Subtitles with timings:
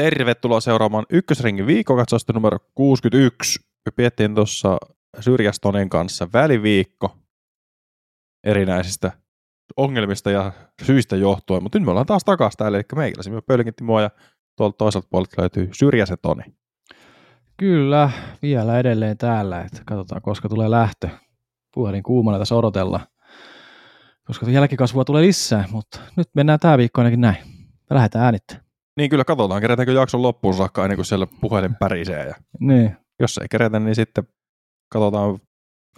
[0.00, 3.60] Tervetuloa seuraamaan ykkösringin viikkokatsausta numero 61.
[3.86, 4.78] Me piettiin tuossa
[5.20, 7.16] Syrjästonin kanssa väliviikko
[8.44, 9.12] erinäisistä
[9.76, 10.52] ongelmista ja
[10.82, 14.10] syistä johtuen, mutta nyt me ollaan taas takaisin täällä, eli meikäläsi me Pölkin Timo ja
[14.56, 16.42] tuolta toiselta puolelta löytyy Syrjäsen Toni.
[17.56, 18.10] Kyllä,
[18.42, 21.08] vielä edelleen täällä, että katsotaan koska tulee lähtö.
[21.74, 23.06] Puhelin kuumana tässä odotellaan,
[24.26, 27.36] koska jälkikasvua tulee lisää, mutta nyt mennään tämä viikko ainakin näin.
[27.90, 28.69] Lähdetään äänittämään.
[28.96, 32.26] Niin kyllä katsotaan, kerätäänkö jakson loppuun saakka ennen kuin siellä puhelin pärisee.
[32.26, 32.96] Ja Niin.
[33.20, 34.24] jos ei kerätä, niin sitten
[34.88, 35.38] katsotaan,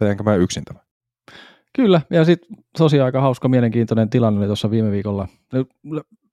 [0.01, 0.83] vedänkö mä yksin tämän.
[1.77, 5.29] Kyllä, ja sitten tosiaan aika hauska, mielenkiintoinen tilanne oli tuossa viime viikolla.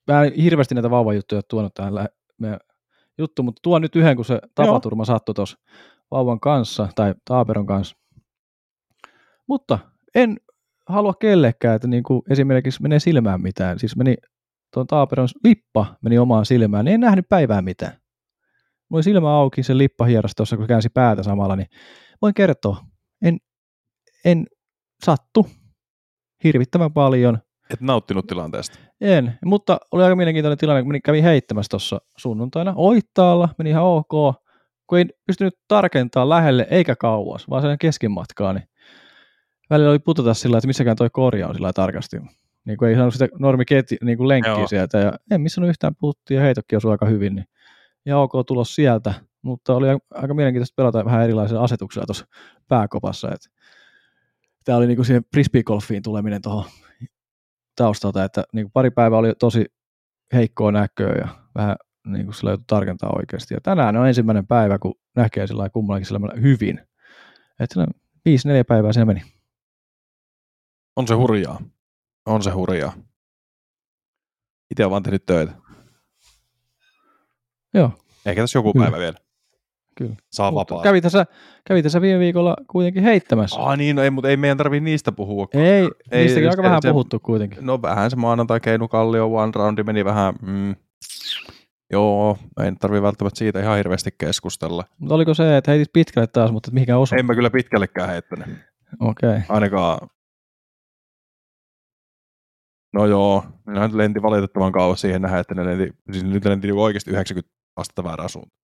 [0.07, 2.59] Mä en hirveästi näitä vauvajuttuja tuonut tähän lä- meidän
[3.17, 5.57] juttu, mutta tuon nyt yhden, kun se tapaturma sattui tuossa
[6.11, 7.95] vauvan kanssa, tai Taaperon kanssa.
[9.47, 9.79] Mutta
[10.15, 10.37] en
[10.87, 13.79] halua kellekään, että niin kuin esimerkiksi menee silmään mitään.
[13.79, 14.15] Siis meni
[14.73, 17.93] tuon Taaperon lippa meni omaan silmään, niin en nähnyt päivää mitään.
[18.89, 21.67] Mulla oli silmä auki, se lippa hierosi tuossa, kun käänsi päätä samalla, niin
[22.21, 22.77] voin kertoa,
[23.21, 23.37] en,
[24.25, 24.47] en
[25.05, 25.47] sattu
[26.43, 27.39] hirvittävän paljon.
[27.69, 28.79] Et nauttinut tilanteesta.
[29.01, 34.09] En, mutta oli aika mielenkiintoinen tilanne, kun kävin heittämässä tuossa sunnuntaina Oittaalla, meni ihan ok,
[34.87, 38.69] kun ei pystynyt tarkentamaan lähelle eikä kauas, vaan sen keskimatkaa, niin
[39.69, 42.17] välillä oli putota sillä, että missäkään toi korja on sillä tarkasti.
[42.65, 44.67] Niin kuin ei saanut sitä normiketi, niin kuin lenkkiä Joo.
[44.67, 47.45] sieltä, ja en missannut yhtään puttia, ja heitokki osui aika hyvin, niin
[48.05, 52.27] ja ok tulos sieltä, mutta oli aika mielenkiintoista pelata vähän erilaisilla asetuksilla tuossa
[52.67, 53.49] pääkopassa, että
[54.65, 56.65] tämä oli niinku siihen frisbeegolfiin tuleminen tuohon
[57.75, 59.65] taustalta, että niinku pari päivää oli tosi
[60.33, 61.75] heikkoa näköä ja vähän
[62.07, 63.53] niin kuin sillä joutui tarkentaa oikeasti.
[63.53, 66.79] Ja tänään on ensimmäinen päivä, kun näkee sillä kummallakin sillä hyvin.
[67.59, 67.85] Että
[68.25, 69.21] viisi, neljä päivää siinä meni.
[70.95, 71.61] On se hurjaa.
[72.25, 72.93] On se hurjaa.
[74.71, 75.51] Itse on vaan tehnyt töitä.
[77.73, 77.91] Joo,
[78.25, 78.83] Ehkä tässä joku Kyllä.
[78.85, 79.17] päivä vielä.
[79.97, 80.15] kyllä.
[80.31, 80.83] Saa vapaa.
[80.83, 81.25] kävi tässä,
[81.67, 83.61] kävi tässä viime viikolla kuitenkin heittämässä.
[83.61, 85.47] Ah niin, no ei, mutta ei meidän tarvii niistä puhua.
[85.53, 87.65] Ei, Ei, ei niistäkin aika se- vähän se- puhuttu kuitenkin.
[87.65, 90.75] No vähän se maanantai Keinukallio one roundi meni vähän, mm,
[91.91, 94.83] joo, ei tarvii välttämättä siitä ihan hirveästi keskustella.
[94.99, 97.15] Mutta oliko se, että heitit pitkälle taas, mutta mihinkään osu?
[97.15, 98.47] En mä kyllä pitkällekään heittänyt.
[98.99, 99.29] Okei.
[99.29, 99.41] Okay.
[99.49, 100.09] Ainakaan.
[102.93, 107.11] No joo, ne lenti valitettavan kauas siihen nähdä, että ne lenti, siis nyt lenti oikeasti
[107.11, 108.59] 90 astetta väärään suuntaan.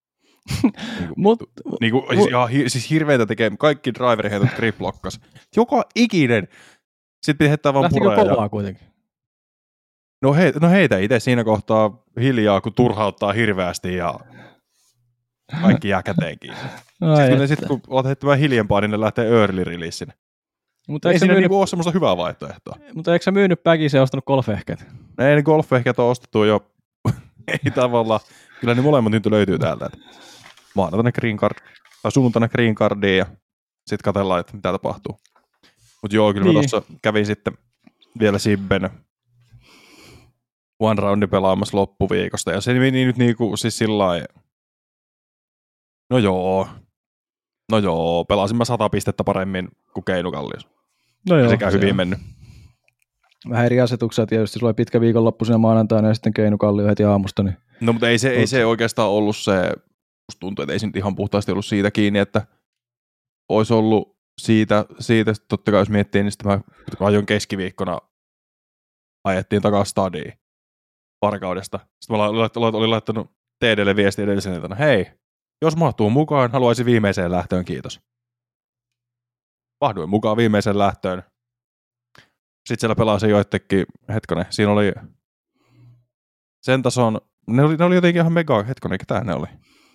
[0.61, 1.43] Niinku, Mut,
[1.81, 5.19] niinku, siis, ihan, siis hirveitä tekee, kaikki driveri heitot triplokkas.
[5.55, 6.47] Joka ikinen.
[7.23, 8.29] Sitten piti heittää vaan lähtikö pureja.
[8.29, 8.87] kovaa kuitenkin?
[10.21, 14.19] No, hei, no heitä itse siinä kohtaa hiljaa, kun turhauttaa hirveästi ja
[15.61, 16.59] kaikki jää käteen kiinni.
[17.01, 17.47] Ai Sitten, että.
[17.47, 20.13] sitten kun olet heittämään hiljempaa, niin ne lähtee early releasein.
[20.87, 22.75] Mutta, Ei siinä myynyt, niinku ole semmoista hyvää vaihtoehtoa.
[22.93, 24.85] mutta eikö sä myynyt päkissä ja ostanut golfehket?
[25.19, 26.71] Ei ne golfehket on ostettu jo,
[27.47, 28.19] ei tavallaan.
[28.59, 29.89] Kyllä ne molemmat nyt löytyy täältä.
[30.75, 31.57] Maanantaina green card,
[32.03, 33.25] tai sunnuntaina green cardiin ja
[33.87, 35.19] sitten katsellaan, että mitä tapahtuu.
[36.01, 36.55] Mutta joo, kyllä niin.
[36.55, 37.57] mä tuossa kävin sitten
[38.19, 38.89] vielä Sibben
[40.79, 42.51] one roundin pelaamassa loppuviikosta.
[42.51, 44.05] Ja se meni nyt niinku siis sillä
[46.09, 46.67] no joo,
[47.71, 50.74] no joo, pelasin mä sata pistettä paremmin kuin Keinukallios.
[51.29, 51.95] No Ei sekään se hyvin on.
[51.95, 52.19] mennyt.
[53.49, 54.59] Vähän eri asetuksia tietysti.
[54.59, 57.43] Sulla oli pitkä viikonloppu siinä maanantaina ja sitten Keinukallio heti aamusta.
[57.43, 57.57] Niin...
[57.81, 59.53] No mutta ei se, ei se oikeastaan ollut se,
[60.27, 62.47] musta tuntuu, että ei se nyt ihan puhtaasti ollut siitä kiinni, että
[63.49, 66.59] olisi ollut siitä, siitä totta kai jos miettii, niin sitten mä
[66.99, 67.99] ajoin keskiviikkona,
[69.23, 70.33] ajettiin takaisin stadiin
[71.21, 71.79] varkaudesta.
[72.01, 75.05] Sitten mä olin laittanut, olin laittanut TDlle viesti edellisen iltana, hei,
[75.61, 78.01] jos mahtuu mukaan, haluaisin viimeiseen lähtöön, kiitos.
[79.81, 81.23] Mahduin mukaan viimeiseen lähtöön.
[82.65, 84.93] Sitten siellä pelasin joittekin, hetkonen, siinä oli
[86.61, 89.47] sen tason, ne oli, ne oli jotenkin ihan mega, hetkonen, ketä ne oli?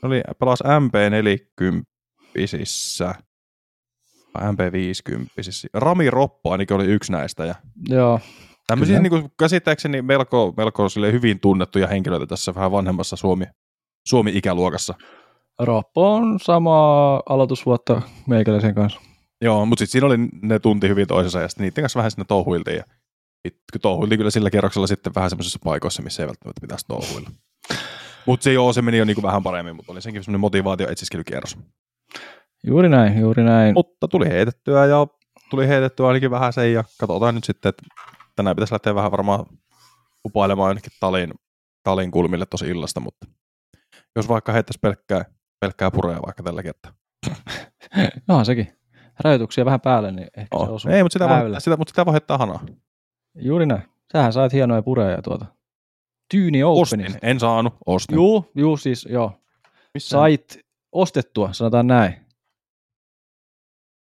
[0.03, 1.91] Ne oli, pelas MP40
[4.39, 7.45] MP50 Rami Roppo ainakin oli yksi näistä.
[7.45, 7.55] Ja
[7.89, 8.21] Joo,
[8.67, 9.03] tämmöisiä Kyllä.
[9.03, 13.45] niin kuin, käsittääkseni melko, melko sille hyvin tunnettuja henkilöitä tässä vähän vanhemmassa Suomi,
[14.09, 14.95] Suomi-ikäluokassa.
[15.59, 19.01] Roppo on sama aloitusvuotta meikäläisen kanssa.
[19.41, 22.25] Joo, mutta sitten siinä oli, ne tunti hyvin toisensa ja sitten niiden kanssa vähän sinne
[22.29, 22.77] touhuiltiin.
[22.77, 22.85] Ja
[23.83, 27.31] touhuiltiin kyllä sillä kierroksella sitten vähän semmoisissa paikoissa, missä ei välttämättä pitäisi touhuilla.
[28.27, 31.59] Mutta se joo, se meni jo niinku vähän paremmin, mutta oli senkin semmoinen motivaatio etsiskelykierros.
[32.67, 33.75] Juuri näin, juuri näin.
[33.75, 35.07] Mutta tuli heitettyä ja
[35.51, 37.83] tuli heitettyä ainakin vähän sen ja katsotaan nyt sitten, että
[38.37, 39.47] tänään pitäisi lähteä vähän varmaan
[40.25, 41.35] upailemaan jonnekin talin,
[41.83, 43.27] talin kulmille tosi illasta, mutta
[44.17, 45.25] jos vaikka heittäisi pelkkää,
[45.61, 46.93] pelkkää purea vaikka tällä kertaa.
[48.29, 48.80] Onhan sekin.
[49.25, 50.71] Rajoituksia vähän päälle, niin ehkä se Oh.
[50.75, 50.91] osuu.
[50.91, 52.67] Ei, mutta sitä, voi, sitä, mutta sitä voi heittää hanaa.
[53.35, 53.83] Juuri näin.
[54.13, 55.47] Sähän sait hienoja pureja tuota.
[56.31, 56.97] Tyyni Openista.
[56.97, 57.19] Ostin.
[57.23, 58.15] En saanut, ostin.
[58.15, 59.33] Juu, juu, siis joo.
[59.95, 60.09] Missä?
[60.11, 60.59] Sait
[60.93, 62.27] ostettua, sanotaan näin.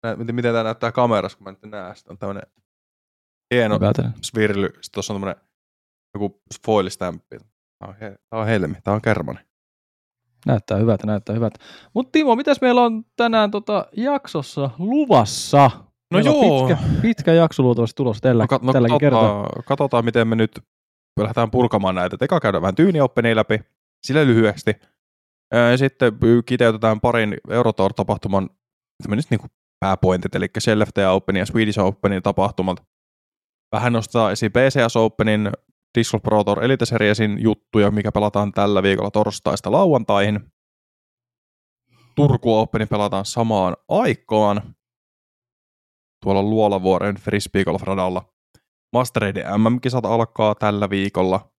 [0.04, 2.12] Nä- Miten, miten tämä näyttää kamerassa, kun mä nyt näen sitä.
[2.12, 2.44] On tämmönen
[3.54, 3.80] hieno
[4.22, 4.66] svirly.
[4.68, 5.42] Sitten tuossa on tämmönen
[6.14, 7.38] joku foilistämppi.
[7.80, 9.40] Tää on, he, tää on helmi, tää on kermani.
[10.46, 11.60] Näyttää hyvältä, näyttää hyvältä.
[11.94, 15.72] Mutta Timo, mitäs meillä on tänään tota jaksossa luvassa?
[16.12, 16.68] No Meillä joo.
[16.68, 19.50] Pitkä, pitkä jakso luultavasti tulossa tällä, No, no tälläkin kertaa.
[19.66, 20.52] katsotaan, miten me nyt
[21.20, 22.18] lähdetään purkamaan näitä.
[22.22, 23.60] Eka käydään vähän tyynioppenia läpi,
[24.08, 24.72] sillä lyhyesti.
[25.72, 26.14] Ja sitten
[26.46, 28.50] kiteytetään parin Eurotour-tapahtuman
[29.04, 29.40] tämmöiset niin
[29.80, 32.84] pääpointit, eli CLFT Openin ja Swedish Openin tapahtumat.
[33.76, 35.52] Vähän nostaa esiin PCS Openin,
[35.98, 40.40] Disc Golf Pro Tour Elite Seriesin juttuja, mikä pelataan tällä viikolla torstaista lauantaihin.
[42.16, 44.76] Turku Openin pelataan samaan aikaan
[46.24, 48.34] tuolla Luolavuoren Frisbee Golf radalla.
[48.94, 51.52] Mastereiden MM-kisat alkaa tällä viikolla.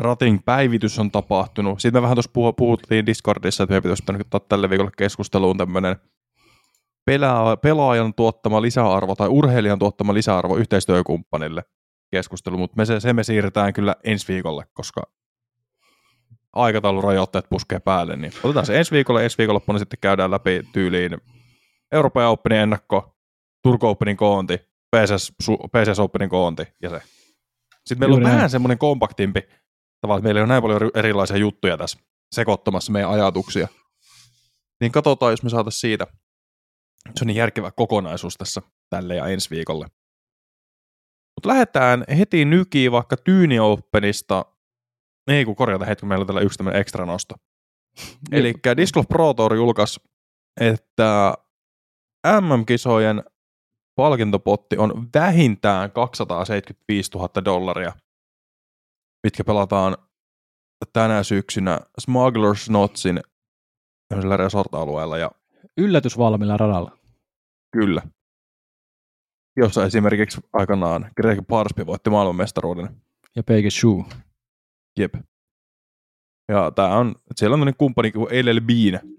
[0.00, 1.80] Rating päivitys on tapahtunut.
[1.80, 5.96] Sitten me vähän tuossa puhu- puhuttiin Discordissa, että meidän pitäisi ottaa tälle viikolle keskusteluun tämmöinen
[7.04, 11.62] pelaa- pelaajan tuottama lisäarvo tai urheilijan tuottama lisäarvo yhteistyökumppanille
[12.12, 15.02] keskustelu, mutta me se, se me siirretään kyllä ensi viikolle, koska
[16.52, 21.18] aikataulurajoitteet puskee päälle, niin otetaan se ensi viikolle, ensi viikonloppuna sitten käydään läpi tyyliin
[21.92, 23.16] Euroopan Openin ennakko,
[23.62, 24.58] Turku Openin koonti,
[24.96, 27.02] PSS, PSS Openin koonti ja se.
[27.86, 28.36] Sitten meillä Juuri on näin.
[28.36, 29.40] vähän semmoinen kompaktimpi,
[30.00, 31.98] tavallaan että meillä ei ole näin paljon eri- erilaisia juttuja tässä
[32.34, 33.68] sekoittamassa meidän ajatuksia.
[34.80, 36.06] Niin katsotaan, jos me saataisiin siitä
[37.14, 39.86] se on niin järkevä kokonaisuus tässä tälle ja ensi viikolle.
[41.36, 44.44] Mutta lähdetään heti nykiin vaikka Tyyni Openista.
[45.26, 47.34] Ei kun korjata hetki, meillä on täällä yksi tämmöinen ekstra nosto.
[48.32, 50.00] Eli Disc Golf Pro Tour julkaisi,
[50.60, 51.34] että
[52.40, 53.24] MM-kisojen
[53.94, 57.92] palkintopotti on vähintään 275 000 dollaria,
[59.22, 59.96] mitkä pelataan
[60.92, 62.68] tänä syksynä Smugglers
[64.08, 65.18] tämmöisellä resort-alueella.
[65.18, 65.30] Ja
[65.76, 66.98] Yllätysvalmilla radalla.
[67.72, 68.02] Kyllä.
[69.56, 72.88] Jossa esimerkiksi aikanaan Greg Parsby voitti maailmanmestaruuden.
[73.36, 74.04] Ja Peike Shoe.
[74.98, 75.14] Jep.
[76.48, 79.12] Ja tää on, siellä on tämmöinen kumppani kuin LL Bean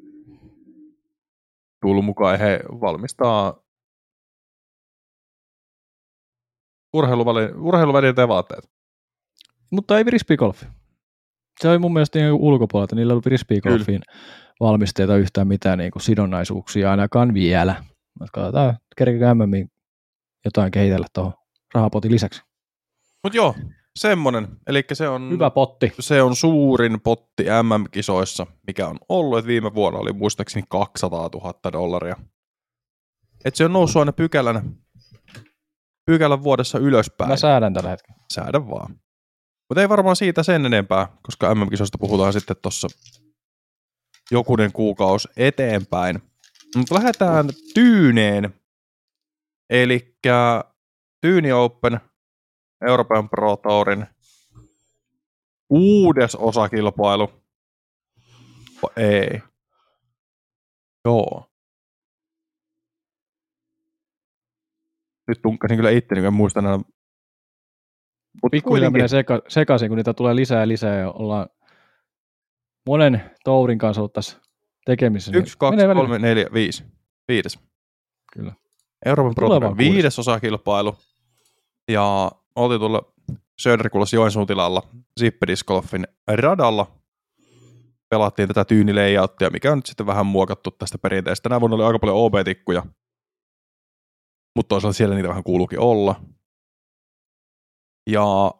[1.81, 3.63] tullut mukaan he valmistaa
[6.97, 8.71] urheiluväli- urheiluvälineitä ja vaatteet.
[9.71, 10.65] Mutta ei frisbeegolfi.
[11.61, 12.95] Se oli mun mielestä niin ulkopuolelta.
[12.95, 14.01] Niillä ei ollut frisbeegolfiin
[14.59, 17.83] valmisteita yhtään mitään niin kuin sidonnaisuuksia ainakaan vielä.
[18.19, 19.71] Mutta katsotaan, kerkeekö MMiin
[20.45, 21.33] jotain kehitellä tuohon
[21.73, 22.41] rahapotin lisäksi.
[23.23, 23.55] Mut joo,
[23.95, 24.47] semmonen.
[24.67, 25.93] Eli se on, Hyvä potti.
[25.99, 29.39] se on suurin potti MM-kisoissa, mikä on ollut.
[29.39, 32.15] Et viime vuonna oli muistaakseni 200 000 dollaria.
[33.45, 34.75] Et se on noussut aina pykälän,
[36.05, 37.29] pykälän vuodessa ylöspäin.
[37.29, 38.19] Mä säädän tällä hetkellä.
[38.33, 38.99] säädä vaan.
[39.69, 42.87] Mutta ei varmaan siitä sen enempää, koska MM-kisoista puhutaan sitten tuossa
[44.31, 46.21] jokunen kuukausi eteenpäin.
[46.75, 48.53] Mutta lähdetään Tyyneen.
[49.69, 50.15] Eli
[51.21, 51.99] Tyyni Open,
[52.87, 54.05] Euroopan Pro Tourin
[55.67, 57.43] kuudes osakilpailu.
[58.83, 59.41] O- Ei.
[61.05, 61.49] Joo.
[65.27, 66.61] Nyt tunkkasin kyllä itteni, kun en muista.
[68.43, 71.49] Mut Pikkuhiljaa menee seka, sekaisin, kun niitä tulee lisää ja lisää ja ollaan
[72.87, 74.41] monen tourin kanssa ollut tässä
[74.85, 75.31] tekemisissä.
[75.31, 76.83] niin Yksi, kaksi, kolme, neljä, viisi.
[77.27, 77.59] Viides.
[78.33, 78.53] Kyllä.
[79.05, 80.95] Euroopan Pro viides osakilpailu.
[81.91, 83.13] Ja oltiin tuolla
[83.61, 84.83] Söderkulassa Joensuun tilalla
[85.19, 86.91] Zippe Disc Golfin radalla.
[88.09, 91.49] Pelattiin tätä tyynilayouttia, mikä on nyt sitten vähän muokattu tästä perinteestä.
[91.49, 92.85] Tänä vuonna oli aika paljon OB-tikkuja.
[94.55, 96.15] Mutta toisaalta siellä niitä vähän kuuluukin olla.
[98.09, 98.51] Ja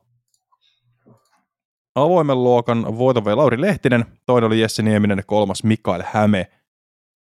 [1.95, 6.51] avoimen luokan voiton vei Lauri Lehtinen, toinen oli Jesse Nieminen ja kolmas Mikael Häme.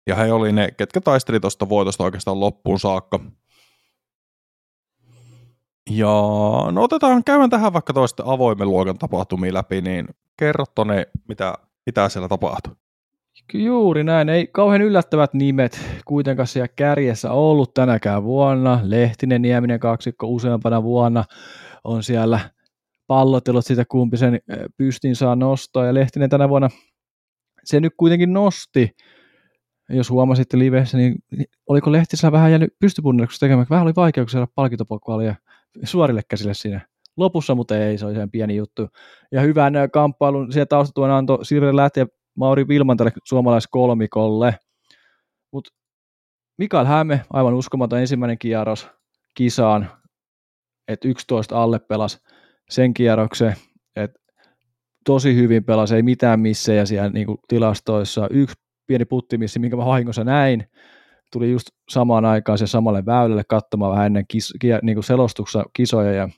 [0.07, 3.19] Ja he oli ne, ketkä taisteli tuosta voitosta oikeastaan loppuun saakka.
[5.89, 6.07] Ja
[6.71, 10.07] no otetaan, käydään tähän vaikka toista avoimen luokan tapahtumia läpi, niin
[10.39, 11.53] kerro Tone, mitä,
[11.85, 12.75] mitä siellä tapahtui.
[13.53, 14.29] Juuri näin.
[14.29, 18.79] Ei kauhean yllättävät nimet kuitenkaan siellä kärjessä ollut tänäkään vuonna.
[18.83, 21.23] Lehtinen, Nieminen kaksikko useampana vuonna
[21.83, 22.39] on siellä
[23.07, 24.39] pallotellut sitä, kumpi sen
[24.77, 25.85] pystin saa nostaa.
[25.85, 26.69] Ja Lehtinen tänä vuonna
[27.63, 28.91] se nyt kuitenkin nosti.
[29.89, 31.15] Jos huomasitte livessä, niin
[31.67, 33.67] oliko Lehtisellä vähän jäänyt pystypunneruksia tekemään?
[33.69, 35.35] Vähän oli vaikeuksia saada palkintopokaalia
[35.83, 36.81] suorille käsille siinä
[37.17, 38.87] lopussa, mutta ei, se oli sen pieni juttu.
[39.31, 44.55] Ja hyvän eh, kamppailun siellä taustatuen antoi Sirve Lähti ja Mauri Vilman tälle suomalaiskolmikolle.
[45.51, 45.71] Mutta
[46.57, 48.87] Mikael Häme, aivan uskomaton ensimmäinen kierros
[49.33, 49.91] kisaan,
[50.87, 52.21] että 11 alle pelas
[52.69, 53.55] sen kierroksen,
[53.95, 54.19] että
[55.05, 58.27] tosi hyvin pelasi, ei mitään missejä siellä niin tilastoissa.
[58.31, 58.55] Yksi
[58.91, 60.69] pieni puttimissi, minkä mä vahingossa näin,
[61.31, 66.11] tuli just samaan aikaan se samalle väylälle katsomaan vähän ennen kis, niin kuin selostuksessa kisoja
[66.11, 66.29] ja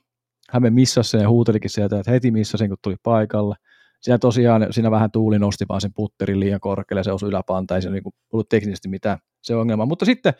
[0.49, 3.55] Häme missasi sen ja huutelikin sieltä, että heti missasin, kun tuli paikalle.
[4.01, 7.81] Siinä tosiaan siinä vähän tuuli nosti vaan sen putterin liian korkealle, se osui yläpanta, ei
[7.81, 9.85] se niin ollut teknisesti mitään se ongelma.
[9.85, 10.33] Mutta sitten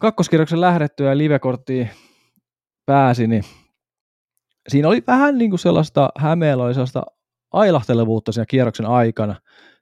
[0.00, 1.90] kakkoskierroksen lähdettyä ja livekorttiin
[2.86, 3.42] pääsi, niin
[4.68, 7.02] siinä oli vähän niin kuin sellaista Hämeellä oli sellaista
[7.52, 9.34] ailahtelevuutta siinä kierroksen aikana.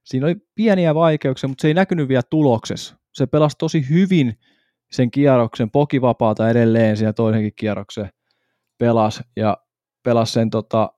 [0.07, 2.97] Siinä oli pieniä vaikeuksia, mutta se ei näkynyt vielä tuloksessa.
[3.13, 4.39] Se pelasi tosi hyvin
[4.91, 8.11] sen kierroksen, pokivapaata edelleen siinä toisenkin kierroksen
[8.79, 9.59] pelasi ja
[10.03, 10.93] pelasi sen tota,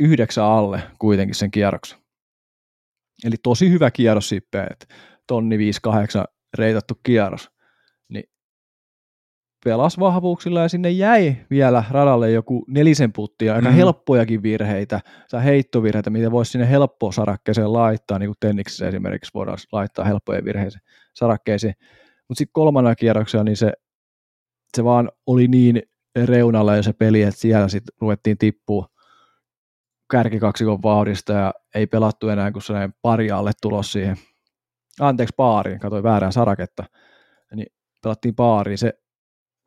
[0.00, 1.98] yhdeksän alle kuitenkin sen kierroksen.
[3.24, 4.86] Eli tosi hyvä kierros Sippe, että
[5.26, 6.24] tonni 58
[6.58, 7.50] reitattu kierros.
[9.64, 13.74] Pelas vahvuuksilla ja sinne jäi vielä radalle joku nelisen puttia, aika mm.
[13.74, 15.00] helppojakin virheitä
[15.30, 20.44] tai heittovirheitä, mitä voisi sinne helppo sarakkeeseen laittaa, niin kuin tenniksessä esimerkiksi voidaan laittaa helppoja
[20.44, 20.78] virheitä
[21.14, 21.74] sarakkeisiin.
[22.28, 23.72] Mutta sitten kolmannella kierroksella niin se,
[24.76, 25.82] se vaan oli niin
[26.24, 28.86] reunalla jo se peli, että siellä sitten ruvettiin tippua
[30.10, 34.16] kärkikaksikon vauhdista ja ei pelattu enää kuin sellainen pari alle tulos siihen.
[35.00, 36.84] Anteeksi, paariin, katsoin väärää saraketta.
[37.54, 37.66] Niin
[38.02, 38.78] pelattiin paariin.
[38.78, 38.92] Se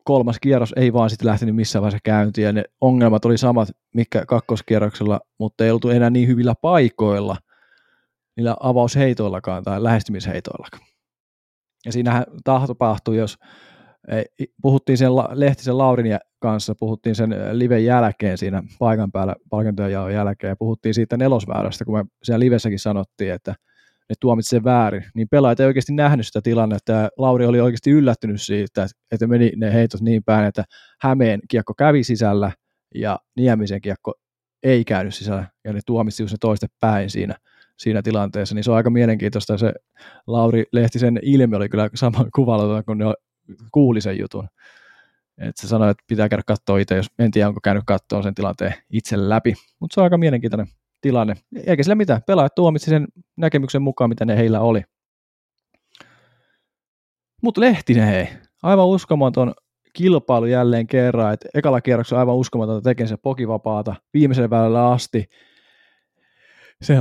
[0.03, 4.25] kolmas kierros ei vaan sitten lähtenyt missään vaiheessa käyntiin ja ne ongelmat oli samat, mikä
[4.25, 7.38] kakkoskierroksella, mutta ei oltu enää niin hyvillä paikoilla
[8.38, 10.83] niillä avausheitoillakaan tai lähestymisheitoillakaan.
[11.86, 13.38] Ja siinähän tapahtui, jos
[14.62, 20.55] puhuttiin sen Lehtisen Laurin kanssa, puhuttiin sen liven jälkeen siinä paikan päällä palkintojen jälkeen ja
[20.55, 23.55] puhuttiin siitä nelosväärästä, kun me siellä livessäkin sanottiin, että
[24.13, 27.91] ne tuomitsi sen väärin, niin pelaajat ei oikeasti nähnyt sitä tilannetta ja Lauri oli oikeasti
[27.91, 30.63] yllättynyt siitä, että meni ne heitot niin päin, että
[31.01, 32.51] Hämeen kiekko kävi sisällä
[32.96, 34.13] ja Niemisen kiekko
[34.63, 37.36] ei käynyt sisällä ja ne tuomitsi ne toiste päin siinä,
[37.77, 39.58] siinä tilanteessa, niin se on aika mielenkiintoista.
[39.58, 39.74] Se
[40.27, 43.05] Lauri Lehtisen ilme oli kyllä sama kuvalla, kun ne
[43.72, 44.48] kuuli sen jutun.
[45.38, 48.36] Et se sanoi, että pitää käydä katsoa itse, jos en tiedä, onko käynyt katsoa sen
[48.36, 49.53] tilanteen itse läpi.
[49.79, 50.67] Mutta se on aika mielenkiintoinen
[51.03, 51.33] tilanne.
[51.67, 52.22] Eikä sillä mitään.
[52.27, 53.07] Pelaajat tuomitsi sen
[53.38, 54.81] näkemyksen mukaan, mitä ne heillä oli.
[57.43, 58.27] Mutta Lehtinen hei,
[58.63, 59.53] aivan uskomaton
[59.93, 65.25] kilpailu jälleen kerran, että ekalla kierroksella aivan uskomatonta tekee se pokivapaata viimeiselle väylälle asti,
[66.81, 66.98] sen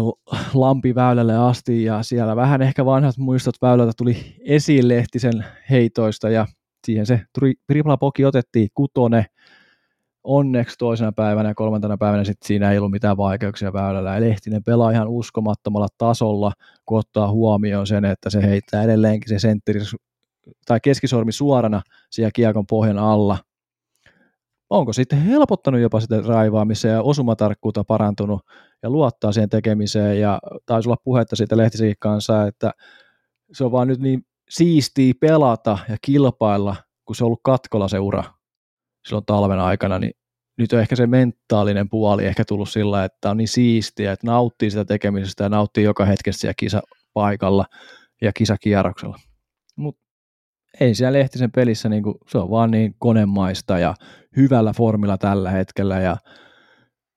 [0.54, 6.46] lampiväylälle asti ja siellä vähän ehkä vanhat muistot väylältä tuli esiin Lehtisen heitoista ja
[6.86, 7.20] siihen se
[7.66, 9.26] tripla poki otettiin kutone,
[10.24, 14.14] onneksi toisena päivänä ja kolmantena päivänä sitten siinä ei ollut mitään vaikeuksia väylällä.
[14.14, 16.52] Ja Lehtinen pelaa ihan uskomattomalla tasolla,
[16.86, 19.80] kun ottaa huomioon sen, että se heittää edelleenkin se sentteri
[20.66, 23.38] tai keskisormi suorana siellä kiekon pohjan alla.
[24.70, 28.40] Onko sitten helpottanut jopa sitä raivaamista ja osumatarkkuutta parantunut
[28.82, 32.72] ja luottaa siihen tekemiseen ja taisi olla puhetta siitä Lehtisen kanssa, että
[33.52, 37.98] se on vaan nyt niin siistiä pelata ja kilpailla, kun se on ollut katkolla se
[37.98, 38.24] ura
[39.06, 40.12] silloin talven aikana, niin
[40.58, 44.70] nyt on ehkä se mentaalinen puoli ehkä tullut sillä, että on niin siistiä, että nauttii
[44.70, 47.64] sitä tekemisestä ja nauttii joka hetkessä siellä kisapaikalla
[48.22, 49.16] ja kisakierroksella.
[49.76, 50.02] Mutta
[50.80, 53.94] ei siellä Lehtisen pelissä, niin kuin, se on vaan niin konemaista ja
[54.36, 56.16] hyvällä formilla tällä hetkellä ja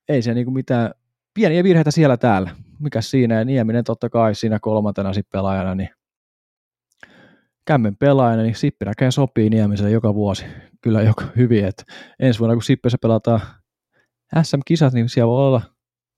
[0.08, 0.90] ei se niin kuin mitään
[1.34, 2.50] pieniä virheitä siellä täällä.
[2.80, 5.88] Mikä siinä ja Nieminen totta kai siinä kolmantena sitten pelaajana, niin
[7.66, 10.44] kämmen pelaajana, niin Sippinäkään sopii Niemiselle joka vuosi.
[10.82, 11.84] Kyllä joka hyvin, että
[12.20, 13.40] ensi vuonna kun Sippessä pelataan
[14.42, 15.62] SM-kisat, niin siellä voi olla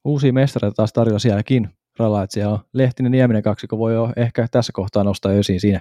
[0.04, 1.68] uusia mestareita taas tarjolla sielläkin.
[1.98, 5.80] Ralla, että siellä on Lehtinen Nieminen kaksikko voi jo ehkä tässä kohtaa nostaa esiin siinä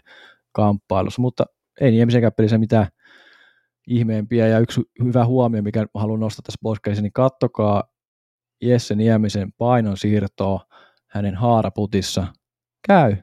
[0.51, 1.45] kamppailussa, mutta
[1.81, 2.87] ei Niemisenkään pelissä mitään
[3.87, 7.83] ihmeempiä, ja yksi hyvä huomio, mikä haluan nostaa tässä podcastissa, niin kattokaa
[8.61, 10.65] Jesse Niemisen painon siirtoa
[11.07, 12.27] hänen haaraputissa.
[12.87, 13.15] Käy,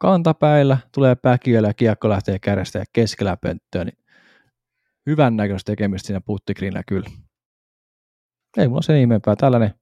[0.00, 3.98] kantapäillä, tulee päkiöllä ja kiekko lähtee kädestä ja keskellä pönttöön, niin
[5.06, 7.10] hyvän näköistä tekemistä siinä puttikriinillä kyllä.
[8.56, 9.36] Ei mulla sen ihmeempää.
[9.36, 9.74] Tällainen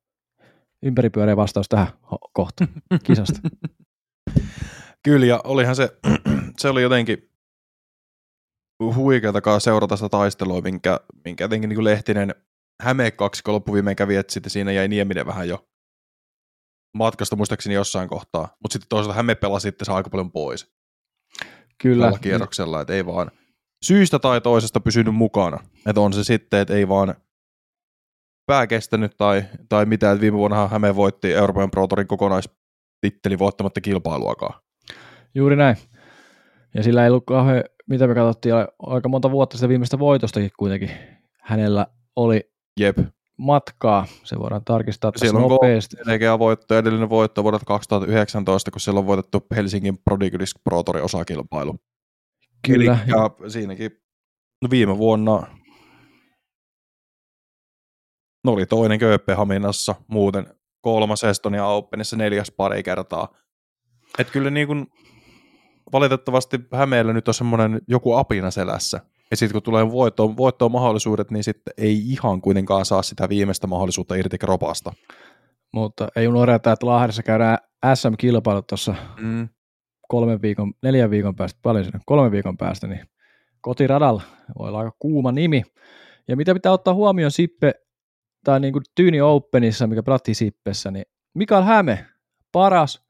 [0.83, 1.87] ympäripyöreä vastaus tähän
[2.33, 2.71] kohtaan
[3.03, 3.41] kisasta.
[5.05, 5.99] kyllä, ja olihan se,
[6.61, 7.31] se oli jotenkin
[8.95, 12.35] huikeatakaan seurata sitä taistelua, minkä, minkä jotenkin niin kuin Lehtinen
[12.83, 15.69] Häme kaksi loppuviimeen kävi, että sitten siinä jäi Nieminen vähän jo
[16.95, 20.73] matkasta muistaakseni jossain kohtaa, mutta sitten toisaalta Häme pelasi sitten aika paljon pois.
[21.83, 22.04] Kyllä.
[22.04, 23.30] Tällä kierroksella, että ei vaan
[23.85, 25.59] syystä tai toisesta pysynyt mukana.
[25.87, 27.14] Että on se sitten, että ei vaan
[28.47, 33.80] pää kestänyt tai, tai mitä, että viime vuonna Häme voitti Euroopan Pro Tourin kokonaistitteli voittamatta
[33.80, 34.61] kilpailuakaan.
[35.35, 35.76] Juuri näin.
[36.75, 40.90] Ja sillä ei ollut kauhean, mitä me katsottiin, aika monta vuotta sitä viimeistä voitostakin kuitenkin
[41.42, 42.99] hänellä oli Jep.
[43.38, 44.07] Matkaa.
[44.25, 45.97] Se voidaan tarkistaa tässä Siellä on nopeasti.
[46.04, 51.75] Selkeä voitto, edellinen voitto vuodelta 2019, kun siellä on voitettu Helsingin Prodigy Pro Tourin osakilpailu.
[52.66, 52.99] Kyllä.
[53.07, 53.90] Ja siinäkin
[54.62, 55.47] no viime vuonna
[58.45, 60.47] no oli toinen Kööpenhaminassa, muuten
[60.80, 63.28] kolmas Estonia Openissa neljäs pari kertaa.
[64.18, 64.87] Et kyllä niin kuin,
[65.92, 69.00] valitettavasti Hämeellä nyt on semmoinen joku apina selässä.
[69.30, 73.66] Ja sitten kun tulee voittoon, voittoon mahdollisuudet, niin sitten ei ihan kuitenkaan saa sitä viimeistä
[73.66, 74.92] mahdollisuutta irti kropasta.
[75.73, 77.58] Mutta ei unohdeta, että Lahdessa käydään
[77.94, 79.49] SM-kilpailut tuossa Mm.
[80.08, 83.06] kolmen viikon, neljän viikon päästä, paljon sinne, kolmen viikon päästä, niin
[83.61, 84.23] kotiradalla
[84.58, 85.62] voi olla aika kuuma nimi.
[86.28, 87.73] Ja mitä pitää ottaa huomioon Sippe,
[88.44, 91.04] tai niin kuin Tyyni Openissa, mikä pelattiin Sippessä, niin
[91.35, 92.06] Mikael Häme,
[92.52, 93.02] paras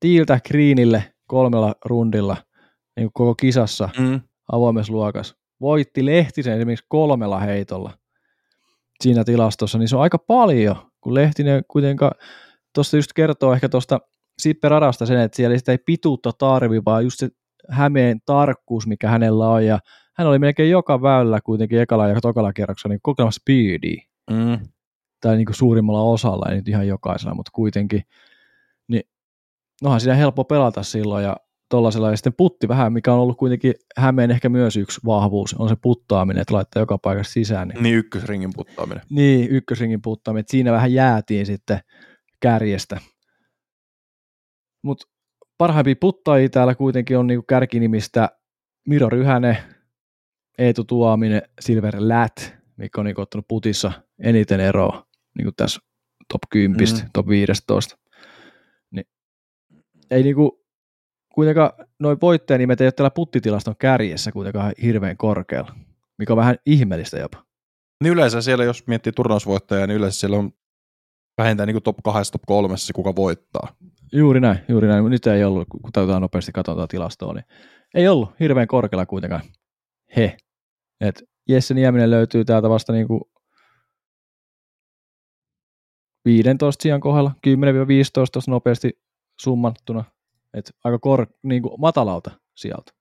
[0.00, 2.36] tiiltä Greenille kolmella rundilla
[2.96, 4.20] niin kuin koko kisassa Mm.
[4.52, 5.36] Avoimessa luokassa.
[5.60, 7.92] Voitti Lehtisen esimerkiksi kolmella heitolla
[9.00, 12.12] siinä tilastossa, niin se on aika paljon, kun Lehtinen kuitenkaan
[12.74, 14.00] tuosta just kertoo ehkä tuosta
[14.38, 17.28] Sippe Radasta sen, että siellä sitä ei pituutta tarvi, vaan just se
[17.68, 19.78] Hämeen tarkkuus, mikä hänellä on, ja
[20.16, 24.58] hän oli melkein joka väylällä kuitenkin ekalla ja tokalla kierroksella niin kokeilema speedia, Mm.
[25.20, 28.02] tai niin kuin suurimmalla osalla, ei nyt ihan jokaisella, mutta kuitenkin,
[28.88, 29.02] niin
[29.82, 31.36] nohan siinä helppo pelata silloin, ja
[31.68, 35.68] tollasella, ja sitten putti vähän, mikä on ollut kuitenkin Hämeen ehkä myös yksi vahvuus, on
[35.68, 37.68] se puttaaminen, että laittaa joka paikassa sisään.
[37.68, 39.02] Niin, Niin ykkösringin puttaaminen.
[39.10, 41.80] niin ykkösringin puttaaminen, että siinä vähän jäätiin sitten
[42.40, 43.00] kärjestä.
[44.82, 45.06] Mutta
[45.58, 48.28] parhaimpia puttajia täällä kuitenkin on niinku kärkinimistä
[48.88, 49.58] Miro Ryhänen,
[50.58, 53.92] Eetu Tuominen, Silver Lät, mikä on niinku ottanut putissa
[54.22, 55.06] eniten eroa
[55.38, 55.80] niinku tässä
[56.32, 57.02] top 10, Mm.
[57.02, 57.10] mm.
[57.12, 57.98] top 15.
[58.90, 59.06] Niin,
[60.10, 60.65] ei niinku,
[61.36, 65.74] kuitenkaan noin voittajanimet ei ole täällä puttitilaston kärjessä kuitenkaan hirveän korkealla,
[66.18, 67.44] mikä on vähän ihmeellistä jopa.
[68.02, 70.52] Niin yleensä siellä, jos miettii turnausvoittajaa, niin yleensä siellä on
[71.38, 73.76] vähintään niin top 2 top 3 se, kuka voittaa.
[74.12, 75.04] Juuri näin, juuri näin.
[75.04, 77.44] Nyt ei ollut, kun täytetään nopeasti katsotaan tilastoa, niin
[77.94, 79.42] ei ollut hirveän korkealla kuitenkaan.
[80.16, 80.36] He.
[81.00, 83.30] Et Jesse Nieminen löytyy täältä vasta niinku
[86.24, 87.50] 15 sijan kohdalla, 10-15
[88.32, 89.02] tuossa nopeasti
[89.40, 90.04] summattuna.
[90.56, 92.92] Et aika kor, niinku matalalta sieltä.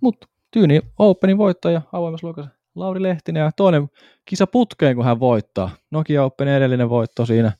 [0.00, 3.88] Mutta Tyyni Openin voittaja avoimessa luokassa Lauri Lehtinen ja toinen
[4.24, 5.70] kisa putkeen, kun hän voittaa.
[5.90, 7.52] Nokia Open edellinen voitto siinä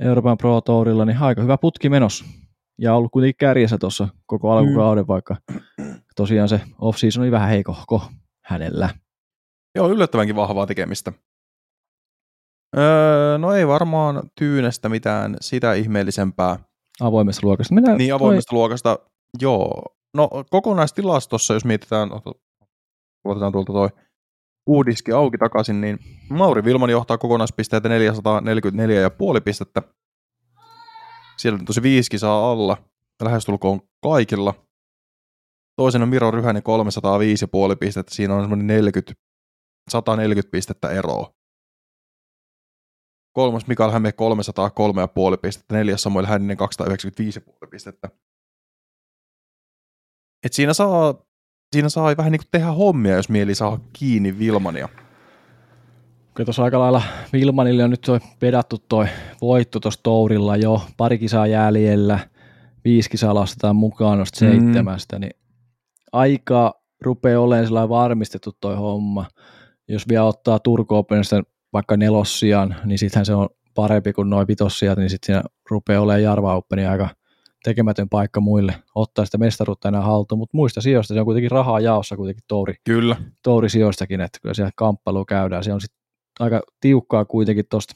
[0.00, 2.24] Euroopan Pro Tourilla, niin aika hyvä putki menossa.
[2.78, 5.36] Ja ollut kuitenkin kärjessä tuossa koko alkukauden, vaikka
[6.16, 8.02] tosiaan se off-season oli vähän heikohko
[8.44, 8.88] hänellä.
[9.74, 11.12] Joo, yllättävänkin vahvaa tekemistä.
[12.76, 16.58] Öö, no ei varmaan tyynestä mitään sitä ihmeellisempää.
[17.00, 17.74] Avoimessa luokassa.
[17.74, 18.98] Minä, Niin avoimesta luokasta,
[19.40, 19.82] joo.
[20.14, 22.10] No kokonaistilastossa, jos mietitään,
[23.24, 23.88] otetaan tuolta toi
[24.66, 25.98] uudiski auki takaisin, niin
[26.30, 27.94] Mauri Vilman johtaa kokonaispisteitä 444,5
[29.44, 29.82] pistettä.
[31.36, 32.76] Siellä on tosi viisi kisaa alla,
[33.22, 34.54] lähestulkoon kaikilla.
[35.76, 36.62] Toisen on Miro Ryhänen
[37.70, 39.12] 305,5 pistettä, siinä on semmoinen 40,
[39.88, 41.34] 140 pistettä eroa.
[43.34, 46.56] Kolmas Mikael Häme 303,5 pistettä, neljäs Samuel Hänninen
[47.42, 48.08] 295,5 pistettä.
[50.44, 51.14] Et siinä saa,
[51.72, 54.88] siinä saa vähän niin kuin tehdä hommia, jos mieli saa kiinni Vilmania.
[56.34, 59.06] Kyllä tuossa aika lailla Vilmanille on nyt toi pedattu toi
[59.40, 62.18] voitto tuossa Tourilla jo, pari kisaa jäljellä,
[62.84, 64.50] viisi kisaa lasketaan mukaan noista Mm.
[64.50, 65.32] seitsemästä, niin
[66.12, 69.26] aika rupeaa olemaan varmistettu toi homma.
[69.88, 71.42] Jos vielä ottaa Turku Openista
[71.74, 76.22] vaikka nelossian, niin sittenhän se on parempi kuin noin vitossiat, niin sitten siinä rupeaa olemaan
[76.22, 77.08] Jarva Openin aika
[77.64, 81.80] tekemätön paikka muille ottaa sitä mestaruutta enää haltuun, mutta muista sijoista se on kuitenkin rahaa
[81.80, 83.16] jaossa kuitenkin Touri Kyllä.
[83.42, 85.64] tourisijoistakin, että kyllä siellä kamppailu käydään.
[85.64, 85.98] Se on sitten
[86.40, 87.94] aika tiukkaa kuitenkin tuosta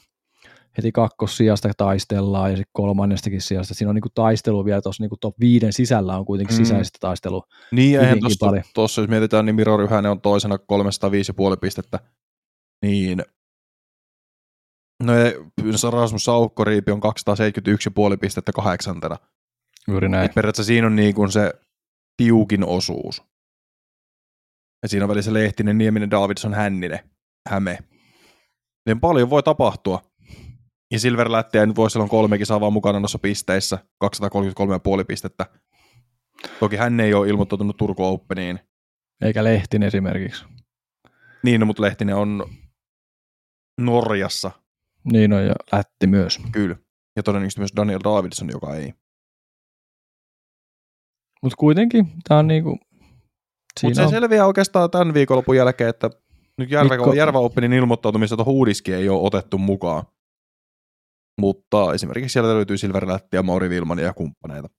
[0.77, 3.73] heti kakkossijasta taistellaan ja sitten kolmannestakin sijasta.
[3.73, 6.57] Siinä on niinku taistelu vielä tuossa niinku top viiden sisällä on kuitenkin Mm.
[6.57, 7.43] sisäistä taistelua.
[7.71, 8.19] Niin, ja eihän
[8.73, 11.99] tossa, jos mietitään, niin Miro Ryhänen on toisena 305,5 pistettä.
[12.81, 13.23] Niin.
[15.03, 15.31] No ja
[15.91, 17.01] Rasmus Saukkoriipi on
[18.11, 19.17] 271,5 pistettä kahdeksantena.
[19.87, 20.25] Juuri näin.
[20.25, 21.53] Et periaatteessa siinä on niin kuin se
[22.17, 23.23] tiukin osuus.
[24.83, 26.99] Ja siinä on välissä Lehtinen, Nieminen, Davidson, Hänninen,
[27.49, 27.77] Häme.
[28.85, 30.01] Niin paljon voi tapahtua.
[30.91, 35.45] Ja Silver Lättiä nyt voi silloin kolme kisaa vaan mukana noissa pisteissä, 233,5 pistettä.
[36.59, 38.59] Toki hän ei ole ilmoittautunut Turku Openiin.
[39.21, 40.45] Eikä Lehtin esimerkiksi.
[41.43, 42.49] Niin, no, mutta Lehtinen on
[43.81, 44.51] Norjassa,
[45.03, 46.39] Niin on ja Lätti myös.
[46.51, 46.75] kyllä.
[47.15, 48.93] Ja todennäköisesti myös Daniel Davidson, joka ei.
[51.43, 52.69] Mutta kuitenkin tämä on niinku
[53.83, 54.09] Mutta se on.
[54.09, 56.09] selviää oikeastaan tämän viikonlopun jälkeen, että
[56.57, 60.03] nyt Järvä, Mikko- Järvä Openin ilmoittautumista tuohon Huudiski ei ole otettu mukaan.
[61.41, 64.69] Mutta esimerkiksi sieltä löytyy Silverlätti ja Mauri Vilmania ja kumppaneita.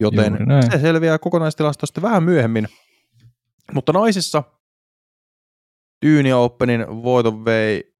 [0.00, 0.38] Joten
[0.72, 2.68] se selviää kokonaistilasto sitten vähän myöhemmin.
[3.72, 4.42] Mutta naisissa
[6.00, 7.93] Tyynia Openin voiton vei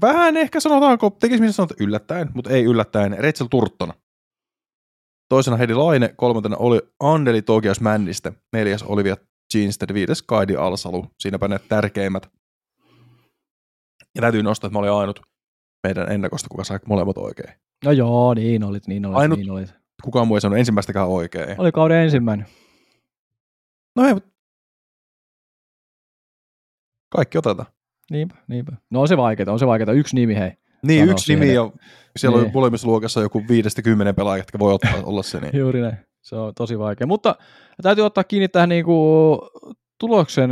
[0.00, 3.92] vähän ehkä sanotaanko, tekisi sanoa, että yllättäen, mutta ei yllättäen, Rachel Turton.
[5.28, 9.16] Toisena Heidi Laine, kolmantena oli Andeli Tokias Männistä, neljäs Olivia
[9.54, 11.06] Jeansted, viides Kaidi Alsalu.
[11.20, 12.28] Siinäpä ne tärkeimmät.
[14.14, 15.20] Ja täytyy nostaa, että mä olin ainut
[15.86, 17.54] meidän ennakosta, kuka sai molemmat oikein.
[17.84, 19.74] No joo, niin olit, niin olit, Ainut- niin olit.
[20.04, 21.60] Kukaan muu ei sanonut ensimmäistäkään oikein.
[21.60, 22.46] Oli kauden ensimmäinen.
[23.96, 24.24] No ei, mut
[27.12, 27.75] kaikki otetaan.
[28.10, 28.72] Niinpä, niinpä.
[28.90, 29.92] No on se vaikeaa, on se vaikeaa.
[29.92, 30.52] Yksi nimi, hei.
[30.86, 31.70] Niin, Sano yksi nimi ja
[32.16, 32.46] siellä Niin.
[32.46, 35.40] on molemmissa luokassa joku viidestä kymmenen pelaajaa, jotka voi ottaa, olla se.
[35.40, 35.56] Niin.
[35.60, 35.96] Juuri näin.
[36.22, 37.06] Se on tosi vaikea.
[37.06, 37.34] Mutta
[37.82, 39.38] täytyy ottaa kiinni tähän niinku
[40.00, 40.50] tuloksen,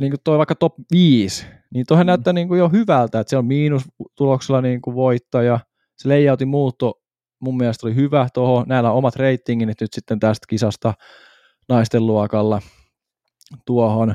[0.00, 2.08] niin kuin toi vaikka top 5, niin toihan Mm.
[2.08, 5.60] näyttää niinku jo hyvältä, että se on miinustuloksella niinku voittaja.
[5.98, 6.94] Se layoutin muutto
[7.40, 8.64] mun mielestä oli hyvä tuohon.
[8.68, 10.94] Näillä on omat ratingit nyt sitten tästä kisasta
[11.68, 12.62] naisten luokalla
[13.66, 14.14] tuohon.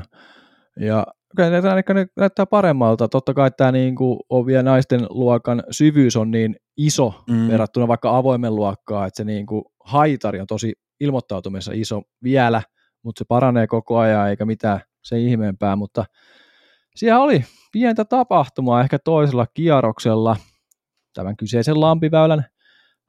[0.80, 1.50] Ja kyllä
[1.94, 3.08] ne näyttää paremmalta.
[3.08, 7.48] Totta kai tämä niinku on vielä naisten luokan syvyys on niin iso Mm.
[7.48, 12.62] verrattuna vaikka avoimen luokkaan, että se niinku haitari on tosi ilmoittautumisessa iso vielä,
[13.02, 16.04] mutta se paranee koko ajan eikä mitään se ihmeempää, mutta
[16.96, 20.36] siellä oli pientä tapahtumaa ehkä toisella kierroksella
[21.14, 22.44] tämän kyseisen lampiväylän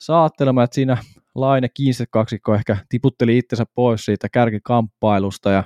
[0.01, 0.97] saattelema, että siinä
[1.35, 5.63] Laine Kiinset kaksikko ehkä tiputteli itsensä pois siitä kärkikamppailusta ja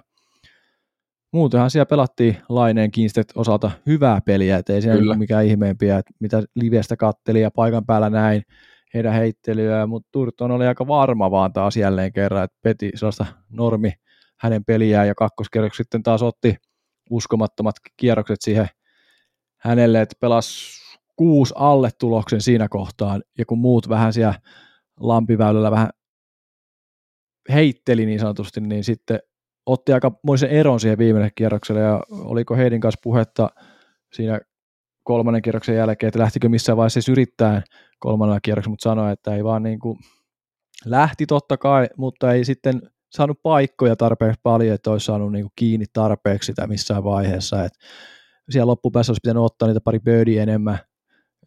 [1.31, 5.15] muutenhan siellä pelattiin Laineen Kiinstet osalta hyvää peliä, et ei siellä Kyllä.
[5.15, 8.43] mikään ihmeempiä, että mitä livestä katteli ja paikan päällä näin
[8.93, 13.93] heidän heittelyä, mutta Turton oli aika varma vaan taas jälleen kerran, että peti sellaista normi
[14.39, 16.55] hänen peliään ja kakkoskerroksi sitten taas otti
[17.09, 18.67] uskomattomat kierrokset siihen
[19.57, 20.81] hänelle, että pelasi
[21.15, 24.35] kuusi alle tuloksen siinä kohtaan, ja kun muut vähän siellä
[24.99, 25.89] lampiväylällä vähän
[27.49, 29.19] heitteli niin sanotusti, niin sitten
[29.65, 33.49] otti aika moisen eron siihen viimeiselle kierrokselle, ja oliko Heidin kanssa puhetta
[34.13, 34.39] siinä
[35.03, 37.61] kolmannen kierroksen jälkeen, että lähtikö missään vaiheessa edes yrittää
[37.99, 39.97] kolmannella kierroksella, mutta sanoi, että ei vaan niin kuin,
[40.85, 45.53] lähti totta kai, mutta ei sitten saanut paikkoja tarpeeksi paljon, että olisi saanut niin kuin
[45.55, 47.79] kiinni tarpeeksi sitä missään vaiheessa, että
[48.49, 50.79] siellä loppupäässä olisi pitänyt ottaa niitä pari birdiä enemmän,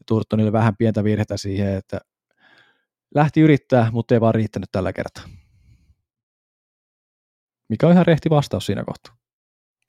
[0.06, 2.00] Turtonille vähän pientä virhettä siihen, että
[3.14, 5.24] lähti yrittää, mutta ei vaan riittänyt tällä kertaa.
[7.68, 9.16] Mikä on ihan rehti vastaus siinä kohtaa,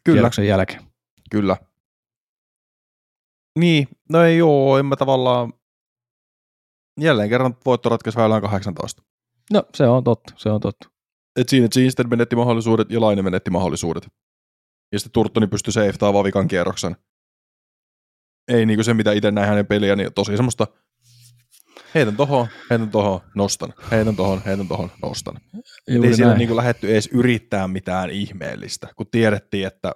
[0.03, 0.83] Kyllä, kierroksen jälkeen.
[1.31, 1.57] kyllä.
[3.59, 5.53] Niin, no ei oo, en mä tavallaan...
[7.01, 9.03] Jälleen kerran voitto ratkaisi väylään 18.
[9.53, 10.89] No se on totta, se on totta.
[11.39, 14.07] Et siinä Jeanstead menetti mahdollisuudet ja Laine menetti mahdollisuudet.
[14.91, 16.95] Ja sitten Turtoni pystyi safetaa vavikan kierroksen.
[18.47, 20.67] Ei niinku se, mitä itse näin hänen peliä, niin tosi semmoista
[21.95, 25.35] heitän tohon, heitän tohon, nostan, heitän tohon, heitän tohon, nostan.
[25.87, 26.39] Juuri ei siellä näin.
[26.39, 29.91] niinku lähetty edes yrittää mitään ihmeellistä, kun tiedettiin, että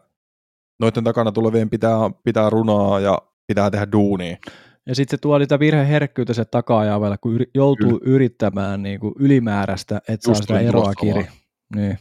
[0.79, 4.37] noiden takana tulevien pitää, pitää runaa ja pitää tehdä duunia.
[4.87, 6.81] Ja sitten se tuo niitä virheherkkyyttä se taka
[7.21, 8.15] kun yri, joutuu Kyllä.
[8.15, 11.27] yrittämään niin kuin ylimääräistä, että saa sitä eroa kiri.
[11.75, 11.99] Niin.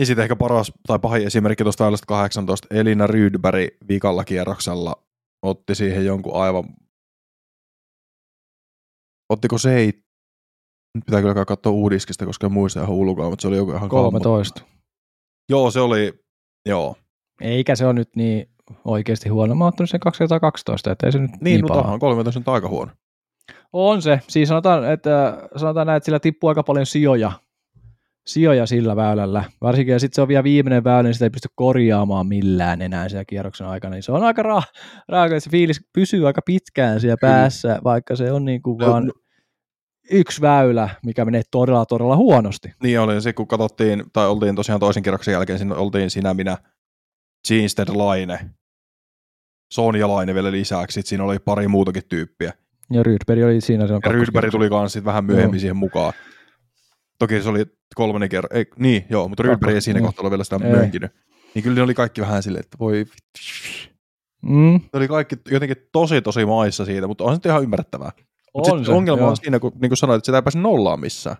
[0.00, 5.04] Ja sitten ehkä paras tai pahin esimerkki tuosta väylästä 18, Elina Rydberg vikalla kierroksella
[5.42, 6.64] otti siihen jonkun aivan...
[9.30, 9.86] Ottiko se ei...
[10.94, 13.88] Nyt pitää kyllä katsoa uudiskista, koska en muista ihan ulkoa, mutta se oli joku ihan
[13.88, 14.60] 13.
[14.60, 14.70] kammo.
[15.48, 16.12] Joo, se oli...
[16.66, 16.96] Joo.
[17.40, 18.50] Eikä se ole nyt niin
[18.84, 19.54] oikeasti huono.
[19.54, 21.82] Mä oon ottanut sen 212, että ei se nyt Niin, niin no paha.
[21.82, 22.92] tohon 13 on aika huono.
[23.72, 24.20] On se.
[24.28, 27.32] Siis sanotaan, että, sanotaan näin, että sillä tippuu aika paljon sijoja,
[28.26, 29.44] sijoja sillä väylällä.
[29.60, 33.08] Varsinkin, ja sitten se on vielä viimeinen väylä, niin sitä ei pysty korjaamaan millään enää
[33.08, 33.94] siellä kierroksen aikana.
[33.94, 37.32] Niin se on aika ra- raaka, että se fiilis pysyy aika pitkään siellä Kyllä.
[37.32, 39.12] päässä, vaikka se on niin kuin vaan no.
[40.10, 42.72] yksi väylä, mikä menee todella, todella huonosti.
[42.82, 46.58] Niin oli se, kun katsottiin, tai oltiin tosiaan toisen kierroksen jälkeen, siinä oltiin sinä, minä,
[47.50, 48.50] Jeansted Laine,
[49.72, 52.52] Sonja Laine vielä lisäksi, sit siinä oli pari muutakin tyyppiä.
[52.92, 53.84] Ja Rydberg oli siinä.
[53.84, 55.60] Ja Rydberg tuli kanssa sit vähän myöhemmin Joo.
[55.60, 56.12] siihen mukaan.
[57.18, 60.06] Toki se oli kolmannen kerran, ei, niin joo, mutta Rydberg ei siinä joo.
[60.06, 60.70] kohtaa ole vielä sitä Ei.
[60.72, 61.10] mönkinyt.
[61.54, 63.04] Niin kyllä ne oli kaikki vähän silleen, että voi.
[64.42, 68.10] Mm, Ne oli kaikki jotenkin tosi tosi maissa siitä, mutta on se ihan ymmärrettävää.
[68.54, 69.30] Mutta on se, ongelma joo.
[69.30, 71.36] on siinä, kun, niin kuin sanoit, että sitä ei pääse nollaan missään.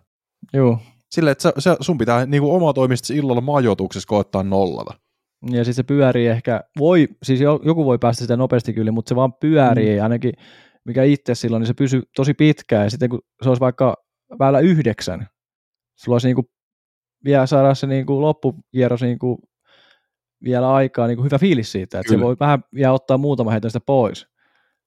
[0.52, 0.78] Joo.
[1.10, 4.94] Silleen, että sä, sun pitää niin kuin oma toimista illalla majoituksessa koettaa nollata.
[5.50, 9.08] Ja sitten se pyörii ehkä, voi, siis jo- joku voi päästä sitä nopeasti kyllä, mutta
[9.08, 10.02] se vaan pyörii, mm.
[10.02, 10.32] ainakin
[10.84, 13.96] mikä itse silloin, niin se pysyy tosi pitkään, ja sitten kun se olisi vaikka
[14.38, 15.28] väylä yhdeksän,
[16.04, 16.50] sulla olisi niinku
[17.24, 19.38] vielä saada se niin kuin loppukierros niin kuin
[20.44, 22.20] vielä aikaa niin kuin hyvä fiilis siitä, että Kyllä.
[22.20, 24.30] se voi vähän vielä ottaa muutama heitä sitä pois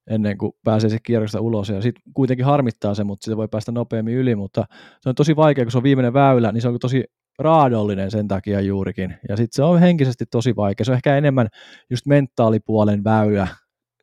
[0.10, 3.72] ennen kuin pääsee se kierrosta ulos, ja sitten kuitenkin harmittaa se, mutta se voi päästä
[3.72, 4.66] nopeammin yli, mutta
[5.02, 7.04] se on tosi vaikea, kun se on viimeinen väylä, niin se on tosi
[7.40, 11.48] raadollinen sen takia juurikin, ja sitten se on henkisesti tosi vaikea, se on ehkä enemmän
[11.90, 13.48] just mentaalipuolen väylä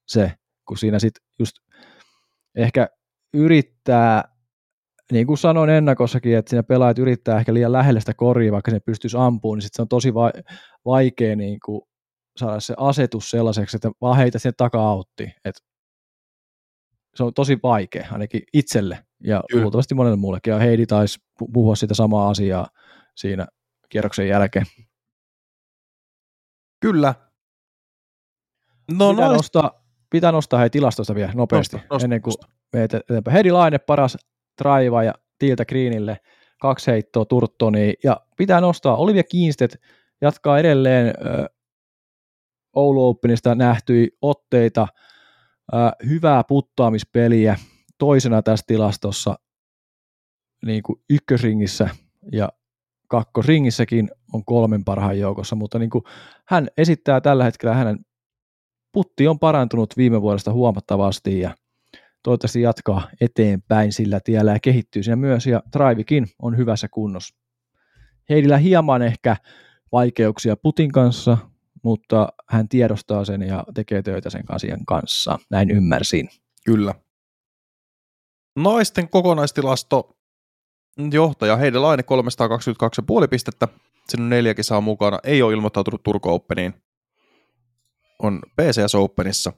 [0.06, 0.32] se,
[0.68, 1.56] kun siinä sitten just
[2.54, 2.88] ehkä
[3.34, 4.24] yrittää,
[5.10, 8.80] niin kuin sanoin ennakossakin, että siinä pelaajat yrittää ehkä liian lähelle sitä koria, vaikka se
[8.80, 10.32] pystyisi ampumaan, niin sitten se on tosi va-
[10.84, 11.82] vaikea niin kuin
[12.36, 15.32] saada se asetus sellaiseksi, että vaan heitä sinne taka-autti.
[15.44, 15.54] Et
[17.14, 19.62] se on tosi vaikea, ainakin itselle ja Kyllä.
[19.62, 20.50] luultavasti monelle muullekin.
[20.50, 21.18] Ja Heidi taisi
[21.52, 22.66] puhua sitä samaa asiaa
[23.16, 23.46] siinä
[23.88, 24.66] kierroksen jälkeen.
[26.80, 27.14] Kyllä.
[28.92, 29.38] No, pitää, noist...
[29.38, 32.34] nostaa, pitää nostaa hei tilastosta vielä nopeasti, nosta, nosta, ennen kuin
[32.74, 33.32] eteenpäin.
[33.32, 34.16] Heidi Laine paras
[34.60, 36.16] traiva ja Tiiltä Greenille,
[36.60, 39.80] kaksi heittoa Turttoni ja pitää nostaa Olivia Kiinstet
[40.20, 41.46] jatkaa edelleen äh,
[42.76, 44.88] Oulu Openista nähtyi otteita,
[45.74, 47.56] äh, hyvää puttaamispeliä
[47.98, 49.38] toisena tässä tilastossa
[50.66, 51.88] niin kuin ykkösringissä
[52.32, 52.48] ja
[53.08, 56.04] kakkosringissäkin on kolmen parhaan joukossa, mutta niin kuin
[56.46, 57.98] hän esittää tällä hetkellä hänen
[58.92, 61.54] putti on parantunut viime vuodesta huomattavasti ja
[62.22, 67.34] toivottavasti jatkaa eteenpäin sillä tiellä ja kehittyy siinä myös ja Drivekin on hyvässä kunnossa.
[68.28, 69.36] Heidillä hieman ehkä
[69.92, 71.38] vaikeuksia putin kanssa,
[71.82, 75.38] mutta hän tiedostaa sen ja tekee töitä sen asian kanssa.
[75.50, 76.28] Näin ymmärsin.
[76.64, 76.94] Kyllä.
[78.56, 80.16] Naisten kokonaistilasto
[81.12, 82.02] johtaja Heidi Laine
[83.22, 83.68] 322,5 pistettä.
[84.08, 85.18] Siinä on neljä kisaa mukana.
[85.24, 86.74] Ei ole ilmoittautunut Turku Openiin.
[88.18, 89.52] On PCS Openissa.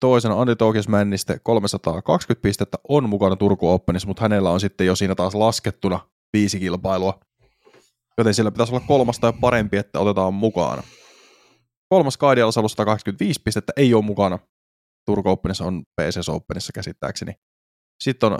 [0.00, 4.96] Toisena Antti Toukis Männiste 320 pistettä on mukana Turku Openissa, mutta hänellä on sitten jo
[4.96, 6.00] siinä taas laskettuna
[6.32, 7.20] viisi kilpailua.
[8.18, 10.82] Joten siellä pitäisi olla kolmasta jo parempi, että otetaan mukaan.
[11.88, 14.38] Kolmas Kaidialla 185 pistettä ei ole mukana.
[15.06, 17.32] Turku Openissa on PCS Openissa käsittääkseni.
[18.04, 18.38] Sitten on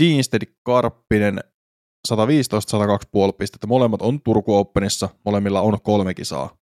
[0.00, 1.40] Jeansted Karppinen
[2.08, 2.14] 115-102,5
[3.38, 3.66] pistettä.
[3.66, 6.56] Molemmat on Turku Openissa, molemmilla on kolme kisaa.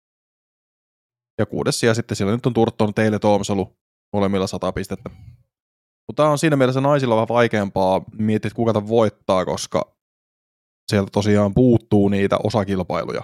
[1.39, 3.77] Ja kuudes sija sitten siellä nyt on Turton Teille Toomsalu,
[4.13, 5.11] molemmilla 100 pistettä.
[6.07, 9.97] Mutta tämä on siinä mielessä naisilla vähän vaikeampaa miettiä, että kuka tämän voittaa, koska
[10.91, 13.23] sieltä tosiaan puuttuu niitä osakilpailuja.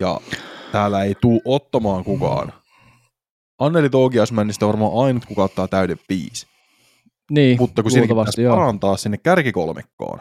[0.00, 0.20] Ja
[0.72, 2.52] täällä ei tuu ottamaan kukaan.
[3.58, 6.46] Anneli Tougiasmännistä on varmaan ainut, kuka ottaa täyden viisi.
[7.30, 10.20] Niin, Mutta kun pitäisi parantaa sinne kärkikolmikkoon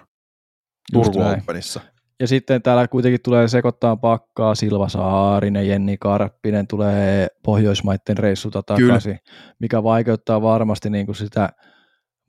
[0.94, 1.82] Turku Openissa.
[2.20, 9.20] Ja sitten täällä kuitenkin tulee sekoittaa pakkaa Silva Saarinen, Jenni Karppinen tulee Pohjoismaiden reissulta takaisin,
[9.20, 9.56] Kyllä.
[9.60, 11.50] mikä vaikeuttaa varmasti niin kuin sitä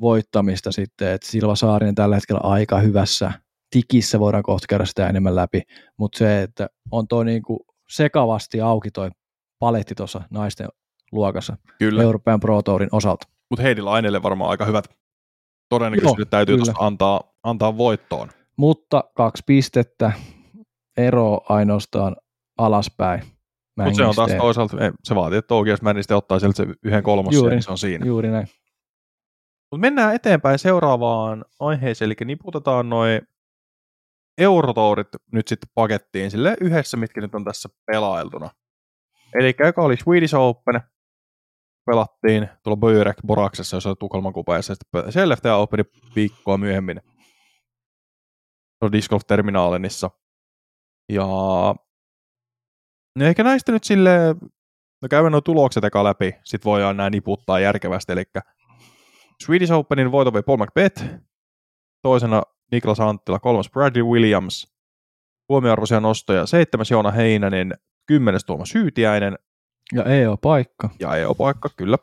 [0.01, 3.33] voittamista sitten, että Silva Saarinen tällä hetkellä aika hyvässä
[3.71, 5.63] tikissä voidaan kohta käydä sitä enemmän läpi,
[5.97, 9.11] mutta se, että on tuo niin kuin sekavasti auki toi
[9.59, 10.69] paletti tuossa naisten
[11.13, 12.03] luokassa Kyllä.
[12.03, 13.29] Euroopan Pro Tourin osalta.
[13.51, 14.85] Mutta Heidi Lainelle varmaan aika hyvät
[15.69, 18.29] todennäköisyydet täytyy tuosta antaa, antaa voittoon.
[18.59, 20.13] Mutta kaksi pistettä,
[20.97, 22.17] ero ainoastaan
[22.59, 23.23] alaspäin.
[23.77, 27.45] Mutta se on taas toisaalta, se vaatii, että Toukias Männiste ottaa sieltä se yhden kolmosen,
[27.45, 28.07] niin se on siinä.
[28.07, 28.49] Juuri näin.
[29.71, 33.21] Mutta mennään eteenpäin seuraavaan aiheeseen, eli niputetaan noin
[34.39, 38.51] eurotourit nyt sitten pakettiin sille yhdessä, mitkä nyt on tässä pelailtuna.
[39.35, 40.81] Eli eka oli Swedish Open,
[41.87, 45.85] pelattiin tuolla Börek Boraksessa, jossa oli Tukholman kupa, ja sitten CLFTA Openi
[46.17, 47.01] viikkoa myöhemmin
[48.81, 50.11] no Disc Golf Terminalenissa.
[51.09, 51.27] Ja
[53.19, 54.37] no ehkä näistä nyt sille
[55.03, 58.25] no käydään nuo tulokset eka läpi, sit voidaan näin niputtaa järkevästi, eli
[59.45, 61.05] Swedish Openin voito vei Paul McBeth,
[62.03, 64.75] toisena Niklas Anttila, kolmas Bradley Williams,
[65.49, 67.75] huomioarvoisia nostoja, seitsemäs Joona Heinänen,
[68.07, 69.39] kymmenes Tuomas Syytiäinen.
[69.93, 70.91] Ja EO-paikka.
[71.01, 71.99] Ja EO-paikka, kyllä.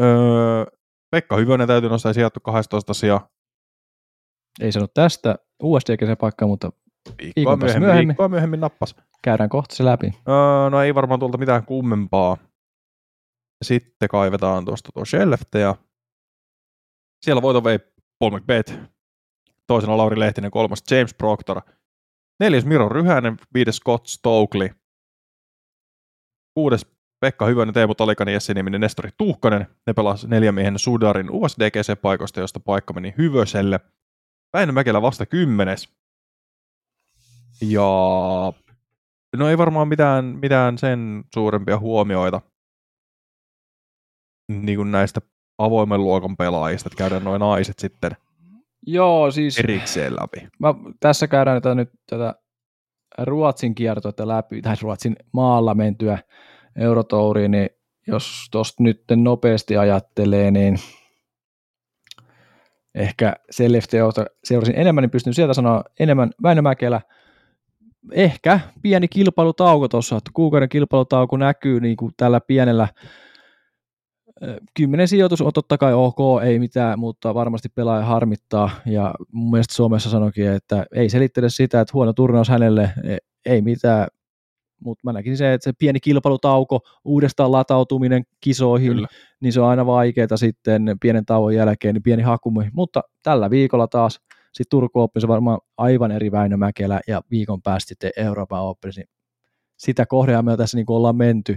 [0.00, 0.64] Öö,
[1.10, 3.20] Pekka Hyvönen täytyy nostaa sijoittu 12 sija.
[4.60, 6.72] Ei sano tästä USD paikkaa, mutta
[7.18, 8.08] viikkoa myöhemmin, myöhemmin.
[8.08, 8.96] Viikkoa myöhemmin nappas.
[9.22, 10.06] Käydään kohta se läpi.
[10.28, 12.36] Öö, no ei varmaan tuolta mitään kummempaa.
[13.64, 15.74] Sitten kaivetaan tuosta tuo Shelfte ja
[17.24, 17.78] siellä voito vei
[18.18, 18.78] Paul McBeth,
[19.66, 21.60] toisena Lauri Lehtinen, kolmas James Proctor,
[22.40, 24.70] neljäs Miro Ryhänen, viides Scott Stokely,
[26.54, 26.86] kuudes
[27.20, 29.66] Pekka Hyvönen, Teemu Talikani, Jesse Nieminen, Nestori Tuhkanen.
[29.86, 33.80] Ne pelasivat neljän miehen Sudarin USDGC-paikoista, josta paikka meni Hyvöselle.
[34.54, 35.88] Väinö Mäkelä vasta kymmenes.
[37.62, 37.82] Ja
[39.36, 42.40] no ei varmaan mitään, mitään sen suurempia huomioita
[44.48, 45.20] niin kuin näistä
[45.58, 48.16] avoimen luokan pelaajista, että käydään noin naiset sitten
[48.86, 50.48] Joo, siis erikseen läpi.
[50.58, 52.34] mä, tässä käydään tätä nyt tätä
[53.18, 56.18] Ruotsin kiertoa läpi, tai Ruotsin maalla mentyä
[56.76, 57.70] Eurotouriin, niin
[58.06, 60.78] jos tuosta nyt nopeasti ajattelee, niin
[62.94, 67.00] ehkä CLFTOta seurasin enemmän, niin pystyn sieltä sanoa enemmän Väinö Mäkelä.
[68.12, 72.88] Ehkä pieni kilpailutauko tuossa, että kuukauden kilpailutauko näkyy niin kuin tällä pienellä
[74.76, 78.70] kymmenen sijoitus on totta kai ok, ei mitään, mutta varmasti pelaaja harmittaa.
[78.86, 83.62] Ja mun mielestä Suomessa sanoikin, että ei selittele sitä, että huono turnaus hänelle, e, ei
[83.62, 84.08] mitään.
[84.80, 89.08] Mutta mä näkisin se, että se pieni kilpailutauko, uudestaan latautuminen kisoihin, Kyllä.
[89.40, 92.70] niin se on aina vaikeaa sitten pienen tauon jälkeen, niin pieni hakumi.
[92.72, 94.20] Mutta tällä viikolla taas
[94.52, 98.92] sitten Turku Open, se varmaan aivan eri Väinö Mäkelä ja viikon päästä sitten Euroopan Open,
[98.96, 99.08] niin
[99.76, 101.56] sitä kohdeja me tässä niin ollaan menty,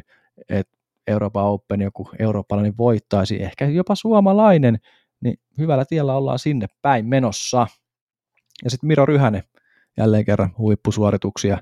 [0.49, 0.77] että
[1.07, 4.77] Euroopan Open joku eurooppalainen voittaisi, ehkä jopa suomalainen,
[5.23, 7.67] niin hyvällä tiellä ollaan sinne päin menossa.
[8.63, 9.43] Ja sitten Miro Ryhänen,
[9.97, 11.57] jälleen kerran huippusuorituksia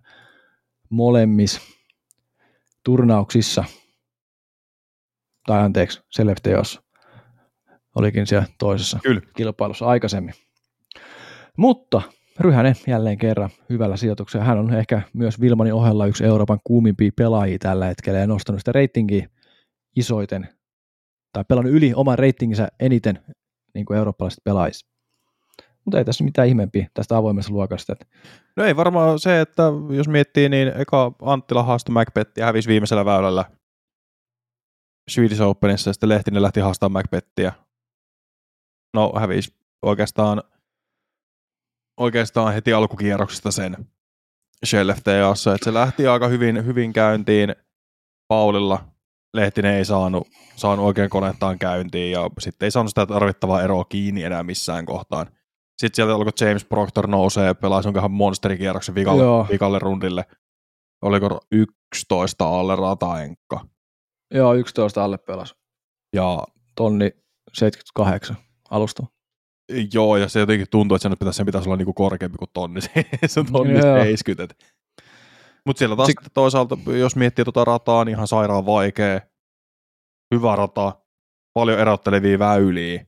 [0.89, 1.62] molemmissa
[2.84, 3.63] turnauksissa,
[5.48, 6.82] tai anteeksi, Selefteos
[7.95, 9.21] olikin siellä toisessa Kyllä.
[9.36, 10.34] kilpailussa aikaisemmin.
[11.58, 12.02] Mutta
[12.39, 14.45] Ryhänen jälleen kerran hyvällä sijoituksella.
[14.45, 18.71] Hän on ehkä myös Vilmanin ohella yksi Euroopan kuumimpia pelaajia tällä hetkellä ja nostanut sitä
[18.71, 19.30] reitingiä
[19.95, 20.50] isoiten
[21.34, 23.19] tai pelannut yli oman reitinginsä eniten
[23.74, 24.94] niin kuin eurooppalaiset pelaajista.
[25.86, 27.95] Mutta ei tässä mitään ihmeempiä tästä avoimesta luokasta.
[28.56, 33.06] No ei varmaan se, että jos miettii, niin eka Anttila haastoi Macbeth ja hävisi viimeisellä
[33.06, 33.45] väylällä
[35.10, 37.52] Swedish Openissa, ja sitten Lehtinen lähti haastamaan Macbethia.
[38.93, 40.43] No hävisi oikeastaan,
[41.98, 43.78] oikeastaan heti alkukierroksesta sen
[44.65, 47.56] Shellefteassa, että se lähti aika hyvin, hyvin käyntiin
[48.28, 48.86] Paulilla,
[49.34, 54.24] Lehtinen ei saanut, saanut oikein konettaan käyntiin ja sitten ei saanut sitä tarvittavaa eroa kiinni
[54.24, 55.28] enää missään kohtaan.
[55.78, 60.26] Sitten sieltä alkoi James Proctor nousee ja pelaa jonkinhan monsterikierroksen vikalle, vikalle rundille.
[61.02, 63.66] Oliko 11 alle rataenkka?
[64.34, 65.56] Joo, 11 alle pelas.
[66.16, 66.44] Ja
[66.76, 67.12] tonni
[67.54, 68.38] 78
[68.70, 69.04] alusta.
[69.94, 72.82] Joo, ja se jotenkin tuntuu, että sen pitäisi, sen pitäisi olla niinku korkeampi kuin tonni.
[72.82, 74.56] se on tonni 70.
[75.66, 79.22] Mutta siellä taas Sik- toisaalta, jos miettii tuota rataa, niin ihan sairaan vaikea.
[80.36, 81.02] Hyvä rata,
[81.54, 83.06] paljon erottelevia väyliä.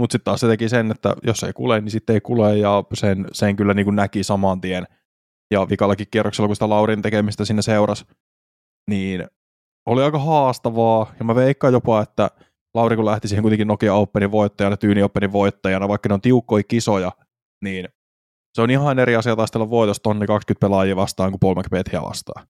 [0.00, 2.84] Mutta sitten taas se teki sen, että jos ei kule, niin sitten ei kule, ja
[2.94, 4.86] sen, sen kyllä niin kuin näki saman tien.
[5.50, 8.04] Ja vikallakin kierroksella, kun sitä Laurin tekemistä sinne seurasi,
[8.90, 9.26] niin
[9.86, 12.30] oli aika haastavaa, ja mä veikkaan jopa, että
[12.74, 16.62] Lauri kun lähti siihen kuitenkin Nokia Openin voittajana, Tyyni Openin voittajana, vaikka ne on tiukkoja
[16.62, 17.12] kisoja,
[17.64, 17.88] niin
[18.54, 22.46] se on ihan eri asia taistella voitosta tonni 20 pelaajia vastaan kuin Paul McBethia vastaan.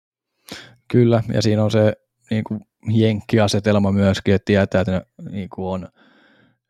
[0.89, 1.93] Kyllä, ja siinä on se
[2.31, 2.61] niin kuin
[2.91, 5.89] jenkkiasetelma myöskin, että tietää, että ne niin kuin on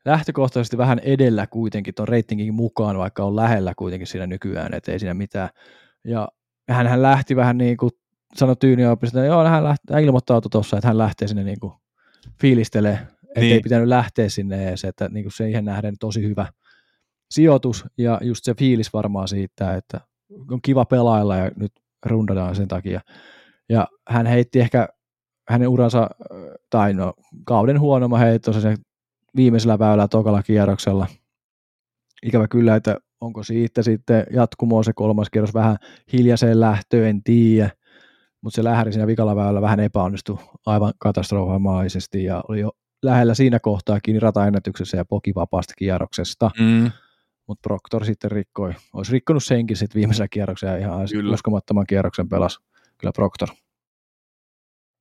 [0.04, 4.98] lähtökohtaisesti vähän edellä kuitenkin tuon reitingin mukaan, vaikka on lähellä kuitenkin siinä nykyään, että ei
[4.98, 5.48] siinä mitään.
[6.04, 6.28] Ja
[6.70, 7.90] hän, hän lähti vähän niin kuin
[8.34, 11.72] sanoi Tyyniopista, että joo, hän, lähti, hän ilmoittautui tuossa, että hän lähtee sinne niin kuin
[12.40, 13.52] fiilistelee, että niin.
[13.52, 16.46] ei pitänyt lähteä sinne edes, että niin kuin siihen nähden tosi hyvä
[17.30, 20.00] sijoitus ja just se fiilis varmaan siitä, että
[20.50, 21.72] on kiva pelailla ja nyt
[22.06, 23.00] rundataan sen takia.
[23.68, 24.88] Ja hän heitti ehkä
[25.48, 26.10] hänen uransa,
[26.70, 28.74] tai no kauden huonomma heitto se
[29.36, 31.06] viimeisellä väylällä tokalla kierroksella.
[32.22, 35.76] Ikävä kyllä, että onko siitä sitten jatkumoa se kolmas kierros vähän
[36.12, 37.70] hiljaiseen lähtöön, en tiedä.
[38.40, 42.70] Mutta se lähäri siinä vikalla väylällä vähän epäonnistui aivan katastrofamaisesti ja oli jo
[43.02, 46.50] lähellä siinä kohtaa kiinni rataennätyksessä ja poki vapaasta kierroksesta.
[46.60, 46.90] Mm
[47.50, 51.34] mutta Proctor sitten rikkoi, olisi rikkonut senkin sitten viimeisellä kierroksella ihan kyllä.
[51.34, 52.60] uskomattoman kierroksen pelas
[52.98, 53.48] kyllä Proctor.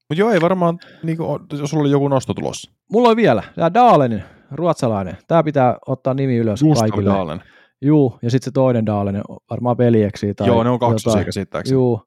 [0.09, 2.71] Mutta joo, ei varmaan, niin kuin, jos sulla oli joku nosto tulossa.
[2.91, 5.17] Mulla on vielä, tämä Daalen, ruotsalainen.
[5.27, 7.09] Tämä pitää ottaa nimi ylös Gustav kaikille.
[7.13, 7.41] Daalen.
[7.81, 10.33] Juu, ja sitten se toinen Daalen, varmaan veljeksi.
[10.33, 11.25] Tai joo, ne on kaksi jotain.
[11.25, 11.73] käsittääkseni.
[11.73, 12.01] Juu,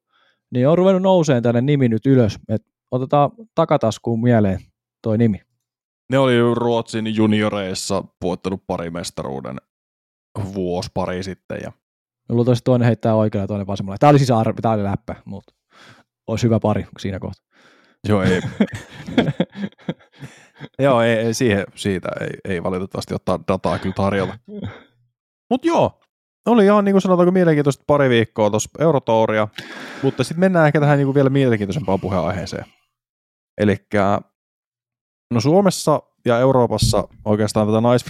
[0.50, 2.38] niin on ruvennut nouseen tänne nimi nyt ylös.
[2.48, 4.60] Et otetaan takataskuun mieleen
[5.02, 5.40] toi nimi.
[6.10, 9.56] Ne oli Ruotsin junioreissa voittanut pari mestaruuden
[10.54, 11.58] vuosi pari sitten.
[11.62, 11.72] Ja...
[12.28, 13.98] Luultavasti toinen heittää oikealle ja toinen vasemmalla.
[13.98, 15.54] Tämä oli siis arvi, tämä oli läppä, mutta
[16.26, 17.51] olisi hyvä pari siinä kohtaa.
[18.08, 18.40] Joo, ei.
[20.84, 24.38] joo, ei, ei, siihen, siitä ei, ei valitettavasti ottaa dataa kyllä tarjolla.
[25.50, 26.00] Mutta joo,
[26.46, 29.48] oli ihan niin kuin sanotaanko mielenkiintoista pari viikkoa tuossa Eurotouria,
[30.02, 32.64] mutta sitten mennään ehkä tähän niin kuin vielä mielenkiintoisempaan puheenaiheeseen.
[33.58, 33.76] Eli
[35.30, 38.06] no Suomessa ja Euroopassa oikeastaan tätä Nice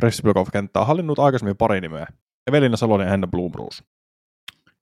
[0.00, 2.06] Freshpilkov-kenttää on hallinnut aikaisemmin pari nimeä.
[2.46, 3.84] Evelina Salonen ja Henna Blumroos.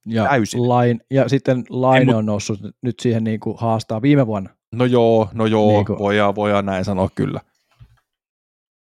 [0.05, 4.49] Ja, Lain, ja sitten Laine on noussut nyt siihen niin kuin haastaa viime vuonna.
[4.71, 5.99] No joo, no joo, niin kuin.
[5.99, 7.41] voidaan, voidaan näin sanoa kyllä.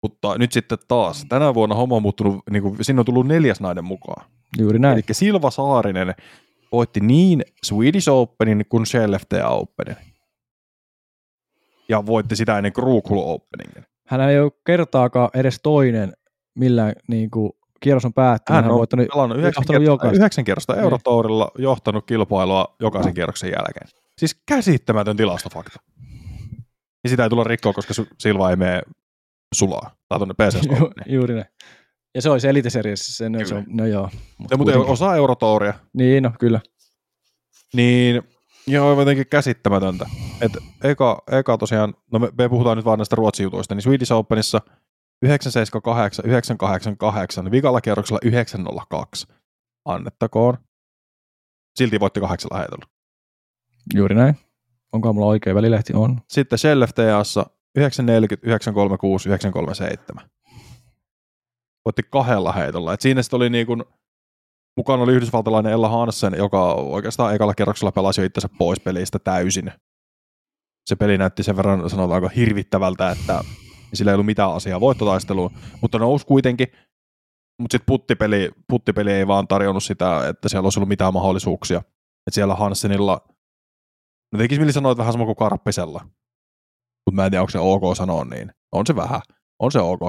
[0.02, 3.60] Mutta nyt sitten taas, tänä vuonna homma on muuttunut, niin kuin, sinne on tullut neljäs
[3.60, 4.26] nainen mukaan.
[4.58, 4.94] Juuri näin.
[4.94, 6.14] Eli Silva Saarinen
[6.72, 9.96] voitti niin Swedish Openin kuin CLFTA Openin.
[11.88, 13.84] Ja voitti sitä ennen Krugul Openingin.
[14.06, 16.12] Hän ei ole kertaakaan edes toinen,
[16.58, 18.62] millä niin kuin, kierros on päättynyt.
[18.62, 23.88] Hän on voittanut, pelannut yhdeksän, kertaa, yhdeksän kierrosta Eurotourilla, johtanut kilpailua jokaisen kierroksen jälkeen.
[24.18, 25.80] Siis käsittämätön tilastofakta.
[27.04, 28.82] Ja sitä ei tulla rikkoa, koska Silva ei mene
[29.54, 29.90] sulaa.
[30.08, 31.46] Tai tuonne PCS Ju, juuri näin.
[32.14, 34.08] Ja se olisi Elite Series, se, no, se on, no joo.
[34.38, 34.92] Mut Ja mutta kuitenkin.
[34.92, 35.74] osaa Eurotouria.
[35.92, 36.60] Niin, no kyllä.
[37.74, 38.22] Niin,
[38.66, 40.06] joo, jotenkin käsittämätöntä.
[40.40, 40.52] Et
[40.84, 44.60] eka, eka tosiaan, no me, me puhutaan nyt vaan näistä Ruotsi-jutuista, niin Swedish Openissa
[45.22, 49.26] 978, 988, vikalla kierroksella 902
[49.84, 50.58] annettakoon.
[51.76, 52.86] Silti voitti kahdeksalla heitolla.
[53.94, 54.36] Juuri näin.
[54.92, 55.92] Onko mulla oikea välilehti?
[55.94, 56.20] On.
[56.28, 57.46] Sitten Shell FTAssa
[57.76, 60.30] 940, 936, 937.
[61.84, 62.92] Voitti kahdella heitolla.
[62.92, 63.84] Et siinä sitten oli niin kuin,
[64.76, 69.72] mukana oli yhdysvaltalainen Ella Hansen, joka oikeastaan ekalla kerroksella pelasi jo itsensä pois pelistä täysin.
[70.86, 73.44] Se peli näytti sen verran, sanotaanko, hirvittävältä, että
[73.94, 76.68] sillä ei ollut mitään asiaa voittotaisteluun, mutta nousi kuitenkin.
[77.62, 81.78] Mutta sitten puttipeli, puttipeli ei vaan tarjonnut sitä, että siellä olisi ollut mitään mahdollisuuksia.
[81.78, 83.20] Että siellä Hansenilla,
[84.32, 86.00] no tekisi mieli sanoa, että vähän sama kuin Karppisella.
[87.06, 88.52] Mutta mä en tiedä, onko se ok sanoa niin.
[88.72, 89.20] On se vähän.
[89.58, 90.00] On se ok.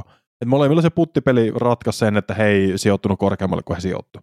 [0.42, 4.20] Et molemmilla se puttipeli ratkaisi sen, että he sijoittunut korkeammalle kuin he sijoittu.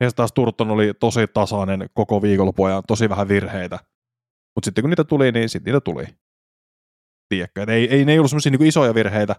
[0.00, 3.78] Ja taas Turton oli tosi tasainen koko viikonlopun ajan, tosi vähän virheitä.
[4.56, 6.04] Mutta sitten kun niitä tuli, niin sitten niitä tuli.
[7.34, 9.36] Tiedätkö, et ei, ei ne ei ollut semmoisia niinku isoja virheitä.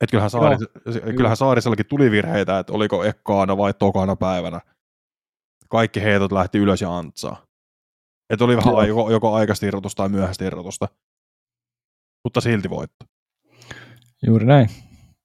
[0.00, 0.56] Et kyllähän, Saari,
[1.16, 4.60] kyllähän Saarisellakin tuli virheitä, että oliko ekkaana vai tokana päivänä.
[5.68, 7.46] Kaikki heitot lähti ylös ja antsaa.
[8.30, 8.82] Että oli vähän Joo.
[8.82, 10.88] joko, joko aikaista irrotusta tai myöhäistä irrotusta.
[12.24, 13.06] Mutta silti voitto.
[14.26, 14.68] Juuri näin.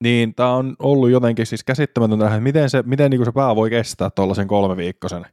[0.03, 3.55] Niin tämä on ollut jotenkin siis käsittämätöntä nähdä, että miten se, miten niinku se pää
[3.55, 5.25] voi kestää tuollaisen kolme viikkosen.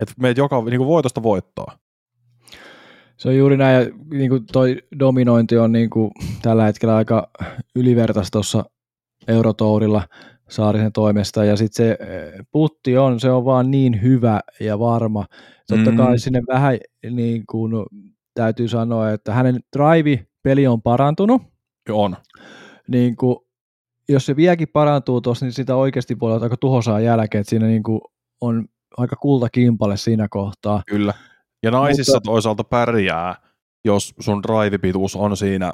[0.00, 1.78] Että me joka niinku voitosta voittaa.
[3.16, 6.10] Se on juuri näin, ja niin kuin toi dominointi on niin kuin
[6.42, 7.30] tällä hetkellä aika
[7.76, 8.64] ylivertaista tuossa
[9.28, 10.02] Eurotourilla
[10.48, 15.26] Saarisen toimesta, ja sitten se eh, putti on, se on vaan niin hyvä ja varma.
[15.68, 15.96] Totta Mm.
[15.96, 16.78] kai sinne vähän
[17.10, 17.72] niin kuin
[18.34, 21.42] täytyy sanoa, että hänen drive-peli on parantunut,
[21.90, 22.16] On.
[22.88, 23.36] niin kuin,
[24.08, 27.66] jos se vieläkin parantuu tuossa, niin sitä oikeasti voi olla aika tuhosaa jälkeen, että siinä
[27.66, 28.00] niin kuin
[28.40, 28.64] on
[28.96, 30.82] aika kultakimpale siinä kohtaa.
[30.86, 31.14] Kyllä.
[31.64, 33.34] Ja naisissa Mutta- toisaalta pärjää,
[33.84, 35.72] jos sun drive-pituus on siinä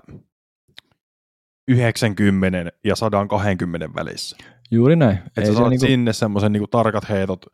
[1.69, 4.37] 90 ja 120 välissä.
[4.71, 5.19] Juuri näin.
[5.27, 7.47] Että sä se saat niinku- sinne semmoisen niinku tarkat heitot,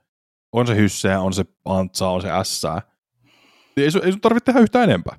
[0.52, 2.82] on se hysseä, on se antsaa, on se ässää.
[3.76, 5.18] Ei sun, ei sun tarvitse tehdä yhtään enempää.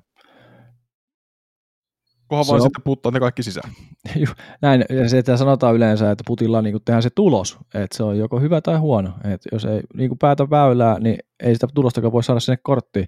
[2.28, 3.72] Kunhan Se vaan on- sitten puttaa ne kaikki sisään.
[4.62, 8.18] Näin, ja se, että sanotaan yleensä, että putilla niin tehdään se tulos, että se on
[8.18, 9.08] joko hyvä tai huono.
[9.24, 13.06] Että jos ei niin kuin päätä väylää, niin ei sitä tulostakaan voi saada sinne korttiin.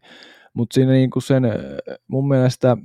[0.55, 1.53] Mutta siinä niin kuin sen, äh,
[2.09, 2.77] mun mielestä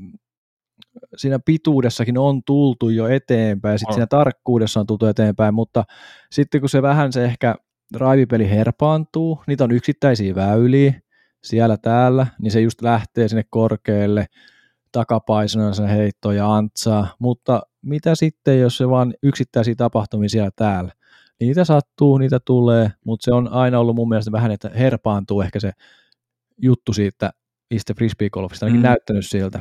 [1.18, 5.84] siinä pituudessakin on tultu jo eteenpäin, ja sitten siinä tarkkuudessa on tultu eteenpäin, mutta
[6.32, 7.56] sitten kun se vähän se ehkä
[7.96, 10.94] raivipeli herpaantuu, niitä on yksittäisiä väyliä
[11.44, 14.26] siellä täällä, niin se just lähtee sinne korkealle,
[15.00, 20.92] takapaisena sen heitto ja antsaa, mutta mitä sitten, jos se vaan yksittäisiä tapahtumia siellä täällä?
[21.40, 25.60] Niitä sattuu, niitä tulee, mutta se on aina ollut mun mielestä vähän, että herpaantuu ehkä
[25.60, 25.72] se
[26.62, 27.34] juttu siitä
[27.72, 28.88] itse frisbeegolfista, ainakin Mm.
[28.88, 29.60] näyttänyt siltä.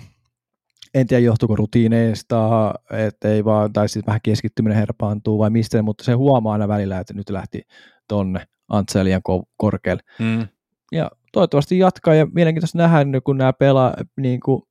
[0.95, 6.05] En tiedä, johtuuko rutiineista, että ei vaan, tai sitten vähän keskittyminen herpaantuu vai mistä, mutta
[6.05, 7.63] se huomaa aina välillä, että nyt lähti
[8.09, 10.47] tonne Antsa liian ko- korkealle Mm.
[10.93, 14.63] ja toivottavasti jatkaa ja mielenkiintoista nähdä, kun nämä pelaa, niin kuin,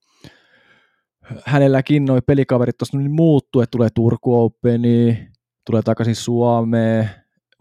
[1.45, 5.27] hänelläkin noi pelikaverit tuossa niin muuttuu, että tulee Turku Openi,
[5.65, 7.09] tulee takaisin Suomeen,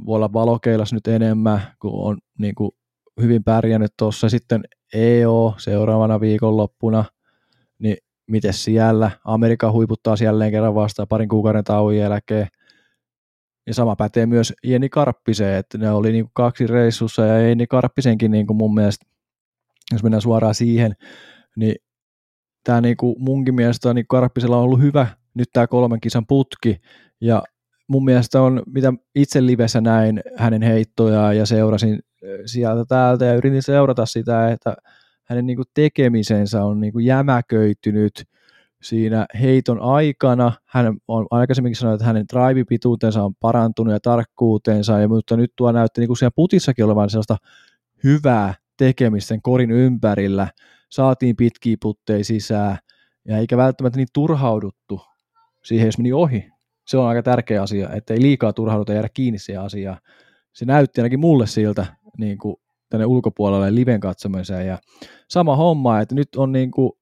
[0.07, 2.71] voi olla valokeilas nyt enemmän, kun on niin kuin,
[3.21, 4.29] hyvin pärjännyt tuossa.
[4.29, 4.63] Sitten
[4.95, 7.05] EO seuraavana viikonloppuna,
[7.79, 7.97] niin
[8.31, 9.11] miten siellä?
[9.25, 12.49] Amerikka huiputtaa jälleen kerran vastaan parin kuukauden tauon jälkeen.
[13.67, 17.67] Ja sama pätee myös Jenni Karppiseen, että ne oli niin kuin kaksi reissussa ja Jenni
[17.67, 19.07] Karppisenkin niin kuin mun mielestä,
[19.93, 20.93] jos mennään suoraan siihen,
[21.57, 21.75] niin
[22.65, 26.81] tämä niin kuin munkin mielestä niin Karppisella on ollut hyvä nyt tämä kolmen kisan putki
[27.21, 27.43] ja
[27.89, 31.99] mun mielestä on, mitä itse livessä näin hänen heittojaan ja seurasin
[32.47, 34.77] sieltä täältä ja yritin seurata sitä, että
[35.25, 38.25] hänen niin tekemisensä on niin jämäköitynyt
[38.83, 40.53] siinä heiton aikana.
[40.67, 45.73] Hän on aikaisemminkin sanonut, että hänen drive-pituutensa on parantunut ja tarkkuutensa, ja, mutta nyt tuo
[45.73, 47.37] näytti niin kuin siellä putissakin olevan sellaista
[48.05, 50.49] hyvää tekemistä sen korin ympärillä.
[50.93, 52.79] Saatiin pitkiä putteja sisään,
[53.29, 55.01] ja eikä välttämättä niin turhauduttu
[55.65, 56.51] siihen, jos meni ohi.
[56.87, 59.99] Se on aika tärkeä asia, että ei liikaa turhauduta jäädä kiinni siihen asiaan.
[60.53, 61.87] Se näytti ainakin mulle siltä
[62.19, 62.57] niin kuin
[62.89, 64.67] tänne ulkopuolelle liven katsomiseen.
[64.67, 64.79] Ja
[65.29, 66.93] sama homma, että nyt on niin kuin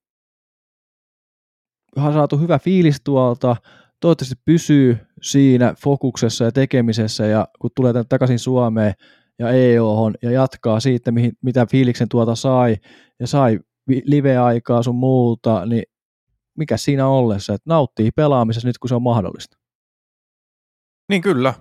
[1.96, 3.56] saatu hyvä fiilis tuolta,
[4.00, 8.94] toivottavasti pysyy siinä fokuksessa ja tekemisessä, ja kun tulee tänne takaisin Suomeen
[9.38, 12.76] ja EOhon ja jatkaa siitä, mihin, mitä fiiliksen tuolta sai,
[13.20, 13.60] ja sai
[14.04, 15.82] live-aikaa sun muuta, niin
[16.58, 19.58] mikä siinä ollessa, että nauttii pelaamisessa nyt, kun se on mahdollista.
[21.08, 21.54] Niin kyllä.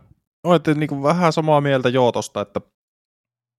[0.43, 2.61] Olette niin kuin vähän samaa mieltä joo tosta, että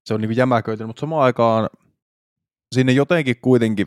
[0.08, 1.70] se on niin jämäköitynyt, mutta samaan aikaan
[2.74, 3.86] sinne jotenkin kuitenkin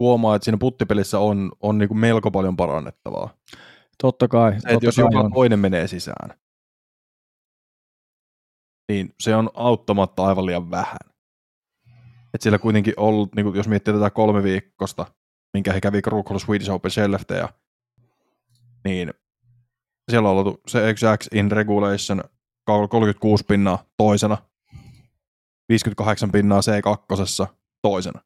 [0.00, 3.34] huomaa, että siinä puttipelissä on, on niin kuin melko paljon parannettavaa.
[4.02, 4.52] Totta kai.
[4.52, 5.32] Se, totta että jos kai joka on.
[5.32, 6.38] toinen menee sisään,
[8.88, 11.11] niin se on auttamatta aivan liian vähän.
[12.34, 15.06] Et siellä kuitenkin ollut, niin kuin jos miettii tätä kolme viikkosta,
[15.54, 17.48] minkä he kävi Krukol Swedish Open Shellefte,
[18.84, 19.14] niin
[20.10, 22.24] siellä on ollut se XX in regulation
[22.64, 24.38] 36 pinnaa toisena,
[25.68, 27.46] 58 pinnaa C2
[27.82, 28.20] toisena.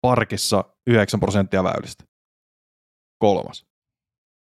[0.00, 2.04] Parkissa 9 prosenttia väylistä.
[3.18, 3.66] Kolmas.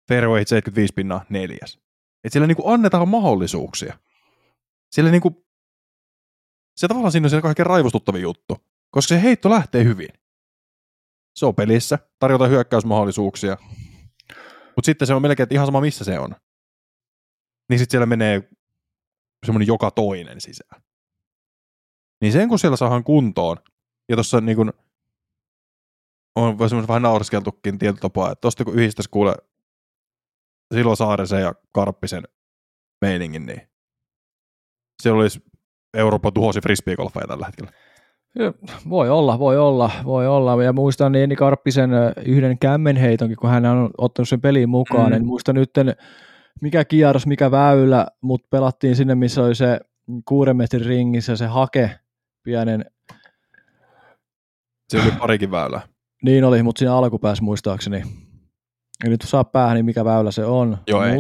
[0.08, 1.78] Fairway 75 pinnaa neljäs.
[2.24, 3.98] Et siellä niinku annetaan mahdollisuuksia.
[4.90, 5.46] Siellä niinku,
[6.76, 8.56] se tavallaan siinä on se kaikkein raivostuttavin juttu,
[8.90, 10.08] koska se heitto lähtee hyvin.
[11.36, 13.56] Se on pelissä, tarjotaan hyökkäysmahdollisuuksia,
[14.76, 16.36] mutta sitten se on melkein että ihan sama, missä se on.
[17.68, 18.48] Niin sitten siellä menee
[19.46, 20.82] semmoinen joka toinen sisään.
[22.20, 23.56] Niin sen kun siellä saadaan kuntoon,
[24.08, 24.72] ja tuossa niin kun,
[26.36, 29.34] on semmoinen vähän naureskeltukin tietyllä tapaa, että tosta kun yhdistäisi kuule
[30.74, 32.22] Silo Saarisen ja Karppisen
[33.00, 33.68] meiningin, niin
[35.02, 35.40] se olisi
[35.94, 37.70] Euroopan tuhosi frisbeegolfeja tällä hetkellä.
[38.38, 38.52] Ja
[38.88, 40.62] Voi olla, voi olla, voi olla.
[40.64, 45.08] Ja muistan Jenni Karppisen ö, yhden kämmenheitonkin, kun hän on ottanut sen peliin mukaan.
[45.08, 45.12] Mm.
[45.16, 45.70] En muista nyt,
[46.60, 49.80] mikä kierros, mikä väylä, mutta pelattiin sinne, missä oli se
[50.24, 51.90] kuuden metrin ringissä se hake,
[52.42, 52.84] pienen,
[54.88, 55.80] Se oli parikin väylää.
[56.22, 57.96] niin oli, mutta siinä alkupäässä muistaakseni.
[59.04, 60.78] En nyt saa päähän, niin mikä väylä se on.
[60.86, 61.18] Joo, ei.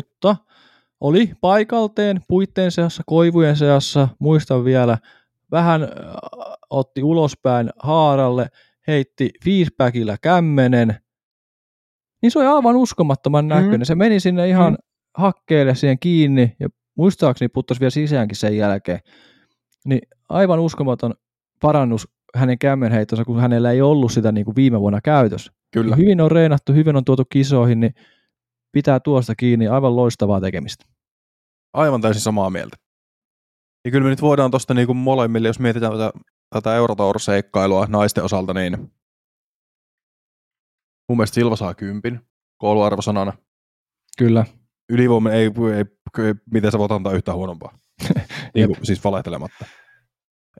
[1.02, 4.98] Oli paikalteen, puitteen seassa, koivujen seassa, muistan vielä,
[5.50, 5.88] vähän äh,
[6.70, 8.46] otti ulospäin haaralle,
[8.86, 10.94] heitti feedbackillä kämmenen,
[12.22, 13.80] niin se oli aivan uskomattoman näköinen.
[13.80, 13.84] Mm.
[13.84, 14.78] Se meni sinne ihan
[15.16, 19.00] hakkeelle siihen kiinni ja muistaakseni puttasi vielä sisäänkin sen jälkeen.
[19.84, 21.14] Niin aivan uskomaton
[21.62, 25.52] parannus hänen kämmenheittonsa, kun hänellä ei ollut sitä niin kuin viime vuonna käytössä.
[25.70, 25.96] Kyllä.
[25.96, 27.94] Hyvin on reenattu, hyvin on tuotu kisoihin, niin
[28.72, 29.68] pitää tuosta kiinni.
[29.68, 30.84] Aivan loistavaa tekemistä.
[31.72, 32.76] Aivan täysin samaa mieltä.
[33.84, 36.12] Ja kyllä me nyt voidaan tuosta niinku molemmille, jos mietitään tätä,
[36.50, 38.78] tätä Eurotour-seikkailua naisten osalta, niin
[41.08, 42.20] mun mielestä Silva saa kympin
[42.58, 43.32] kouluarvosanana.
[44.18, 44.46] Kyllä.
[44.88, 45.44] Ylivoima ei,
[45.76, 47.78] ei, ei miten sä voit antaa yhtään huonompaa.
[48.54, 49.64] niin kuin, siis valehtelematta.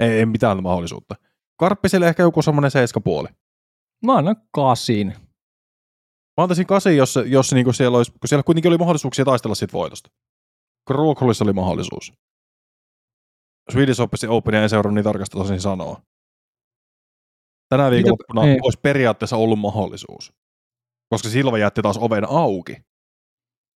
[0.01, 1.15] Ei, ei mitään mahdollisuutta.
[1.57, 3.29] Karppiselle ehkä joku semmoinen seiska puoli.
[4.07, 5.15] Mä annan kasin.
[6.37, 9.73] Mä antaisin kasi, jos, jos niinku siellä olisi, kun siellä kuitenkin oli mahdollisuuksia taistella siitä
[9.73, 10.11] voitosta.
[10.87, 12.13] Krokholissa oli mahdollisuus.
[13.73, 16.03] Swedish Open Openia en seurannut niin tarkasti tosin sanoa.
[17.69, 18.59] Tänä viikonloppuna ei.
[18.63, 20.33] olisi periaatteessa ollut mahdollisuus.
[21.09, 22.77] Koska Silva jätti taas oven auki,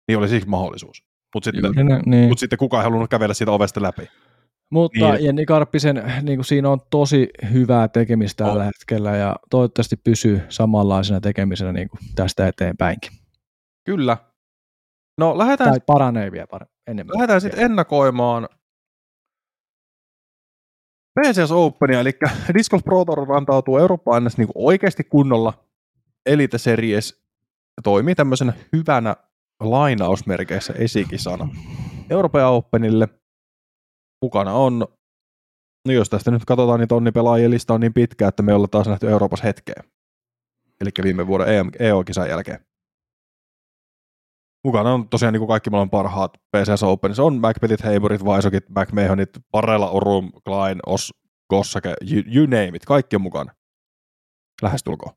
[0.07, 1.03] niin oli siksi mahdollisuus.
[1.33, 2.29] Mutta sitten, Juuri niin.
[2.29, 4.07] mut sitten kukaan ei halunnut kävellä siitä ovesta läpi.
[4.71, 5.25] Mutta niin.
[5.25, 8.65] Jenni Karppisen, niin kuin siinä on tosi hyvää tekemistä tällä On.
[8.65, 13.11] hetkellä ja toivottavasti pysyy samanlaisena tekemisenä niin kuin tästä eteenpäinkin.
[13.85, 14.17] Kyllä.
[15.17, 17.13] No lähdetään, Tai paranee vielä par- enemmän.
[17.13, 18.49] lähdetään sitten ennakoimaan
[21.19, 22.11] PCS Openia, eli
[22.53, 25.53] Disc Golf Pro Tour rantautuu Eurooppaan niin oikeasti kunnolla.
[26.25, 27.23] Elite Series
[27.83, 29.15] toimii tämmöisenä hyvänä
[29.59, 31.49] lainausmerkeissä esikisana
[32.09, 33.07] Euroopan Openille.
[34.23, 34.79] Mukana on,
[35.87, 38.69] no jos tästä nyt katsotaan, niin tonni pelaajien lista on niin pitkä, että me ollaan
[38.69, 39.83] taas nähty Euroopassa hetkeä.
[40.81, 42.65] Eli viime vuoden EM, EO-kisan jälkeen.
[44.63, 47.23] Mukana on tosiaan niin kuin kaikki maailman parhaat PCS Openissa.
[47.23, 51.11] On Macbethit, Heiburit, Vaisokit, McMahonit, Parrella, Orum, Klein, Os,
[51.49, 52.85] Gossake, you, you name it.
[52.85, 53.51] Kaikki on mukana.
[54.61, 55.15] Lähestulkoon.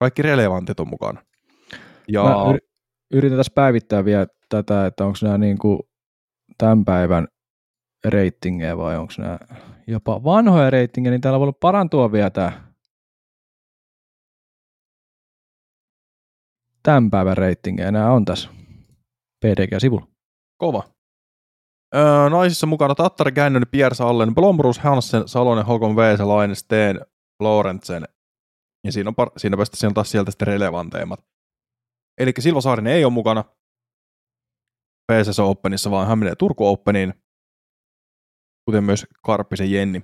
[0.00, 1.22] Kaikki relevantit on mukana.
[2.08, 2.68] Ja Mä yri-
[3.12, 5.78] yritän tässä päivittää vielä tätä, että onko nämä niin kuin
[6.58, 7.28] tämän päivän
[8.04, 9.38] reitingejä vai onko nämä
[9.86, 12.74] jopa vanhoja reitingejä, niin täällä voi olla parantua vielä tämä
[16.82, 17.92] tämän päivän reitingejä.
[17.92, 18.48] Nämä on tässä
[19.44, 20.06] PDG-sivulla.
[20.58, 20.82] kova.
[21.94, 27.00] Öö, naisissa mukana Tattari, Gännön, Pierre Sallen, Blombrus, Hansen, Salonen, Hokon, Veese, Laine, Steen,
[27.40, 28.04] Lorentsen.
[28.86, 31.20] Ja siinä on, par- siinä päästä siinä taas sieltä sitten relevanteimmat.
[32.20, 33.44] Eli Silva Saarinen ei ole mukana
[35.12, 37.14] PSS Openissa, vaan hän menee Turku Openiin,
[38.64, 40.02] kuten myös Karppisen Jenni.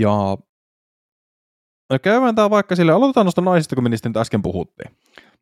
[0.00, 0.36] Ja
[2.02, 4.96] käydään tämä vaikka sille, aloitetaan noista naisista, kun me niistä nyt äsken puhuttiin.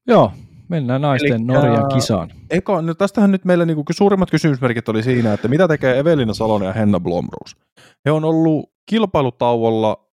[0.07, 0.32] Joo,
[0.68, 2.30] mennään naisten Elikkä, Norjan kisaan.
[2.50, 6.66] Eka, no tästähän nyt meillä niinku suurimmat kysymysmerkit oli siinä, että mitä tekee Evelina Salonen
[6.66, 7.57] ja Henna Blomroos.
[8.05, 10.11] He on ollut kilpailutauolla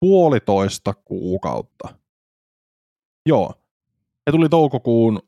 [0.00, 1.98] puolitoista kuukautta.
[3.28, 3.54] Joo.
[4.26, 5.22] He tuli toukokuun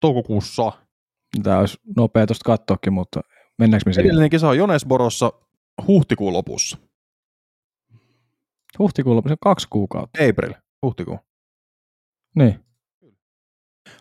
[0.00, 0.72] toukokuussa.
[1.42, 3.20] Tämä olisi nopea tuosta katsoakin, mutta
[3.58, 4.06] mennäänkö me siihen?
[4.06, 5.32] Edellinen kisa on Jonesborossa
[5.86, 6.78] huhtikuun lopussa.
[8.78, 10.24] Huhtikuun lopussa kaksi kuukautta.
[10.28, 11.18] April, huhtikuu.
[12.34, 12.64] Niin.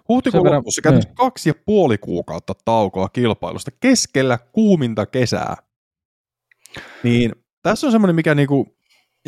[0.08, 1.16] Huhtikuun verran, lopussa käytännössä niin.
[1.16, 5.56] kaksi ja puoli kuukautta taukoa kilpailusta keskellä kuuminta kesää.
[7.04, 8.78] Niin tässä on semmoinen, mikä, niinku,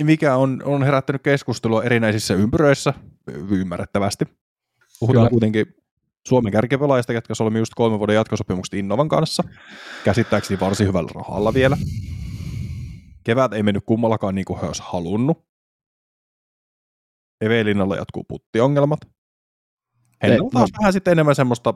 [0.03, 2.93] mikä on, on herättänyt keskustelua erinäisissä ympyröissä,
[3.49, 4.25] ymmärrettävästi.
[4.99, 5.29] Puhutaan Kyllä.
[5.29, 5.82] kuitenkin
[6.27, 9.43] Suomen kärkipelaajista, jotka solmi just kolmen vuoden jatkosopimukset Innovan kanssa.
[10.03, 11.77] Käsittääkseni varsin hyvällä rahalla vielä.
[13.23, 15.45] Kevät ei mennyt kummallakaan niin kuin he olisi halunnut.
[17.41, 18.99] Evelinalla jatkuu puttiongelmat.
[20.23, 20.77] Hennellä taas no.
[20.81, 21.73] vähän sitten enemmän semmoista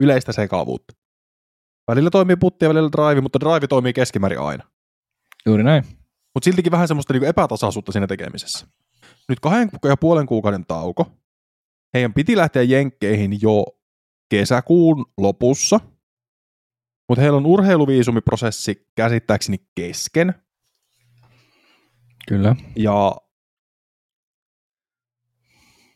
[0.00, 0.94] yleistä sekavuutta.
[1.88, 4.64] Välillä toimii putti ja välillä drive, mutta drive toimii keskimäärin aina.
[5.46, 5.84] Juuri näin.
[6.34, 8.66] Mutta siltikin vähän semmoista niinku epätasaisuutta siinä tekemisessä.
[9.28, 11.23] Nyt kahden ja puolen kuukauden tauko.
[11.94, 13.64] Heidän piti lähteä jenkkeihin jo
[14.28, 15.80] kesäkuun lopussa,
[17.08, 20.34] mutta heillä on urheiluviisumiprosessi käsittääkseni kesken.
[22.28, 22.56] Kyllä.
[22.76, 23.16] Ja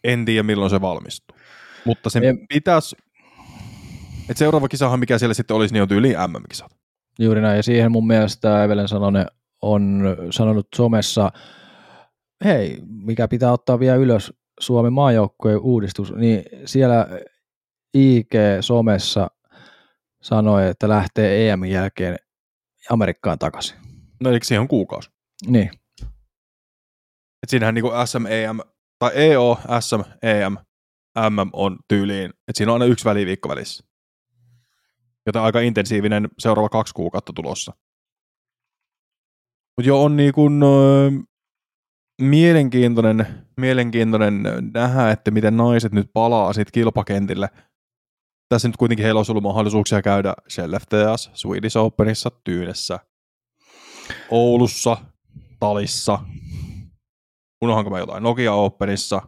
[0.05, 1.37] en tiedä milloin se valmistuu.
[1.85, 2.47] Mutta sen en...
[2.49, 2.97] pitäisi,
[4.21, 6.77] että seuraava kisahan mikä siellä sitten olisi, niin on tyyliin MM-kisat.
[7.19, 9.27] Juuri näin, ja siihen mun mielestä Evelen Salonen
[9.63, 11.33] on sanonut somessa,
[12.45, 17.07] hei, mikä pitää ottaa vielä ylös Suomen maajoukkojen uudistus, niin siellä
[17.97, 19.31] IG-somessa
[20.23, 22.17] sanoi, että lähtee EM jälkeen
[22.91, 23.79] Amerikkaan takaisin.
[24.21, 25.11] No eikö siihen on kuukausi?
[25.47, 25.71] Niin.
[27.43, 28.59] Et siinähän niin SM, EM,
[28.99, 30.57] tai EO, SM, EM,
[31.19, 33.85] MM on tyyliin, että siinä on aina yksi väliviikko välissä.
[35.27, 37.73] Joten aika intensiivinen seuraava kaksi kuukautta tulossa.
[39.77, 40.61] Mutta jo on niin kuin,
[42.21, 44.43] mielenkiintoinen, mielenkiintoinen
[44.75, 47.49] nähdä, että miten naiset nyt palaa sitten kilpakentille.
[48.49, 50.35] Tässä nyt kuitenkin heillä olisi ollut mahdollisuuksia käydä
[50.81, 52.99] FTS, Swedish Openissa, Tyynessä,
[54.31, 54.97] Oulussa,
[55.61, 56.19] Talissa,
[57.65, 59.23] unohanko mä jotain, Nokia Openissa,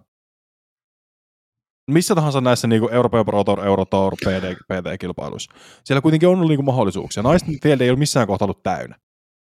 [1.91, 3.45] missä tahansa näissä niin kuin Euroopan Pro
[3.91, 5.53] Tour, PD, PT-kilpailuissa.
[5.85, 7.23] Siellä kuitenkin on ollut niin kuin mahdollisuuksia.
[7.23, 8.99] Naisten field ei ole missään kohtaa ollut täynnä.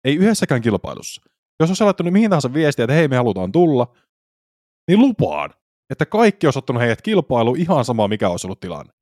[0.04, 1.22] Ei yhdessäkään kilpailussa.
[1.60, 3.94] Jos olisi laittanut mihin tahansa viestiä, että hei me halutaan tulla,
[4.88, 5.50] niin lupaan,
[5.90, 8.92] että kaikki olisi ottanut heidät kilpailu ihan sama mikä olisi ollut tilanne.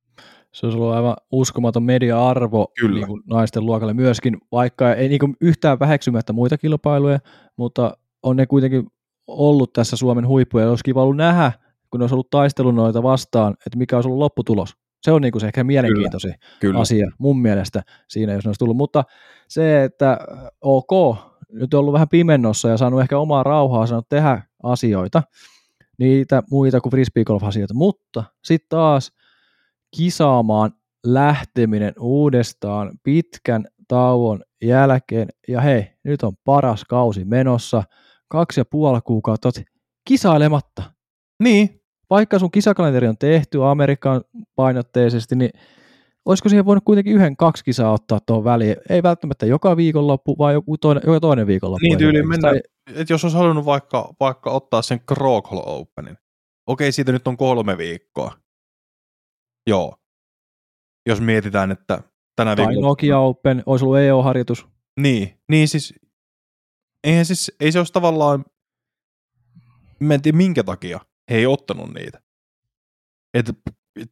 [0.53, 2.95] Se olisi ollut aivan uskomaton media-arvo Kyllä.
[2.95, 7.19] Niin kuin naisten luokalle myöskin, vaikka ei niin kuin yhtään väheksymättä muita kilpailuja,
[7.57, 8.87] mutta on ne kuitenkin
[9.27, 10.71] ollut tässä Suomen huippuja.
[10.71, 11.53] Olisi kiva ollut nähdä,
[11.91, 14.77] kun ne olisi ollut taistelun noita vastaan, että mikä olisi ollut lopputulos.
[15.03, 16.61] Se on niin kuin se ehkä mielenkiintoisin Kyllä.
[16.61, 16.79] Kyllä.
[16.79, 18.77] asia mun mielestä siinä, jos ne olisi tullut.
[18.77, 19.05] Mutta
[19.49, 20.19] se, että
[20.61, 21.17] ok,
[21.55, 25.23] nyt on ollut vähän pimennossa ja saanut ehkä omaa rauhaa saanut tehdä asioita,
[25.99, 29.13] niitä muita kuin frisbeegolf-asioita, mutta sitten taas
[29.97, 30.73] kisaamaan
[31.07, 37.83] lähteminen uudestaan pitkän tauon jälkeen, ja hei, nyt on paras kausi menossa,
[38.29, 39.51] kaksi ja puoli kuukautta
[40.09, 40.83] kisailematta.
[41.43, 41.81] Niin.
[42.11, 44.23] Vaikka sun kisakalenteri on tehty Amerikan
[44.57, 45.51] painotteisesti, niin
[46.25, 48.77] olisiko siihen voinut kuitenkin yhden, kaksi kisaa ottaa tuohon väliin?
[48.89, 51.83] Ei välttämättä joka viikonloppu, vaan joku toinen, joka toinen viikonloppu.
[51.83, 52.61] Niin tyyliin mennä, tai...
[52.95, 56.19] että jos olisi halunnut vaikka, vaikka ottaa sen Krokhl Openin.
[56.67, 58.37] Okei, siitä nyt on kolme viikkoa.
[59.67, 59.97] Joo.
[61.07, 62.03] Jos mietitään, että
[62.37, 62.89] tänä tai viikolla...
[62.89, 64.67] Nokia Open, olisi ollut EO-harjoitus.
[65.01, 65.95] Niin, niin siis,
[67.05, 68.45] eihän siis, ei se olisi tavallaan,
[70.01, 71.01] mä en tiedä minkä takia
[71.31, 72.21] he ei ottanut niitä.
[73.35, 73.53] Että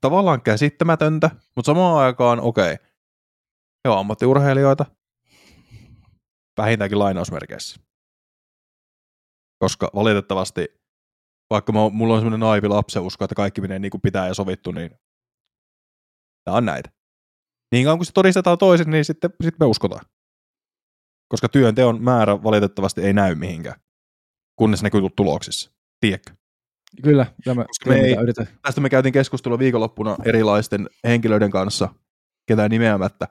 [0.01, 2.73] tavallaan käsittämätöntä, mutta samaan aikaan okei.
[2.73, 2.87] Okay.
[3.85, 4.87] He on ammattiurheilijoita.
[6.57, 7.81] Vähintäänkin lainausmerkeissä.
[9.59, 10.69] Koska valitettavasti,
[11.51, 14.91] vaikka mulla on semmoinen naivi lapseusko, että kaikki menee niin kuin pitää ja sovittu, niin
[16.45, 16.91] tämä on näitä.
[17.73, 20.07] Niin kauan kun se todistetaan toisin, niin sitten, sitten me uskotaan.
[21.29, 23.81] Koska työnteon määrä valitettavasti ei näy mihinkään,
[24.59, 25.71] kunnes näkyy tuloksissa.
[26.01, 26.42] Tiedätkö?
[27.03, 28.17] Kyllä, tämä, Koska me ei,
[28.63, 31.89] tästä me käytiin keskustelua viikonloppuna erilaisten henkilöiden kanssa,
[32.47, 33.29] ketään nimeämättä,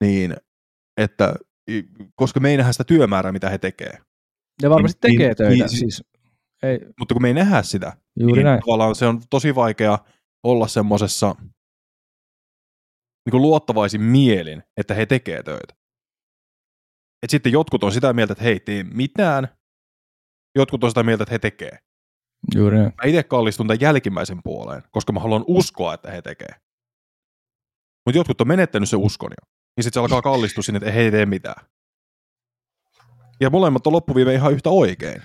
[0.00, 0.36] niin
[0.96, 1.34] että
[2.14, 3.98] koska me ei nähdä sitä työmäärää, mitä he tekee.
[4.62, 6.02] Ja varmasti niin, tekee niin, töitä, niin, siis
[6.62, 8.60] Ei, Mutta kun me ei nähdä sitä, juuri niin näin.
[8.60, 9.98] tavallaan se on tosi vaikea
[10.42, 11.34] olla semmoisessa
[13.26, 15.74] niin luottavaisin mielin, että he tekee töitä.
[17.22, 19.48] Et sitten jotkut on sitä mieltä, että he ei tee mitään,
[20.58, 21.78] jotkut on sitä mieltä, että he tekee.
[22.54, 22.78] Juuri.
[22.78, 26.54] Mä itse kallistun tämän jälkimmäisen puoleen, koska mä haluan uskoa, että he tekee.
[28.06, 29.50] Mutta jotkut on menettänyt se uskon jo.
[29.76, 31.66] Niin sitten se alkaa kallistua sinne, että he ei tee mitään.
[33.40, 35.22] Ja molemmat on loppuviime ihan yhtä oikein.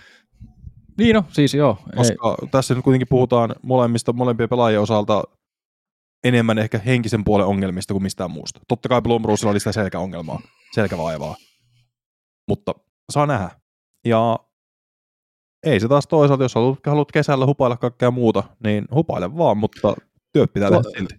[0.98, 1.78] Niin no, siis joo.
[1.88, 5.24] Ei, Koska tässä nyt kuitenkin puhutaan molemmista, molempien pelaajien osalta
[6.24, 8.60] enemmän ehkä henkisen puolen ongelmista kuin mistään muusta.
[8.68, 10.40] Totta kai Blomroosilla oli sitä selkäongelmaa,
[10.72, 11.36] selkävaivaa.
[12.48, 12.76] Mutta
[13.12, 13.50] saa nähdä.
[14.06, 14.40] Ja
[15.64, 19.94] ei se taas toisaalta, jos haluat, haluat kesällä hupailla kaikkea muuta, niin hupaile vaan, mutta
[20.34, 21.16] työt pitää To- tehdä silti.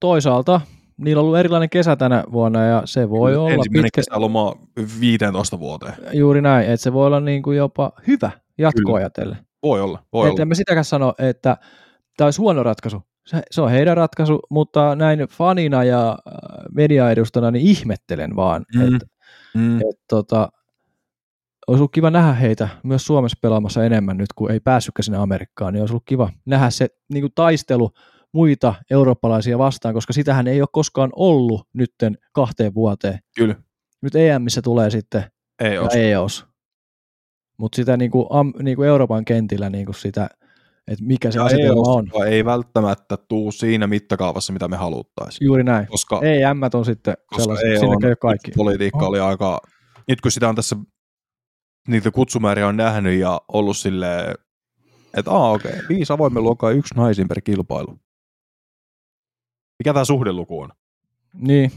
[0.00, 0.60] toisaalta
[0.96, 4.54] niillä on ollut erilainen kesä tänä vuonna ja se voi olla Ensimmäinen pitkä, kesäloma
[5.00, 5.94] 15 vuoteen.
[6.12, 8.96] juuri näin, että se voi olla niin kuin jopa hyvä jatkoa Kyllä.
[8.96, 9.38] ajatellen.
[9.62, 10.44] Voi olla, voi Et olla.
[10.44, 11.56] mä sitäkään sano, että
[12.16, 13.02] tämä olisi huono ratkaisu.
[13.26, 16.34] Se, se on heidän ratkaisu, mutta näin fanina ja äh,
[16.72, 18.94] mediaedustana niin ihmettelen vaan, mm.
[18.94, 19.06] että
[19.54, 19.76] Mm.
[19.80, 20.48] et, tota,
[21.66, 25.72] olisi ollut kiva nähdä heitä myös Suomessa pelaamassa enemmän nyt, kun ei päässytkään sinne Amerikkaan,
[25.72, 27.90] niin olisi ollut kiva nähdä se niin kuin taistelu
[28.32, 33.18] muita eurooppalaisia vastaan, koska sitähän ei ole koskaan ollut nytten kahteen vuoteen.
[33.36, 33.54] Kyllä,
[34.02, 35.24] Nyt EMissä tulee sitten
[35.60, 35.88] ei ole.
[35.94, 36.46] EOS.
[37.58, 40.28] Mutta sitä niin kuin, am, niin kuin Euroopan kentillä niin kuin sitä,
[40.88, 42.10] että mikä se asetelma on.
[42.14, 45.46] EOS ei välttämättä tuu siinä mittakaavassa, mitä me haluttaisiin.
[45.46, 45.86] Juuri näin.
[45.86, 48.50] Koska Ei M on sitten Koska sellaiset, ei sinne käy kaikki.
[48.56, 49.08] politiikka On.
[49.08, 49.60] oli aika,
[50.08, 50.76] nyt kun sitä on tässä
[51.88, 54.34] niitä kutsumääriä on nähnyt ja ollut silleen,
[55.16, 57.98] että aa okei, okay, viisi avoimen luokkaa yksi naisin per kilpailu.
[59.78, 60.70] Mikä tämä suhdeluku on?
[61.34, 61.72] Niin,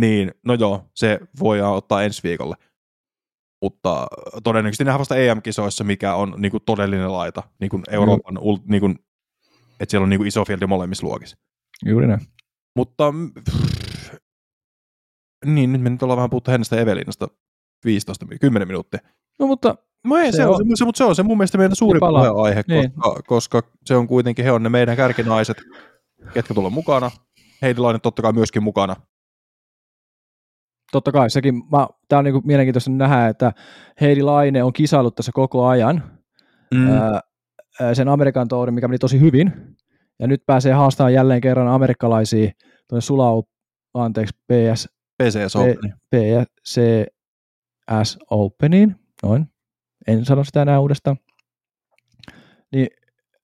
[0.00, 2.56] Niin, no joo, se voidaan ottaa ensi viikolle.
[3.62, 4.06] Mutta
[4.44, 8.86] todennäköisesti nähdään vasta EM-kisoissa, mikä on niinku todellinen laita, niinku Euroopan, ul- niinku,
[9.80, 11.36] että siellä on niinku iso fieldi molemmissa luokissa.
[11.84, 12.20] juuri näin.
[12.76, 14.14] Mutta mm, pff,
[15.46, 17.28] niin, nyt me nyt ollaan vähän puhuttu Hennestä ja Evelinasta
[17.84, 19.00] 15, mi- 10 minuuttia.
[19.38, 19.74] No mutta
[20.04, 22.00] No ei, Se se, on, on- se, mutta se on se mun mielestä meidän suuri
[22.00, 22.92] puheenaihe, Niin.
[22.92, 25.56] koska, koska, se on kuitenkin, he on ne meidän kärkinaiset,
[26.34, 27.10] ketkä tulee mukana.
[27.62, 28.96] Heidilainen totta kai myöskin mukana.
[30.92, 31.54] totta kai sekin,
[32.08, 33.52] tämä on niinku mielenkiintoista nähdä, että
[34.00, 36.02] Heidi Laine on kisailut tässä koko ajan
[36.74, 36.90] Mm.
[36.90, 37.20] ää,
[37.80, 39.52] ää, sen Amerikan tourin, mikä meni tosi hyvin,
[40.18, 42.50] ja nyt pääsee haastamaan jälleen kerran amerikkalaisia
[42.88, 43.42] tuonne Sulau,
[43.94, 44.88] anteeksi, PS,
[45.22, 45.94] PCS Open.
[46.10, 49.46] PCS Openiin, noin,
[50.06, 51.16] en sano sitä enää uudestaan,
[52.72, 52.88] niin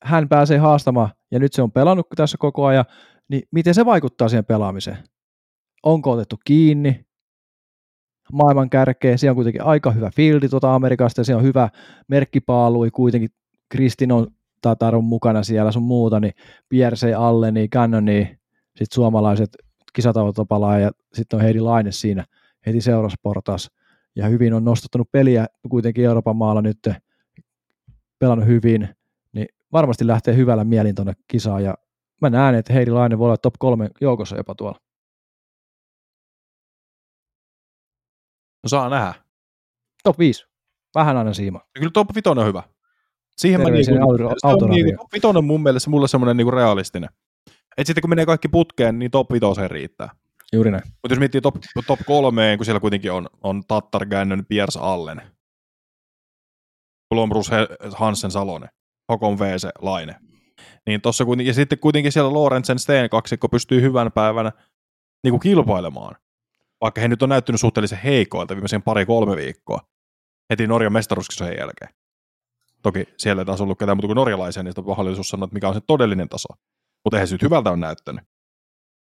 [0.02, 2.84] hän pääsee haastamaan, ja nyt se on pelannut tässä koko ajan,
[3.28, 4.98] niin miten se vaikuttaa siihen pelaamiseen?
[5.82, 7.06] Onko otettu kiinni?
[8.32, 11.68] Maailman kärkeä, siellä on kuitenkin aika hyvä fieldi tuota Amerikasta, ja siellä on hyvä
[12.08, 13.30] merkkipaalui, kuitenkin
[13.68, 14.26] Kristin on
[14.62, 16.32] Tatar on mukana siellä sun muuta, niin
[16.68, 18.26] Pierce alle, niin Cannon, niin
[18.66, 19.56] sitten suomalaiset
[19.92, 22.24] kisatautopalaa ja sitten on Heidi Laine siinä
[22.66, 23.72] heti seuraavassa portaassa.
[24.16, 26.78] Ja hyvin on nostattanut peliä kuitenkin Euroopan maalla nyt,
[28.18, 28.88] pelannut hyvin,
[29.32, 31.74] niin varmasti lähtee hyvällä mielin tuonne kisaan ja
[32.20, 34.80] mä näen, että Heidi Laine voi olla top kolme joukossa jopa tuolla.
[38.62, 39.14] No saa nähdä.
[40.02, 40.46] Top 5.
[40.94, 41.60] Vähän aina siima.
[41.78, 42.62] Kyllä top 5 on hyvä.
[43.36, 46.50] Siihen mä niinku, auto- se on niinku, top 5 on mun mielestä mulle semmoinen niinku
[46.50, 47.10] realistinen.
[47.76, 50.10] Et sitten kun menee kaikki putkeen, niin top 5 riittää.
[50.54, 50.82] Juuri näin.
[50.86, 51.54] Mutta jos miettii top,
[51.86, 55.22] top kolmeen, kun siellä kuitenkin on, on Tattar, Gännön, Piers Allen,
[57.14, 57.50] Blomrus,
[57.94, 58.68] Hansen, Salonen,
[59.12, 60.16] Hokon, VC, Laine.
[60.86, 64.52] Niin tossa kuitenkin, ja sitten kuitenkin siellä Lorentzen Steen kaksikko pystyy hyvän päivänä
[65.24, 66.16] niin kuin kilpailemaan.
[66.80, 69.80] Vaikka he nyt on näyttänyt suhteellisen heikoilta viimeisen pari-kolme viikkoa
[70.50, 71.94] heti Norjan mestaruuskisojen jälkeen.
[72.82, 75.54] Toki siellä ei taas ollut ketään muuta kuin norjalaisia, niin sitä on mahdollisuus sanoa, että
[75.54, 76.48] mikä on se todellinen taso.
[77.04, 78.24] Mutta eihän se nyt hyvältä on näyttänyt.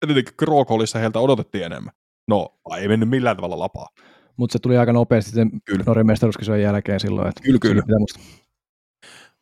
[0.06, 1.94] Tietenkin Krokolissa heiltä odotettiin enemmän.
[2.28, 3.88] No, ei mennyt millään tavalla lapaa.
[4.38, 5.84] Mutta se tuli aika nopeasti sen Kyllä.
[5.88, 7.28] Norjan mestaruuskisojen jälkeen silloin.
[7.28, 7.82] Että Kyllä, kyllä.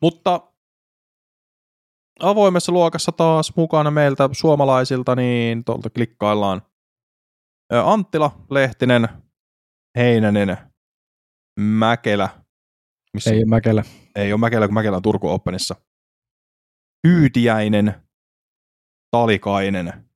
[0.02, 0.52] Mutta
[2.20, 6.62] avoimessa luokassa taas mukana meiltä suomalaisilta, niin tuolta klikkaillaan
[7.84, 9.10] Anttila, Lehtinen,
[9.98, 10.58] Heinänen,
[11.60, 12.30] Mäkelä.
[13.14, 13.84] Missä Ei ole Mäkelä.
[14.16, 15.76] ei ole Mäkelä, kun Mäkelä on Turku Openissa.
[17.08, 17.96] Hyytiäinen,
[19.12, 20.10] Talikainen,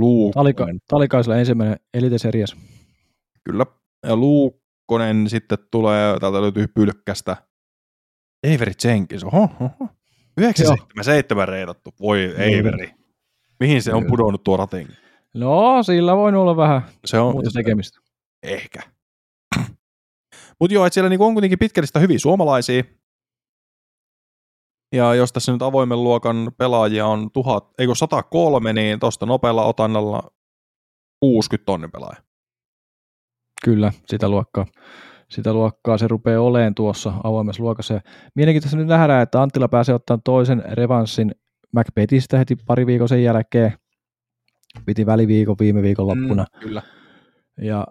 [0.00, 0.80] Talika, Luukkonen.
[0.88, 2.56] talikaisella ensimmäinen Elite Series.
[3.44, 3.66] Kyllä.
[4.06, 7.36] Ja Luukkonen sitten tulee, täältä löytyy pylkkästä.
[8.42, 9.88] Eiveri Jenkins, oho, oho.
[10.38, 11.94] 977 reidattu.
[12.00, 12.90] Voi Eiveri.
[13.60, 14.90] Mihin se on pudonnut tuo rating?
[15.34, 17.98] No, sillä voi olla vähän Se on muuta tekemistä.
[18.42, 18.80] ehkä.
[20.60, 22.82] Mutta joo, että siellä niinku on kuitenkin pitkällistä hyviä suomalaisia.
[24.96, 30.22] Ja jos tässä nyt avoimen luokan pelaajia on tuhat, eikö 103, niin tuosta nopealla otannalla
[31.20, 32.22] 60 tonnin pelaaja.
[33.64, 34.66] Kyllä, sitä luokkaa.
[35.30, 38.00] Sitä luokkaa se rupeaa olemaan tuossa avoimessa luokassa.
[38.34, 41.34] Mielenkiintoista nyt nähdään, että Anttila pääsee ottamaan toisen revanssin
[41.72, 43.72] Macbethistä heti pari viikon sen jälkeen.
[44.86, 46.46] Piti väliviikon viime viikon loppuna.
[46.54, 46.82] Mm, kyllä.
[47.62, 47.86] Ja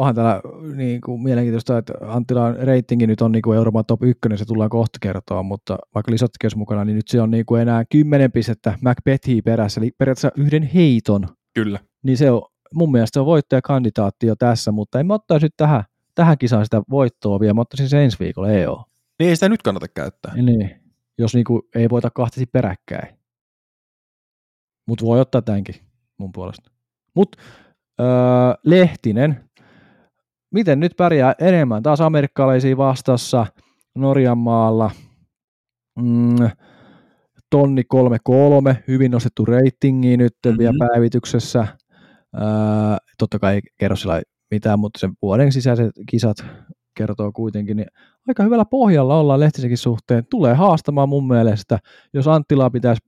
[0.00, 0.40] onhan täällä
[0.74, 4.70] niin kuin, mielenkiintoista, että Anttilan reitingi nyt on niin kuin Euroopan top 1, se tullaan
[4.70, 8.32] kohta kertoa, mutta vaikka Lisottikin olisi mukana, niin nyt se on niin kuin enää 10
[8.32, 11.28] pistettä Macbethia perässä, eli periaatteessa yhden heiton.
[11.54, 11.78] Kyllä.
[12.02, 12.42] Niin se on,
[12.74, 15.84] mun mielestä se on voittajakandidaatti jo tässä, mutta en mä ottaisi nyt tähän,
[16.14, 18.84] tähän kisaan sitä voittoa vielä, mä ottaisin se ensi viikolla EO.
[19.18, 20.34] Niin ei sitä nyt kannata käyttää.
[20.34, 20.70] Niin,
[21.18, 23.16] jos niin kuin ei voita kahtesi peräkkäin.
[24.86, 25.74] Mutta voi ottaa tämänkin
[26.18, 26.70] mun puolesta.
[27.14, 27.38] Mutta
[28.00, 28.06] öö,
[28.64, 29.49] Lehtinen,
[30.50, 31.82] miten nyt pärjää enemmän?
[31.82, 33.46] Taas amerikkalaisia vastassa
[33.94, 34.90] Norjan maalla.
[35.98, 36.50] Mm,
[37.50, 40.58] tonni 33, hyvin nostettu reitingi nyt mm-hmm.
[40.58, 41.66] vielä päivityksessä.
[42.34, 42.42] Öö,
[43.18, 46.36] totta kai ei kerro sillä mitään, mutta sen vuoden sisäiset kisat
[46.94, 47.86] kertoo kuitenkin, niin
[48.28, 50.26] aika hyvällä pohjalla ollaan Lehtisenkin suhteen.
[50.30, 51.78] Tulee haastamaan mun mielestä,
[52.14, 53.02] jos Anttilaa pitäisi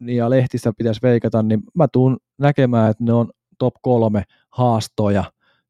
[0.00, 5.24] ja Lehtistä pitäisi veikata, niin mä tuun näkemään, että ne on top kolme haastoja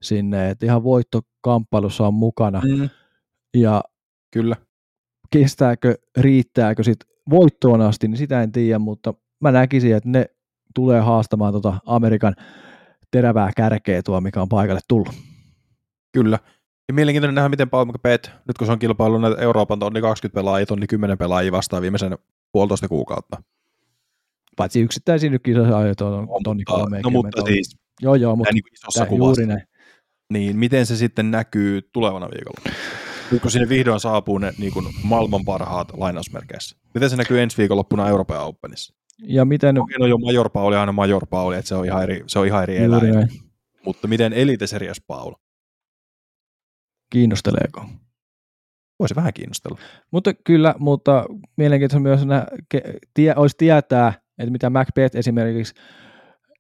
[0.07, 2.63] sinne, että ihan voittokamppailussa on mukana.
[2.65, 2.89] Mm.
[3.57, 3.83] Ja
[4.33, 4.57] Kyllä.
[5.31, 10.27] kestääkö, riittääkö sitten voittoon asti, niin sitä en tiedä, mutta mä näkisin, että ne
[10.75, 12.35] tulee haastamaan tota Amerikan
[13.11, 15.15] terävää kärkeä tuo, mikä on paikalle tullut.
[16.13, 16.39] Kyllä.
[16.89, 20.35] Ja mielenkiintoinen nähdä, miten Paul McBeth, nyt kun se on kilpailu näitä Euroopan tonni 20
[20.35, 22.19] pelaajia, tonni 10 pelaajia vastaan viimeisen
[22.53, 23.43] puolitoista kuukautta.
[24.57, 27.09] Paitsi yksittäisiä nyt kisoissa on tonni 30.
[27.09, 29.43] No mutta siis, joo, joo, mutta niin isossa tää, kuvassa.
[29.43, 29.69] juuri näin.
[30.33, 32.79] Niin, miten se sitten näkyy tulevana viikolla?
[33.33, 36.77] Nyt kun sinne vihdoin saapuu ne niin kuin maailman parhaat lainausmerkeissä.
[36.95, 38.95] Miten se näkyy ensi viikonloppuna Euroopan Openissa?
[39.23, 39.75] Ja miten...
[39.75, 42.47] Toki no jo Major Pauli aina Major Pauli, että se on ihan eri, se on
[42.47, 43.15] ihan eri eläin.
[43.15, 43.29] näin.
[43.85, 45.33] Mutta miten Elite Series Paul?
[47.11, 47.85] Kiinnosteleeko?
[48.99, 49.79] Voisi vähän kiinnostella.
[50.11, 51.25] Mutta kyllä, mutta
[51.57, 52.83] mielenkiintoista myös nä, ke,
[53.15, 55.75] tie, olisi tietää, että mitä Macbeth esimerkiksi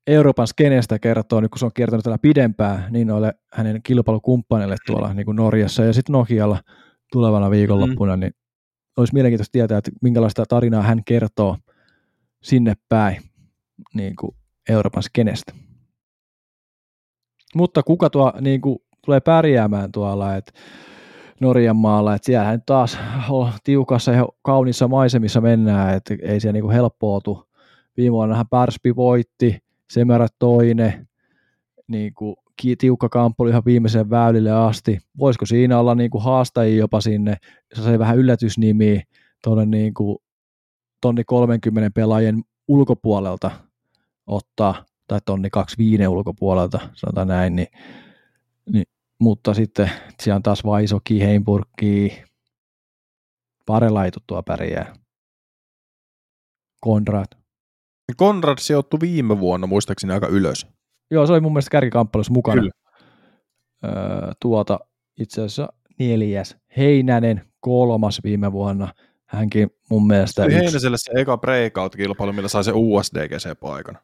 [0.06, 5.14] Euroopan skenestä kertoo, nyt kun se on kiertänyt täällä pidempään, niin noille hänen kilpailukumppaneille tuolla
[5.14, 6.60] niin kuin Norjassa ja sitten Nokialla
[7.12, 8.20] tulevana viikonloppuna, mm.
[8.20, 8.32] niin
[8.96, 11.56] olisi mielenkiintoista tietää, että minkälaista tarinaa hän kertoo
[12.42, 13.22] sinne päin
[13.94, 14.36] niin kuin
[14.68, 15.52] Euroopan skenestä.
[17.54, 20.52] Mutta kuka tuo niin kuin, tulee pärjäämään tuolla, että
[21.40, 22.98] Norjan maalla, että siellä nyt taas
[23.28, 27.48] on tiukassa ja kauniissa maisemissa mennään, että ei se niin helppootu.
[27.96, 29.58] Viime vuonnahan Pärspi voitti,
[29.90, 31.08] Semerä toinen,
[31.88, 32.36] niin kuin
[32.78, 34.98] tiukka kamppu ihan viimeisen väylille asti.
[35.18, 37.36] Voisiko siinä olla niin kuin haastajia jopa sinne,
[37.74, 39.02] se vähän yllätysnimi
[39.44, 40.18] tuonne niin kuin
[41.00, 43.50] tonni 30 pelaajien ulkopuolelta
[44.26, 47.68] ottaa, tai tonni 25 ulkopuolelta, sanotaan näin, niin,
[48.72, 48.84] niin
[49.18, 49.90] mutta sitten
[50.22, 52.22] siellä on taas Vaisoki, Heimburgi,
[53.66, 54.94] Parela ei tuttua pärjää.
[56.80, 57.45] Konrad.
[58.16, 60.66] Konrad sijoittui viime vuonna muistaakseni aika ylös.
[61.10, 62.60] Joo, se oli mun mielestä kärkikamppailussa mukana.
[62.60, 62.72] Kyllä.
[63.84, 64.78] Öö, tuota
[65.20, 66.56] itse asiassa neljäs.
[66.76, 68.88] Heinänen kolmas viime vuonna.
[69.26, 70.58] Hänkin mun mielestä Se yksi.
[70.58, 73.98] Heinäselle se eka breakout-kilpailu, millä sai se USDGC-paikan.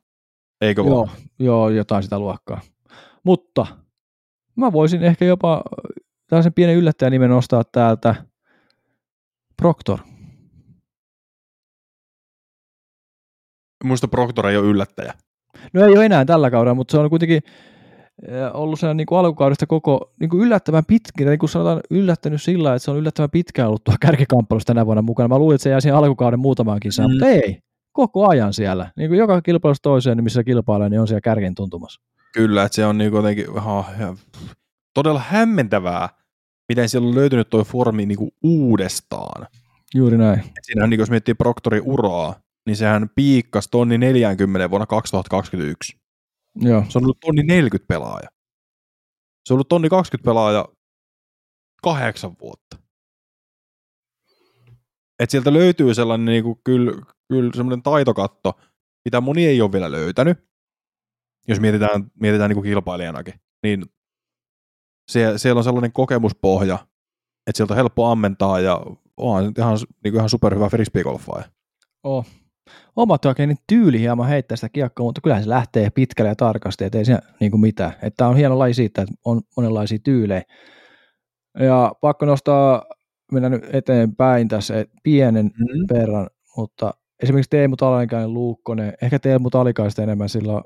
[0.61, 1.09] Eikö Joo, vaan?
[1.39, 2.61] joo, jotain sitä luokkaa.
[3.25, 3.67] Mutta
[4.57, 5.63] mä voisin ehkä jopa
[6.27, 8.15] tällaisen pienen yllättäjänimen nostaa täältä
[9.57, 9.99] Proctor.
[13.85, 15.15] Muista Proctor ei ole yllättäjä.
[15.73, 17.43] No ei ole enää tällä kaudella, mutta se on kuitenkin
[18.29, 22.43] eh, ollut sen niin kuin alkukaudesta koko niin kuin yllättävän pitkä, niin kuin sanotaan yllättänyt
[22.43, 25.29] sillä, että se on yllättävän pitkään ollut tuo kärkikamppailussa tänä vuonna mukana.
[25.29, 27.15] Mä luulin, että se jää siihen alkukauden muutamaan kisaan, Mm.
[27.15, 27.59] mutta ei.
[27.93, 28.91] Koko ajan siellä.
[28.97, 32.01] Niin kuin joka kilpailussa toiseen, niin missä kilpailee, niin on siellä kärken tuntumassa.
[32.35, 33.87] Kyllä, että se on niinku jotenkin oh,
[34.95, 36.09] todella hämmentävää,
[36.69, 39.47] miten siellä on löytynyt tuo formi niinku uudestaan.
[39.95, 40.39] Juuri näin.
[40.41, 42.35] Et Siinähän, niin jos miettii Proctorin uraa,
[42.67, 45.97] niin sehän piikkasi tonni 40 vuonna 2021.
[46.55, 46.85] Joo.
[46.89, 48.29] Se on ollut tonni 40 pelaaja.
[49.49, 50.69] Se on ollut tonni 20 pelaaja
[51.83, 52.77] kahdeksan vuotta.
[55.19, 56.93] Et sieltä löytyy sellainen niinku, kyllä,
[57.29, 58.61] kyllä semmoinen taitokatto,
[59.05, 60.39] mitä moni ei ole vielä löytänyt,
[61.49, 63.35] jos mietitään, mietitään niinku kilpailijanakin.
[63.63, 63.87] Niin
[65.11, 66.75] se, siellä on sellainen kokemuspohja,
[67.47, 68.81] että sieltä on helppo ammentaa ja
[69.17, 71.51] onhan nyt ihan, niinku ihan superhyvä frisbeegolfaaja.
[72.03, 72.27] Oh.
[72.97, 77.05] Oma oikein tyyli hieman heittää sitä kiekkoa, mutta kyllähän se lähtee pitkälle ja tarkasti, ettei
[77.05, 77.93] siinä niin kuin mitään.
[78.03, 80.43] Että on hieno laji siitä, että on monenlaisia tyylejä.
[81.59, 82.85] Ja pakko nostaa
[83.33, 85.99] mennä nyt eteenpäin tässä pienen Mm.
[85.99, 90.65] verran, mutta esimerkiksi Teemu Talikainen, Luukkonen, ehkä Teemu Talikaista enemmän silloin,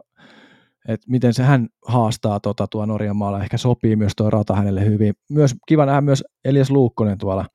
[0.88, 4.84] että miten se hän haastaa tota, tuo Norjan maalla, ehkä sopii myös tuo rata hänelle
[4.84, 5.14] hyvin.
[5.30, 7.46] Myös kiva nähdä myös Elias Luukkonen tuolla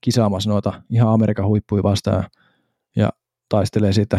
[0.00, 2.24] kisaamassa noita ihan Amerikan huippuja vastaan
[3.48, 4.18] taistelee siitä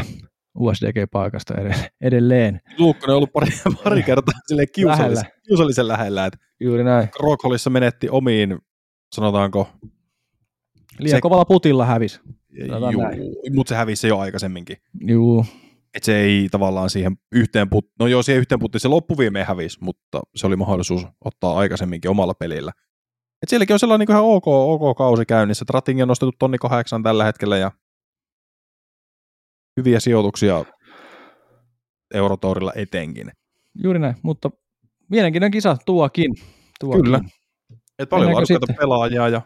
[0.59, 2.61] USDG-paikasta ed- edelleen.
[2.77, 3.47] Luukkonen on ollut pari,
[3.83, 5.31] pari kertaa silleen kiusallisen, Lähellä.
[5.47, 7.09] kiusallisen lähellä, että Juuri näin.
[7.19, 8.57] Rockhollissa menetti omiin,
[9.15, 9.69] sanotaanko,
[10.99, 12.21] Liian Se- kovalla putilla hävis.
[12.67, 13.19] Sanotaan näin.
[13.55, 14.77] mutta se hävisi jo aikaisemminkin.
[15.07, 15.45] Juu,
[15.95, 17.85] Et se ei tavallaan siihen yhteen put...
[17.99, 22.33] No joo, siihen yhteen putti se loppuviimeen hävisi, mutta se oli mahdollisuus ottaa aikaisemminkin omalla
[22.33, 22.71] pelillä.
[23.43, 25.65] Et sielläkin on sellainen niin ihan ok, ok kausi käynnissä.
[25.65, 27.71] Tratingi on nostettu tonni kahdeksan tällä hetkellä ja
[29.77, 30.65] hyviä sijoituksia
[32.13, 33.31] Eurotourilla etenkin.
[33.83, 34.49] juuri näin, mutta
[35.09, 36.35] mielenkiintoinen kisa tuokin.
[36.79, 37.03] tuokin.
[37.03, 37.19] Kyllä.
[37.99, 38.75] Et paljon laadukkaita sitten?
[38.75, 39.41] pelaajia ja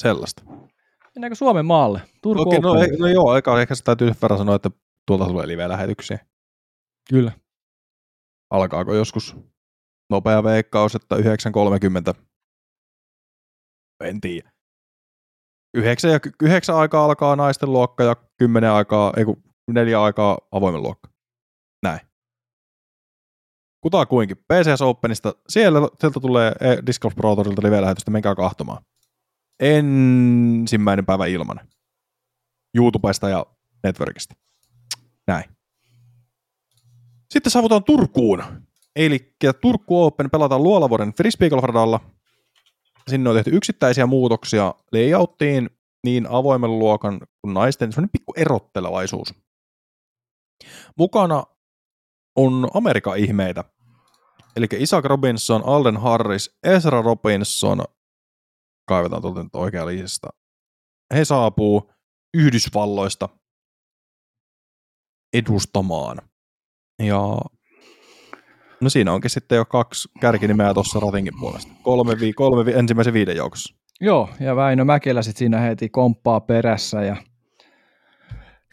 [0.00, 0.42] sellaista.
[1.14, 2.00] Mennäänkö Suomen maalle?
[2.22, 4.70] Turku Okei, no, ei- no joo, eka ehkä se täytyy sen verran sanoa, että
[5.06, 6.18] tuolta tulee live-lähetyksiä.
[7.10, 7.32] Kyllä.
[8.50, 9.36] Alkaako joskus
[10.10, 12.20] nopea veikkaus, että 9.30?
[14.04, 14.50] En tiedä.
[15.74, 20.82] Yhdeksän, ja, yhdeksän aikaa alkaa naisten luokka ja kymmenen aikaa, ei kun neljä aikaa avoimen
[20.82, 21.10] luokka.
[21.82, 22.00] Näin.
[23.80, 24.36] Kuta kuinkin.
[24.36, 28.82] PCS Openista, siellä, sieltä tulee eh, Disc Golf Pro Tourilta live-lähetystä, menkää kahtomaan.
[29.60, 31.60] Ensimmäinen päivä ilman.
[32.74, 33.46] YouTubesta ja
[33.84, 34.34] Networkista.
[35.26, 35.44] Näin.
[37.30, 38.42] Sitten saavutaan Turkuun.
[38.96, 42.00] Eli Turku Open pelataan Luolavuoren frisbeegolfradalla.
[43.08, 45.70] Sinne on tehty yksittäisiä muutoksia layouttiin,
[46.04, 49.34] niin avoimen luokan kuin naisten, semmoinen pikku erottelevaisuus.
[50.98, 51.44] Mukana
[52.36, 53.64] on Amerikan ihmeitä.
[54.56, 57.84] Eli Isaac Robinson, Alden Harris, Ezra Robinson,
[58.88, 60.28] kaivetaan tuolta nyt oikea lista.
[61.14, 61.90] He saapuu
[62.34, 63.28] Yhdysvalloista
[65.32, 66.18] edustamaan.
[67.02, 67.38] Ja
[68.80, 71.72] no siinä onkin sitten jo kaksi kärkinimeä tuossa ratingin puolesta.
[71.82, 73.74] Kolme, vi, kolme vi, ensimmäisen viiden joukossa.
[74.00, 77.16] Joo, ja Väinö Mäkelä sitten siinä heti komppaa perässä ja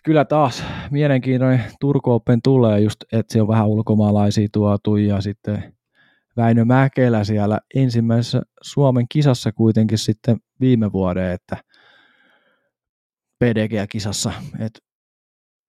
[0.03, 5.74] kyllä taas mielenkiintoinen Turku Open tulee just, että se on vähän ulkomaalaisia tuotu ja sitten
[6.38, 11.58] Väinö Mäkelä siellä ensimmäisessä Suomen kisassa kuitenkin sitten viime vuoden, että
[13.39, 14.80] PDG-kisassa, että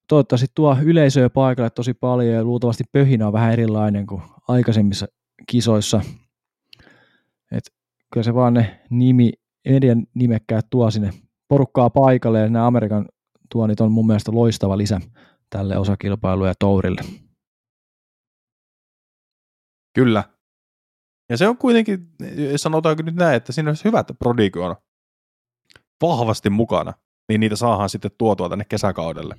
[0.09, 5.07] toivottavasti tuo yleisöä paikalle tosi paljon ja luultavasti pöhinä on vähän erilainen kuin aikaisemmissa
[5.47, 6.01] kisoissa.
[7.53, 7.65] Et
[8.13, 9.33] kyllä se vaan ne nimi,
[9.69, 11.11] median nimekkäät tuo sinne
[11.49, 13.09] porukkaa paikalle ja nämä Amerikan
[13.53, 15.01] tuonit on mun mielestä loistava lisä
[15.51, 17.01] tälle osakilpailulle ja tourille.
[19.95, 20.25] Kyllä.
[21.31, 22.09] Ja se on kuitenkin,
[22.57, 24.77] sanotaanko nyt näin, että siinä olisi hyvä, että Prodigy on
[26.03, 26.95] vahvasti mukana,
[27.29, 29.35] niin niitä saadaan sitten tuotua tänne kesäkaudelle.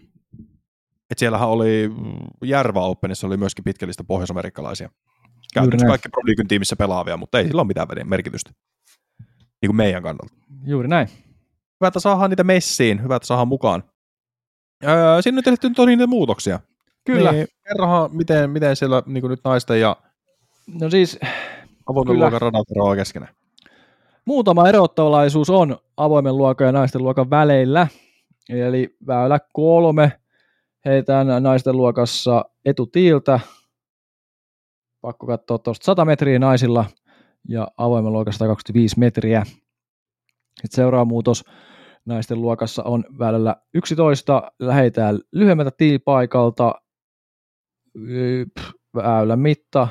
[1.12, 1.92] Et siellähän oli,
[2.44, 4.90] Järva Openissa oli myöskin pitkällistä pohjoisamerikkalaisia.
[5.54, 8.52] Käytännössä kaikki Prodigyn tiimissä pelaavia, mutta ei sillä ole mitään merkitystä.
[9.62, 10.34] Niin kuin meidän kannalta.
[10.66, 11.08] Juuri näin.
[11.80, 13.84] Hyvä, että saadaan niitä messiin, hyvä, että saadaan mukaan.
[14.84, 16.60] Öö, siinä on tehty tosi niitä muutoksia.
[17.06, 17.32] Kyllä.
[17.32, 19.96] Niin, kerrohan, miten, miten siellä niin nyt naisten ja
[20.82, 21.20] No siis
[21.86, 22.26] avoimen Kyllä.
[22.26, 23.34] luokan radat eroaa keskenään.
[24.26, 27.88] muutama erottavalaisuus on avoimen luokan ja naisten luokan väleillä.
[28.50, 30.19] Eli väylä kolme
[30.90, 33.40] heitään naisten luokassa etutiiltä.
[35.02, 36.86] Pakko katsoa tuosta 100 metriä naisilla
[37.48, 39.44] ja avoimen luokassa 125 metriä.
[40.62, 41.44] Sitten seuraava muutos
[42.06, 44.52] naisten luokassa on väylällä 11.
[44.60, 46.76] Lähetään lyhyemmältä tiilipaikalta.
[48.96, 49.88] Väylän mitta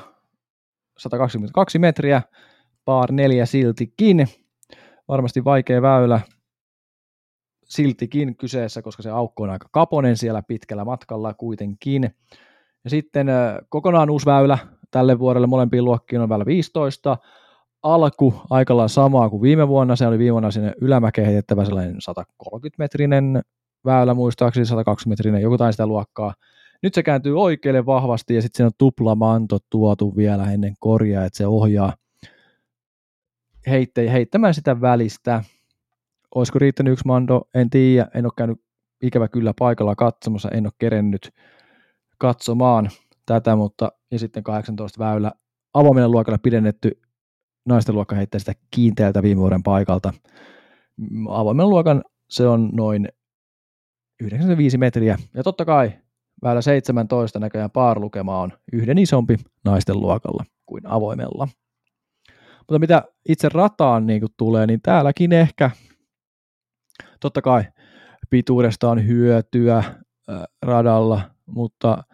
[0.99, 2.22] 122 metriä.
[2.84, 4.28] Paar neljä siltikin.
[5.09, 6.20] Varmasti vaikea väylä
[7.68, 12.10] siltikin kyseessä, koska se aukko on aika kaponen siellä pitkällä matkalla kuitenkin.
[12.84, 13.26] Ja sitten
[13.68, 14.58] kokonaan uusi väylä
[14.90, 17.18] tälle vuodelle molempiin luokkiin on väylä 15.
[17.82, 19.96] Alku aika lailla samaa kuin viime vuonna.
[19.96, 21.96] Se oli viime vuonna sinne ylämäkeen heitettävä sellainen
[22.42, 23.42] 130-metrinen
[23.84, 26.34] väylä muistaakseni, 120-metrinen, joku tai sitä luokkaa.
[26.82, 31.36] Nyt se kääntyy oikealle vahvasti ja sitten siinä on tuplamanto tuotu vielä ennen korjaa, että
[31.36, 31.92] se ohjaa
[33.66, 35.44] heitte, heittämään sitä välistä.
[36.35, 38.61] Olisiko riittänyt yksi mando, en tiedä, en ole käynyt
[39.03, 41.31] ikävä kyllä paikalla katsomassa, en ole kerennyt
[42.18, 42.91] katsomaan
[43.26, 45.33] tätä, mutta ja sitten 18 väylä
[45.74, 47.01] avoimelle luokalle pidennetty
[47.68, 50.12] naisten luokka heittää sitä kiinteältä viime vuoden paikalta.
[51.29, 53.09] Avoimen luokan se on noin
[54.20, 55.18] 95 metriä.
[55.35, 55.93] Ja totta kai
[56.43, 61.49] väylä 17 näköjään paarlukema on yhden isompi naisten luokalla kuin avoimella.
[62.59, 65.70] Mutta mitä itse rataan niin tulee, niin täälläkin ehkä,
[67.20, 67.64] totta kai
[68.30, 69.84] pituudesta on hyötyä
[70.62, 72.04] radalla, mutta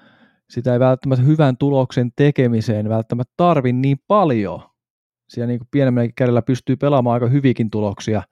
[0.51, 4.61] sitä ei välttämättä hyvän tuloksen tekemiseen välttämättä tarvi niin paljon.
[5.29, 8.23] Siellä niin kuin pienemmälläkin kädellä pystyy pelaamaan aika hyvikin tuloksia,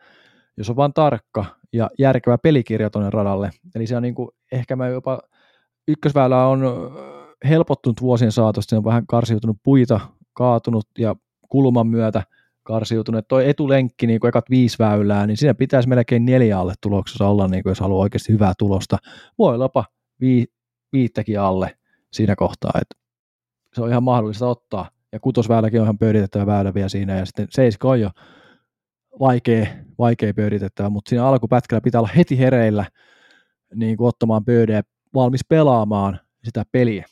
[0.57, 3.51] jos on vain tarkka ja järkevä pelikirja tuonne radalle.
[3.75, 5.21] Eli se on niin kuin, ehkä mä jopa
[5.89, 6.63] ykkösväylä on
[7.49, 10.01] helpottunut vuosien saatossa, se on vähän karsiutunut puita,
[10.33, 11.17] kaatunut ja
[11.49, 12.23] kulman myötä
[12.63, 13.29] karsiutunut.
[13.29, 17.49] Tuo etulenkki, niin kuin ekat viisi väylää, niin siinä pitäisi melkein neljä alle tuloksessa olla,
[17.49, 18.99] niin kuin jos haluaa oikeasti hyvää tulosta.
[19.39, 19.85] Voi jopa
[20.21, 20.47] vii,
[20.93, 21.79] viittäkin alle
[22.13, 22.95] siinä kohtaa, että
[23.75, 24.91] se on ihan mahdollista ottaa.
[25.13, 28.11] Ja kutosväyläkin on ihan pöyditettävä väylä vielä siinä, ja sitten seisko on jo
[29.21, 29.67] vaikea,
[29.99, 32.85] vaikea pöyditettävä, mutta siinä alkupätkällä pitää olla heti hereillä
[33.75, 34.83] niin kuin ottamaan pöydää
[35.15, 37.05] valmis pelaamaan sitä peliä.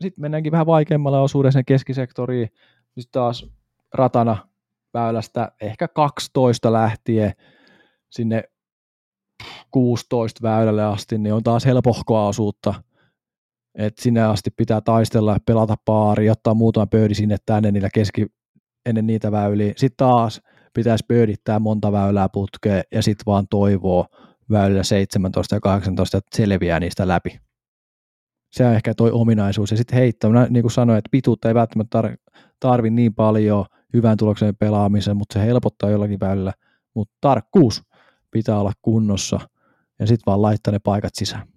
[0.00, 2.48] Sitten mennäänkin vähän vaikeammalla osuudessa sen keskisektoriin,
[2.84, 3.50] sitten taas
[3.94, 4.51] ratana
[4.94, 7.32] väylästä ehkä 12 lähtien
[8.10, 8.44] sinne
[9.70, 12.74] 16 väylälle asti, niin on taas helpohkoa osuutta,
[13.74, 18.26] että sinne asti pitää taistella pelata paari, ottaa muutama pöydi sinne tänne niillä keski,
[18.86, 19.72] ennen niitä väyliä.
[19.76, 20.40] Sitten taas
[20.74, 24.06] pitäisi pöydittää monta väylää putkeen ja sitten vaan toivoo
[24.50, 27.40] väylillä 17 ja 18, että selviää niistä läpi.
[28.52, 29.70] Se on ehkä toi ominaisuus.
[29.70, 34.16] Ja sitten heittämään, niin kuin sanoin, että pituutta ei välttämättä tar- tarvi niin paljon hyvän
[34.16, 36.52] tuloksen pelaamisen, mutta se helpottaa jollakin väylillä.
[36.94, 37.82] Mutta tarkkuus
[38.30, 39.40] pitää olla kunnossa
[39.98, 41.48] ja sitten vaan laittaa ne paikat sisään.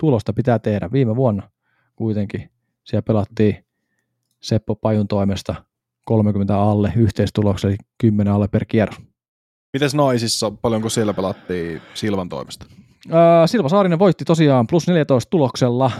[0.00, 0.92] Tulosta pitää tehdä.
[0.92, 1.50] Viime vuonna
[1.96, 2.50] kuitenkin
[2.84, 3.66] siellä pelattiin
[4.42, 5.54] Seppo Pajun toimesta
[6.04, 8.98] 30 alle yhteistuloksella, eli 10 alle per kierros.
[9.72, 12.66] Mites naisissa, paljonko siellä pelattiin Silvan toimesta?
[13.10, 15.90] Ää, Silva Saarinen voitti tosiaan plus 14 tuloksella,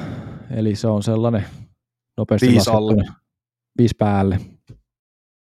[0.51, 1.45] eli se on sellainen
[2.17, 3.05] nopeasti Viisi alle.
[3.79, 4.41] Viisi päälle.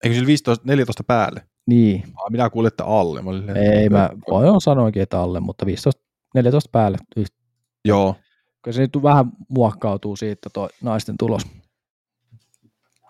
[0.05, 1.43] Eikö sillä 15, 14 päälle?
[1.67, 2.05] Niin.
[2.17, 3.23] Ah, minä kuulin, että alle.
[3.23, 6.03] Mä olin, Ei, mä voin sanoinkin, että alle, mutta 15,
[6.35, 6.99] 14 päälle.
[7.85, 8.17] Joo.
[8.63, 11.43] Kyllä se nyt vähän muokkautuu siitä tuo naisten tulos.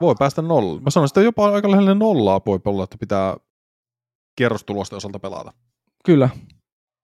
[0.01, 0.81] Voi päästä nolla.
[0.81, 3.37] Mä sanoin, että jopa aika lähellä nollaa voi olla, että pitää
[4.37, 5.53] kierrostulosten osalta pelata.
[6.05, 6.29] Kyllä.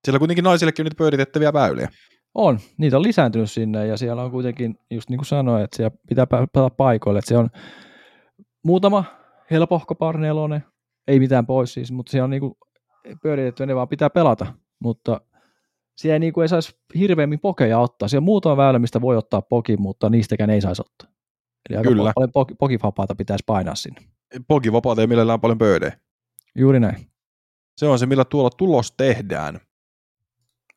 [0.05, 1.89] Siellä kuitenkin naisillekin on nyt pöyditettäviä väyliä.
[2.35, 5.97] On, niitä on lisääntynyt sinne ja siellä on kuitenkin, just niin kuin sanoin, että siellä
[6.09, 7.49] pitää pelata paikoille, että se on
[8.65, 9.05] muutama
[9.51, 10.65] helpohko parnelonen,
[11.07, 12.43] ei mitään pois siis, mutta se on niin
[13.23, 15.21] pöyditetty, ne vaan pitää pelata, mutta
[15.97, 18.09] siellä ei, niin kuin ei saisi hirveämmin pokeja ottaa.
[18.09, 21.09] Siellä on muutama väylä, mistä voi ottaa poki, mutta niistäkään ei saisi ottaa.
[21.69, 22.13] Eli aika Kyllä.
[22.15, 24.01] paljon poki, pokivapaata pitäisi painaa sinne.
[24.49, 25.93] Poki vapaata ja millään paljon pöydejä.
[26.55, 27.07] Juuri näin.
[27.77, 29.61] Se on se, millä tuolla tulos tehdään.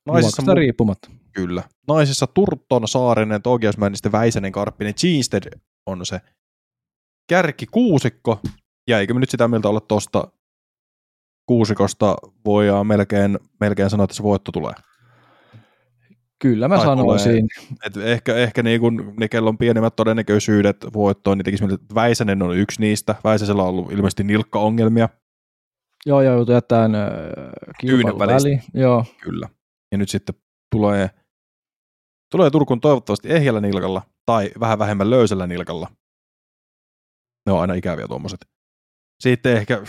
[0.05, 1.11] Naisissa mu- riippumatta.
[1.32, 1.63] Kyllä.
[1.88, 6.21] Naisissa Turton, Saarinen, Togiasmäen, Väisänen, Karppinen, Cheested on se
[7.30, 8.39] kärki kuusikko.
[8.88, 10.27] Ja eikö me nyt sitä mieltä olla tuosta
[11.45, 12.15] kuusikosta
[12.45, 14.73] voidaan melkein, melkein sanoa, että se voitto tulee.
[16.39, 17.47] Kyllä mä Tai sanoisin.
[17.86, 21.95] Et ehkä ehkä niin kun ne, kello on pienemmät todennäköisyydet voittoon, niin tekisi mieltä, että
[21.95, 23.15] Väisänen on yksi niistä.
[23.23, 25.09] Väisäsellä on ollut ilmeisesti nilkkaongelmia.
[26.05, 26.91] Joo, joo, joutuu jättämään
[27.79, 28.63] kilpailun väliin.
[28.73, 29.49] Joo, Kyllä.
[29.91, 30.36] Ja nyt sitten
[30.71, 31.09] tulee,
[32.31, 35.88] tulee Turkuun toivottavasti ehjällä nilkalla tai vähän vähemmän löysällä nilkalla.
[37.45, 38.39] Ne on aina ikäviä tuommoiset.
[39.24, 39.82] Sitten ehkä...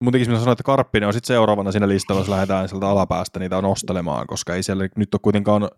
[0.00, 3.40] Mun tekisi minä sanoa, että Karppinen on sitten seuraavana siinä listalla, jos lähdetään sieltä alapäästä
[3.40, 5.62] niitä nostelemaan, koska ei siellä nyt ole kuitenkaan...
[5.62, 5.70] Vai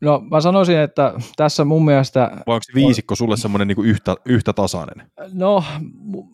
[0.00, 4.52] No mä sanoisin, että tässä mun mielestä, onko se viisikko sulle semmoinen niin yhtä, yhtä
[4.52, 5.10] tasainen?
[5.32, 5.64] no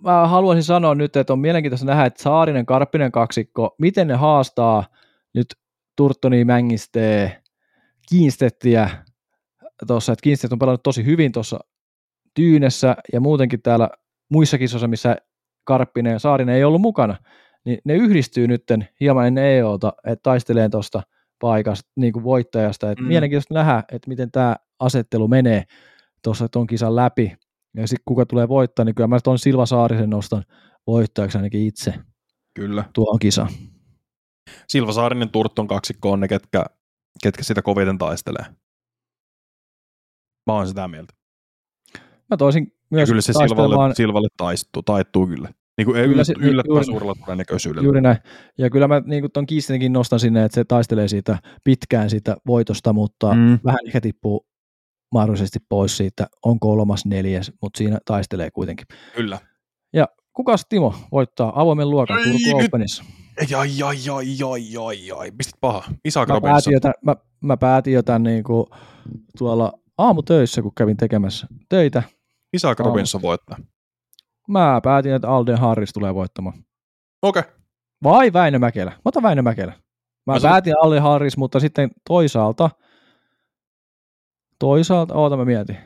[0.02, 4.84] mä haluaisin sanoa nyt, että on mielenkiintoista nähdä, että Saarinen, Karppinen kaksikko, miten ne haastaa
[5.34, 5.46] nyt
[5.96, 7.42] Turttoni, Mängistee,
[8.08, 8.90] Kiinstettiä
[9.86, 11.58] tuossa, että Kiinstet on pelannut tosi hyvin tuossa
[12.34, 13.90] Tyynessä ja muutenkin täällä
[14.30, 15.16] muissa kisoissa, missä
[15.64, 17.16] Karppinen ja Saarinen ei ollut mukana,
[17.64, 21.02] niin ne yhdistyy nytten hieman ennen EOta, että taistelee tuosta
[21.38, 22.90] paikasta, niin kuin voittajasta.
[22.90, 23.06] Et Mm.
[23.06, 25.64] Mielenkiintoista nähdä, että miten tämä asettelu menee
[26.24, 27.36] tuossa ton kisan läpi.
[27.76, 30.44] Ja sitten kuka tulee voittaa, niin kyllä mä tuon Silva Saarisen nostan
[30.86, 31.94] voittajaksi ainakin itse
[32.54, 32.84] Kyllä.
[32.94, 33.48] tuohon kisaan.
[34.68, 36.64] Silva Saarinen Turton kaksikko on ne, ketkä,
[37.22, 38.44] ketkä sitä koviten taistelee.
[40.46, 41.14] Mä oon sitä mieltä.
[42.32, 45.48] Mä toisin Ja myös kyllä se Silvalle, Silvalle taistuu, taittuu kyllä.
[45.78, 47.84] Niin kuin Kyllä se- yllättävän juuri- suurella todennäköisyydellä.
[47.84, 48.16] Juuri näin.
[48.58, 52.92] Ja kyllä mä niin tuon Kiistenkin nostan sinne, että se taistelee siitä pitkään siitä voitosta,
[52.92, 53.58] mutta mm.
[53.64, 54.46] Vähän ehkä tippuu
[55.14, 58.86] mahdollisesti pois siitä, on kolmas, neljäs, mutta siinä taistelee kuitenkin.
[59.16, 59.38] Kyllä.
[59.92, 62.66] Ja kukas Timo voittaa avoimen luokan Ei Turku nyt.
[62.66, 63.04] Openissa?
[63.48, 65.30] Jai, jai, jai, jai, jai, jai.
[65.38, 65.84] Pistit paha.
[66.04, 66.52] Isaac Mä Robinson.
[66.52, 68.66] päätin, tämän, mä, mä päätin jo tämän niin kuin
[69.38, 72.02] tuolla aamutöissä, kun kävin tekemässä töitä.
[72.52, 72.90] Isaac Aamu.
[72.90, 73.58] Robinson voittaa.
[74.48, 76.64] Mä päätin, että Alden Harris tulee voittamaan.
[77.22, 77.40] Okei.
[77.40, 77.52] Okay.
[78.02, 78.90] Vai Väinö Mäkelä?
[78.90, 79.72] Mä otan Väinö Mäkelä.
[80.26, 82.70] Mä, Mä päätin Alden Harris, mutta sitten toisaalta,
[84.58, 85.78] toisaalta, oota mä mietin.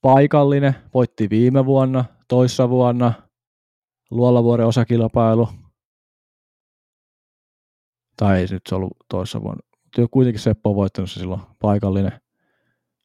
[0.00, 3.12] Paikallinen voitti viime vuonna, toissa vuonna,
[4.10, 5.48] Luolavuoren osakilpailu.
[8.16, 9.62] Tai ei nyt se ollut toissa vuonna.
[9.84, 12.20] Mutta kuitenkin Seppo on voittanut se silloin paikallinen.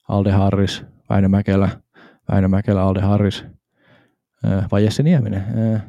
[0.09, 1.69] Alde Harris, Väinö Mäkelä,
[2.31, 3.45] Väinö Mäkelä, Alde Harris,
[4.45, 5.73] äh, vai Jesse Nieminen.
[5.75, 5.83] Äh,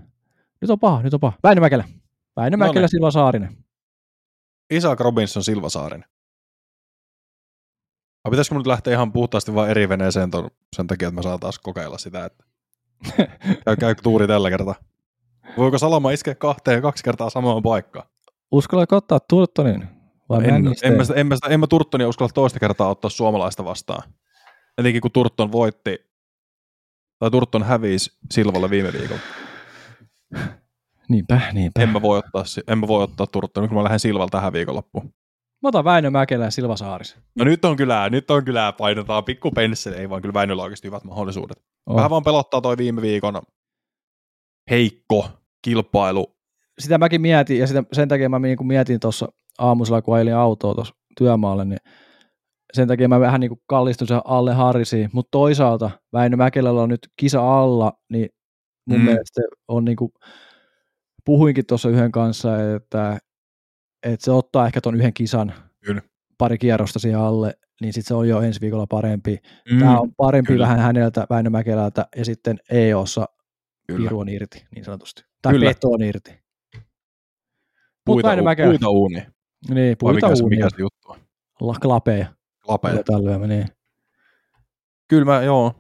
[0.60, 1.38] nyt on paha, nyt on paha.
[1.42, 1.84] Väinö Mäkelä.
[2.36, 2.88] Väinö Mäkelä, niin.
[2.88, 3.64] Silva Saarinen.
[4.70, 6.08] Isaac Robinson Silvasaarinen.
[8.24, 11.22] Vai pitäisikö mun nyt lähteä ihan puhtaasti vaan eri veneeseen ton, sen takia, että mä
[11.22, 12.44] saan taas kokeilla sitä, että
[13.64, 14.74] käy, käy tuuri tällä kertaa.
[15.56, 18.06] Voiko Salama iskeä kahteen kaksi kertaa samaan paikkaan?
[18.50, 19.88] Uskallatko ottaa Turtonin?
[20.36, 20.92] Vai En, Männisteen?
[20.92, 24.12] en, mä, sitä- en, mä, sitä- en mä Turttonia uskalla toista kertaa ottaa suomalaista vastaan.
[24.78, 25.98] Etenkin kun Turtton voitti,
[27.18, 29.20] tai Turtton hävisi Silvalle viime viikolla.
[31.08, 31.82] Niinpä, niinpä.
[31.82, 35.14] En mä voi ottaa, en mä voi ottaa Turttonia, kun mä lähden Silvalta tähän viikonloppuun.
[35.62, 37.16] Mä otan Väinö Mäkelä ja Silva Saaris.
[37.38, 40.64] No nyt on kyllä, nyt on kyllä, painetaan pikku pensseli, ei vaan kyllä Väinöllä on
[40.64, 41.62] oikeasti hyvät mahdollisuudet.
[41.86, 41.96] Oh.
[41.96, 43.42] Vähän vaan pelottaa toi viime viikon
[44.70, 45.28] heikko
[45.62, 46.36] kilpailu.
[46.78, 49.28] Sitä mäkin mietin, ja sitä, sen takia mä niin mietin tuossa
[49.58, 51.78] aamusella, kun ajelin autoa tuossa työmaalle, niin
[52.72, 56.88] sen takia mä vähän niin kuin kallistun sen alle Harrisiin, mutta toisaalta Väinö Mäkelällä on
[56.88, 58.28] nyt kisa alla, niin
[58.88, 59.04] mun Mm.
[59.04, 60.10] mielestä on niin kuin,
[61.24, 63.18] puhuinkin tuossa yhden kanssa, että,
[64.02, 65.52] että se ottaa ehkä ton yhden kisan,
[65.84, 66.02] Kyllä.
[66.38, 69.38] pari kierrosta siihen alle, niin sitten se on jo ensi viikolla parempi.
[69.70, 69.78] Mm.
[69.78, 70.62] Tämä on parempi kyllä.
[70.62, 73.28] vähän häneltä, Väinö Mäkelältä, ja sitten EOssa
[73.86, 75.22] piru on irti, niin sanotusti.
[75.42, 75.66] Tai Kyllä.
[75.70, 76.30] peto on irti.
[76.76, 76.84] Mut
[78.04, 78.68] Puita, Väinö u- Mäkelä.
[78.68, 79.26] puita uuni.
[79.68, 81.18] Niin, puita mikä, se, mikä se juttu on?
[81.60, 82.26] La- klapeja.
[82.68, 82.94] Lapeja.
[82.94, 83.66] Aletaan lyömään, niin.
[85.08, 85.74] Kyllä mä, joo.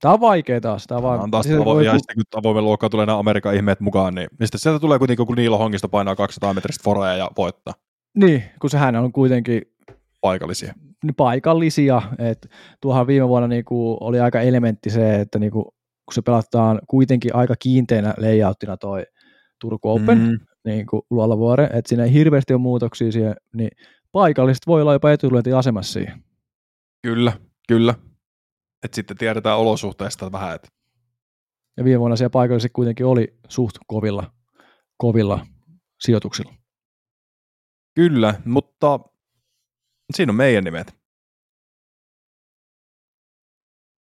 [0.00, 0.86] Tämä on vaikea taas.
[0.86, 3.18] Tämä on vaan, on taas siis avo- voi ja sitten kun avoimen luokkaan tulee nämä
[3.18, 6.84] Amerikan ihmeet mukaan, niin, niin sitten sieltä tulee kuitenkin, kun Niilo Hongista painaa 200 metristä
[6.84, 7.74] foreja ja voittaa
[8.16, 9.62] Niin, kun sehän on kuitenkin
[10.20, 10.74] paikallisia.
[11.16, 12.02] paikallisia.
[12.18, 12.48] Et
[12.80, 15.62] tuohan viime vuonna niinku oli aika elementti se, että niinku,
[16.04, 19.04] kun se pelataan kuitenkin aika kiinteänä layouttina toi
[19.60, 20.38] Turku Open, mm.
[20.68, 23.70] Niin kuin Luolavuore, että siinä ei hirveästi ole muutoksia siihen, niin
[24.12, 26.24] paikalliset voi olla jopa etulyöntiasemassa siihen.
[27.02, 27.32] kyllä,
[27.68, 27.94] kyllä.
[28.84, 30.68] Et sitten tiedetään olosuhteista vähän, että
[31.76, 34.32] Ja viime vuonna siellä paikalliset kuitenkin oli suht kovilla,
[34.96, 35.46] kovilla
[36.00, 36.54] sijoituksilla.
[37.94, 39.00] kyllä, mutta
[40.14, 40.98] siinä on meidän nimet.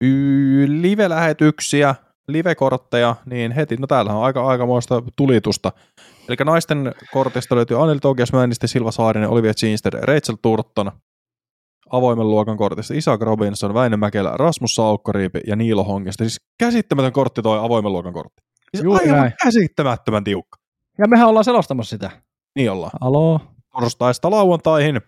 [0.04, 1.94] Y- live-lähetyksiä,
[2.28, 5.72] live-kortteja, niin heti, no täällähän on aika aikamoista tulitusta.
[6.28, 10.92] Eli naisten kortista löytyy Anel Tokias, Männiste, Silva Saarinen, Olivia Ginster, Rachel Turton,
[11.90, 16.24] avoimen luokan kortista Isaac Robinson, Väinö Mäkelä, Rasmus Saukkoriipi ja Niilo Honkista.
[16.24, 18.42] Siis käsittämätön kortti toi avoimen luokan kortti.
[18.70, 19.32] Siis Juuri aivan näin.
[19.44, 20.58] käsittämättömän tiukka.
[20.98, 22.10] Ja mehän ollaan selostamassa sitä.
[22.56, 22.92] Niin ollaan.
[23.00, 23.40] Aloo?
[23.72, 25.00] Torstaista lauantaihin.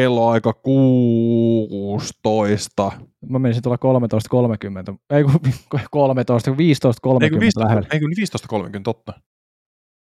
[0.00, 2.92] Kello aika 16.
[3.28, 3.78] Mä menisin tuolla
[4.92, 4.96] 13.30.
[5.10, 5.32] Ei kun
[5.90, 6.56] 13, 15.30
[7.22, 7.86] Eikö 15, lähellä.
[7.92, 8.06] eikö
[8.76, 9.12] 15.30, totta.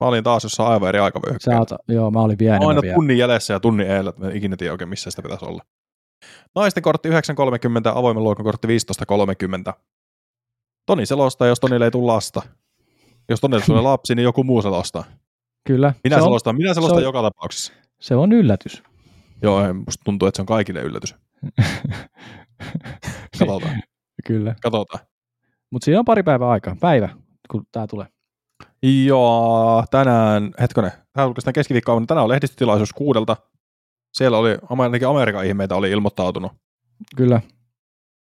[0.02, 1.60] Mä olin taas jossain aivan eri aikavyöhykkeellä.
[1.60, 2.96] oot, joo, mä olin vielä enemmän Aina vielä.
[2.96, 5.62] tunnin jäljessä ja tunnin eellä, että mä ikinä tiedä oikein missä sitä pitäisi olla.
[6.56, 7.16] Naisten kortti 9.30,
[7.96, 8.74] avoimen luokan kortti 15.30.
[10.86, 12.42] Toni selostaa, jos Tonille ei tule lasta.
[13.30, 15.04] Jos Tonille tulee lapsi, niin joku muu selostaa.
[15.68, 17.74] Kyllä, Minä se on, selostan, minä selostan on- joka tapauksessa.
[18.02, 18.84] se on yllätys.
[19.46, 21.16] Joo, musta tuntuu, että se on kaikille yllätys.
[23.40, 23.82] Katsotaan,
[24.26, 24.56] Kyllä.
[24.62, 25.06] katsotaan.
[25.72, 26.76] Mutta siinä on pari päivää aikaa.
[26.80, 27.10] Päivä,
[27.52, 28.08] kun tää tulee.
[29.06, 33.38] Joo, tänään, hetkonen, tämä julkaistaan keskiviikkoa, tänään on lehdistötilaisuus kuudelta.
[34.18, 36.52] Siellä oli, ainakin Amerikan ihmeitä oli ilmoittautunut.
[37.16, 37.42] Kyllä.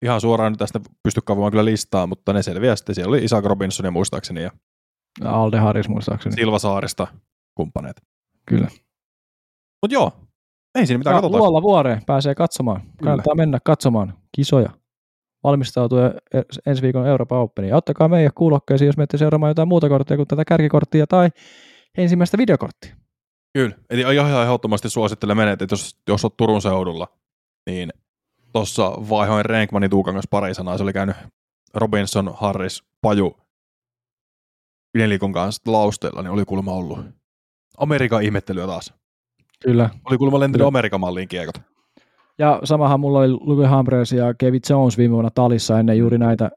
[0.02, 2.96] Ihan suoraan tästä pysty kaivamaan kyllä listaa, mutta ne selviää sitten.
[2.96, 4.52] Siellä oli Isaac Robinson ja muistaakseni ja
[5.24, 6.36] Alde Harris muistaakseni.
[6.36, 7.08] Silva Saarista
[7.56, 8.02] kumppaneet.
[8.46, 8.68] Kyllä.
[9.82, 10.12] Mutta joo,
[10.76, 11.42] ei siinä mitään, katsotaan.
[11.42, 12.82] Luolla vuoreen pääsee katsomaan.
[13.04, 14.70] Kannattaa mennä katsomaan kisoja.
[15.44, 17.70] Valmistautua e- ensi viikon Euroopan Openiin.
[17.70, 21.30] Ja ottakaa meidän kuulokkeisiin, jos menette seuraamaan jotain muuta korttia kuin tätä kärkikorttia tai
[21.98, 22.96] ensimmäistä videokorttia.
[23.54, 27.08] Kyllä, eli ihan ehdottomasti suosittelen menet, että jos, jos olet Turun seudulla,
[27.70, 27.90] niin
[28.54, 31.16] tuossa vaihoin Renkmanin Tuukan kanssa pari sanaa, se oli käynyt
[31.74, 33.38] Robinson, Harris, Paju
[34.98, 37.00] nelikon kanssa lausteella, niin oli kuulemma ollut
[37.78, 38.94] Amerikan ihmettelyä taas.
[39.64, 39.90] Kyllä.
[40.06, 40.68] Oli kuulemma lentänyt.
[40.68, 41.56] Amerikan malliin kiekot.
[42.40, 46.50] Ja samahan mulla oli Luke Humphreys ja Kevin Jones viime vuonna talissa ennen juuri näitä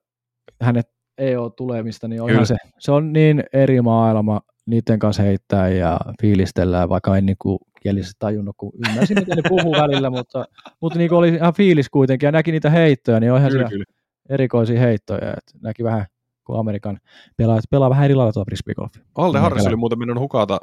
[0.63, 0.87] hänet
[1.19, 7.17] EO-tulemista, niin onhan se, se on niin eri maailma niiden kanssa heittää ja fiilistellään vaikka
[7.17, 10.45] ennen kuin englanninkielisesti tajunnut, kun ymmärsin, mitä ne puhuu välillä, mutta,
[10.81, 13.85] mutta niin oli ihan fiilis kuitenkin ja näki niitä heittoja, niin on ihan kyllä, kyllä.
[14.29, 16.07] erikoisia heittoja, että näki vähän,
[16.47, 16.99] kun Amerikan
[17.37, 19.01] pelaajat pelaa vähän eri lailla tuo frisbeegolfi.
[19.15, 20.59] Alde Harris oli muuten minun hukata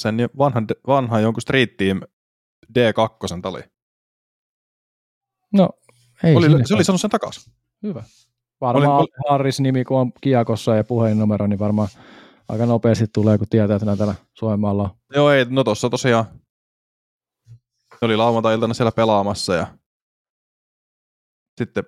[0.00, 2.00] sen vanhan, vanhan jonkun street team
[2.78, 3.60] D2 tali.
[5.52, 5.70] No,
[6.24, 7.52] ei oli, se oli sanonut sen takaisin.
[7.82, 8.04] Hyvä.
[8.60, 11.88] Varmaan oli, Harris-nimi, kun on Kiakossa ja puhelinnumero, niin varmaan
[12.48, 14.90] aika nopeasti tulee, kun tietää, että täällä Suomenmaalla on.
[15.14, 16.24] Joo, ei, no tossa tosiaan
[18.02, 19.78] ne oli lauantai-iltana siellä pelaamassa ja
[21.58, 21.84] sitten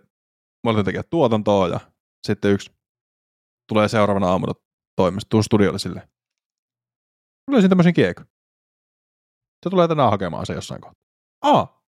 [0.65, 1.81] mä olin tekemään tuotantoa ja
[2.27, 2.71] sitten yksi
[3.69, 4.53] tulee seuraavana aamuna
[4.97, 6.09] toimesta, tuu studiolle sille.
[7.49, 8.27] Löysin tämmöisen kiekon.
[9.65, 11.03] Se tulee tänään hakemaan se jossain kohtaa.
[11.43, 11.85] Aa!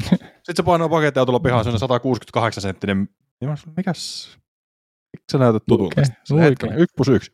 [0.10, 3.08] Sitten se painaa pakettia tulee pihaan sellainen 168 senttinen.
[3.40, 4.38] Sanoin, mikäs?
[5.12, 6.00] Miksi sä näytät tutulta?
[6.00, 6.44] Okay.
[6.44, 7.32] Hetkinen, yksi plus yksi.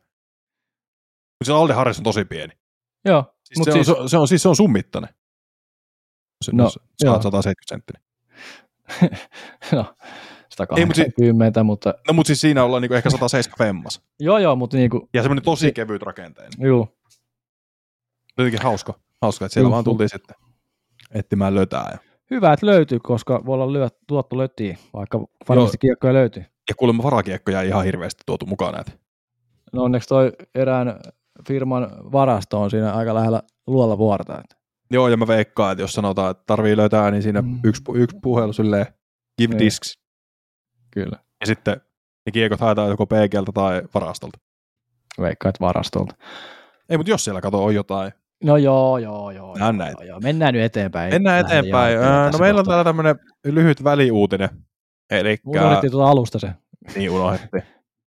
[1.45, 2.53] Se Alde Harris on tosi pieni.
[3.05, 3.35] Joo.
[3.45, 3.89] Siis se, siis...
[3.89, 5.11] On, se, on, siis se on summittainen.
[6.45, 8.03] Se, no, se on 170 senttinen.
[9.73, 9.95] no,
[10.49, 11.95] 180, mutta...
[12.09, 14.03] No, mutta siis siinä ollaan niinku ehkä 170 femmas.
[14.21, 15.09] joo, joo, mutta niinku...
[15.15, 16.53] Ja semmoinen tosi kevyt rakenteinen.
[16.59, 16.98] Joo.
[18.39, 19.73] Jotenkin hauska, hauska että siellä Juh.
[19.73, 20.37] vaan tultiin sitten
[21.15, 21.89] etsimään löytää.
[21.93, 21.99] Ja...
[22.31, 26.45] Hyvä, että löytyy, koska voi olla lyö, tuotto lötiin, vaikka varmasti kiekkoja löytyy.
[26.69, 28.93] Ja kuulemma varakiekkoja ei ihan hirveästi tuotu mukaan näitä.
[29.73, 31.01] No onneksi toi erään
[31.49, 34.39] firman varasto on siinä aika lähellä luolla vuorta.
[34.39, 34.57] Että.
[34.91, 37.61] Joo, ja mä veikkaan, että jos sanotaan, että tarvii löytää, niin siinä mm.
[37.65, 38.87] yksi, yksi puhelu silleen,
[39.39, 39.65] give niin.
[39.65, 39.99] disks.
[40.91, 41.19] Kyllä.
[41.41, 41.81] Ja sitten
[42.27, 44.39] ne kiekot haetaan joko PGltä tai varastolta.
[45.21, 46.15] Veikkaan, että varastolta.
[46.89, 48.13] Ei, mutta jos siellä kato on jotain.
[48.45, 49.57] No joo, joo, joo.
[49.57, 50.21] joo, joo, joo.
[50.21, 51.15] Mennään nyt eteenpäin.
[51.15, 51.99] Mennään eteenpäin.
[51.99, 54.49] Öö, no meillä on täällä tämmöinen lyhyt väliuutinen.
[55.11, 55.51] Elikkä...
[55.51, 56.53] Unohdettiin tuota alusta se.
[56.95, 57.63] Niin, unohdettiin.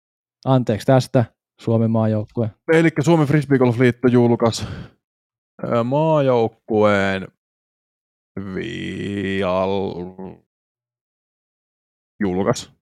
[0.45, 1.25] Anteeksi tästä.
[1.61, 2.51] Suomen maajoukkue.
[2.73, 4.65] Eli Suomen Frisbeegolf-liitto julkaisi
[5.83, 7.27] maajoukkueen
[8.55, 9.93] vial...
[12.19, 12.73] julkas.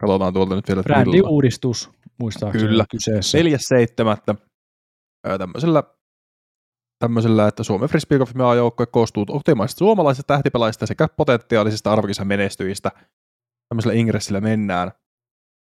[0.00, 0.82] Katsotaan tuolta nyt vielä.
[0.82, 1.90] Brändiuudistus,
[2.20, 2.84] muistaakseni Kyllä.
[2.90, 3.38] kyseessä.
[3.38, 4.36] 4.7.
[5.38, 5.82] Tämmöisellä,
[6.98, 12.90] tämmöisellä, että Suomen Frisbeegolf maajoukkue koostuu optimaisista suomalaisista tähtipelaajista sekä potentiaalisista arvokisan menestyjistä.
[13.68, 14.92] Tämmöisellä ingressillä mennään.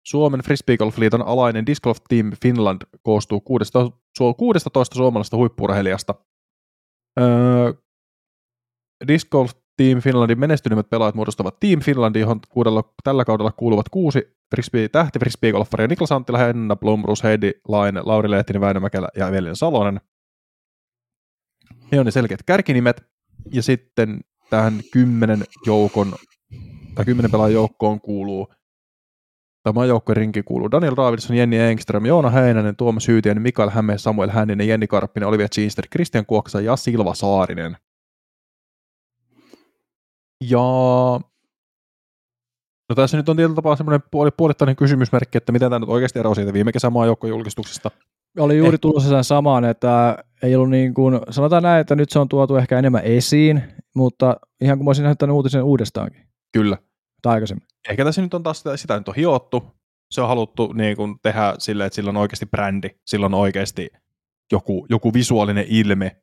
[0.07, 3.91] Suomen Frisbeegolf-liiton alainen Disc Golf Team Finland koostuu 16,
[4.37, 6.15] 16 suomalaisesta huippurheilijasta.
[7.21, 7.73] Öö,
[9.09, 14.39] Disc Golf Team Finlandin menestyneimmät pelaajat muodostavat Team Finlandin, johon kuudella, tällä kaudella kuuluvat kuusi
[14.51, 19.57] frisbee, tähti frisbeegolfaria Niklas Anttila, Henna Blomrus, Heidi Laine, Lauri Lehtinen, Väinö Mäkelä ja Evelin
[19.57, 20.01] Salonen.
[21.93, 23.05] He on ne selkeät kärkinimet.
[23.53, 24.21] Ja sitten
[24.51, 26.15] tähän kymmenen joukon,
[26.95, 28.53] tai kymmenen pelaajan joukkoon kuuluu
[29.63, 34.69] Tämä rinki kuuluu Daniel Davidson, Jenni Engström, Joona Heinänen, Tuomas Hyytiäinen, Mikael Häme, Samuel Hänninen,
[34.69, 37.77] Jenni Karppinen, Olivia Ginster, Christian Kuoksa ja Silva Saarinen.
[40.45, 40.61] Ja
[42.89, 46.19] No tässä nyt on tietyllä tapaa semmoinen puoli, puolittainen kysymysmerkki, että miten tämä nyt oikeasti
[46.19, 46.93] eroaa siitä viime kesän
[47.29, 47.91] julkistuksesta.
[48.39, 52.19] Oli juuri tullut sen samaan, että ei ollut niin kuin, sanotaan näin, että nyt se
[52.19, 53.63] on tuotu ehkä enemmän esiin,
[53.95, 56.23] mutta ihan kuin mä olisin nähnyt tämän uutisen uudestaankin.
[56.53, 56.79] Kyllä.
[57.23, 57.67] Tai aikaisemmin.
[57.89, 59.65] Ehkä tässä nyt on taas sitä, sitä nyt on hiottu.
[60.11, 63.89] Se on haluttu niin kuin, tehdä silleen, että sillä on oikeasti brändi, sillä on oikeasti
[64.53, 66.17] joku, joku visuaalinen ilme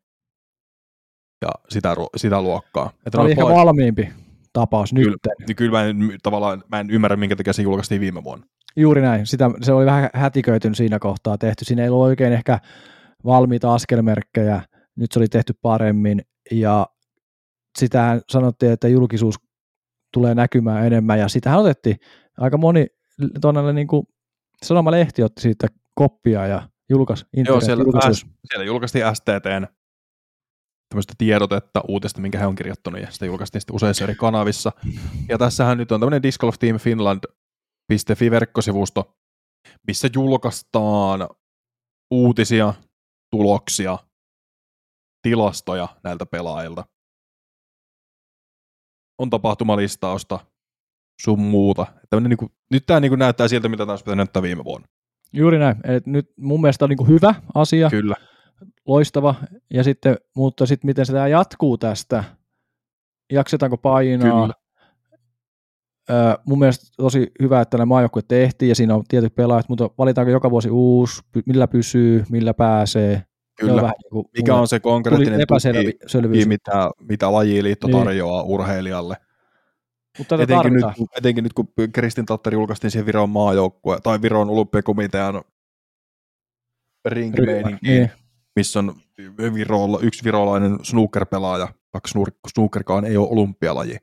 [1.42, 2.92] ja sitä, sitä luokkaa.
[3.06, 4.10] Että oli ehkä valmiimpi
[4.54, 5.04] tapaus nyt.
[5.04, 5.18] Kyllä,
[5.48, 8.46] niin kyllä mä en, tavallaan, mä en ymmärrä, minkä takia se julkaistiin viime vuonna.
[8.76, 9.26] Juuri näin.
[9.26, 11.66] Sitä, se oli vähän hätiköityn siinä kohtaa tehty.
[11.66, 12.60] Siinä ei ollut oikein ehkä
[13.26, 14.62] valmiita askelmerkkejä.
[14.96, 16.22] Nyt se oli tehty paremmin
[16.52, 16.88] ja
[17.78, 19.36] sitähän sanottiin, että julkisuus
[20.14, 21.98] tulee näkymään enemmän ja sitähän otettiin
[22.38, 22.88] aika moni
[23.42, 24.08] tuonne niin kuin
[24.64, 29.68] Sanomalehti otti siitä koppia ja julkaisi Joo, siellä, S, siellä julkaistiin STTn
[30.90, 34.72] tämmöistä tiedotetta uutista, minkä he on kirjoittanut, ja sitä julkaistiin sitten useissa eri kanavissa.
[35.30, 37.45] Ja tässähän nyt on tämmöinen Disc Golf Team Finland.fi
[38.32, 39.18] verkkosivusto,
[39.88, 41.30] missä julkaistaan
[42.12, 42.74] uutisia,
[43.32, 43.98] tuloksia,
[45.22, 46.86] tilastoja näiltä pelaajilta.
[49.18, 50.40] On tapahtumalistausta,
[51.22, 51.86] sun muuta.
[52.20, 54.88] niin kuin, nyt tämä niin kuin näyttää siltä, mitä taas pitää näyttää viime vuonna.
[55.34, 55.76] Juuri näin.
[55.84, 57.90] Et nyt mun mielestä on niin kuin hyvä asia.
[57.90, 58.16] Kyllä
[58.88, 59.36] loistava.
[59.74, 62.24] Ja sitten, mutta sitten miten se tämä jatkuu tästä,
[63.32, 64.54] jaksetaanko painaa, Kyllä.
[66.10, 69.90] Öö, mun mielestä tosi hyvä, että nämä maajoukkue tehtiin ja siinä on tietyt pelaajat, mutta
[69.98, 73.24] valitaanko joka vuosi uusi, millä pysyy, millä pääsee.
[73.60, 73.82] Kyllä.
[73.82, 77.98] Vähän niin kuin, Mikä on se konkreettinen tuki, mitä, mitä lajiliitto niin.
[77.98, 79.16] tarjoaa urheilijalle.
[80.18, 80.86] Mutta etenkin, nyt,
[81.18, 85.42] etenkin nyt, kun Kristin Tatteri julkaistiin siihen Viron maajoukkue, tai Viron olympiakomitean
[87.06, 88.12] ringmeininkiin, niin
[88.56, 88.96] missä on
[89.54, 92.10] Virolla, yksi virolainen snooker-pelaaja, vaikka
[92.48, 93.98] snookerkaan ei ole olympialaji.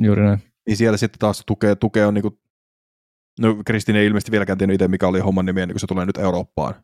[0.00, 0.49] Juuri näin.
[0.66, 2.40] Niin siellä sitten taas tukee, tukee on niinku,
[3.40, 6.06] no Kristin ei ilmeisesti vieläkään tiennyt itse, mikä oli homman nimi, niin kun se tulee
[6.06, 6.74] nyt Eurooppaan.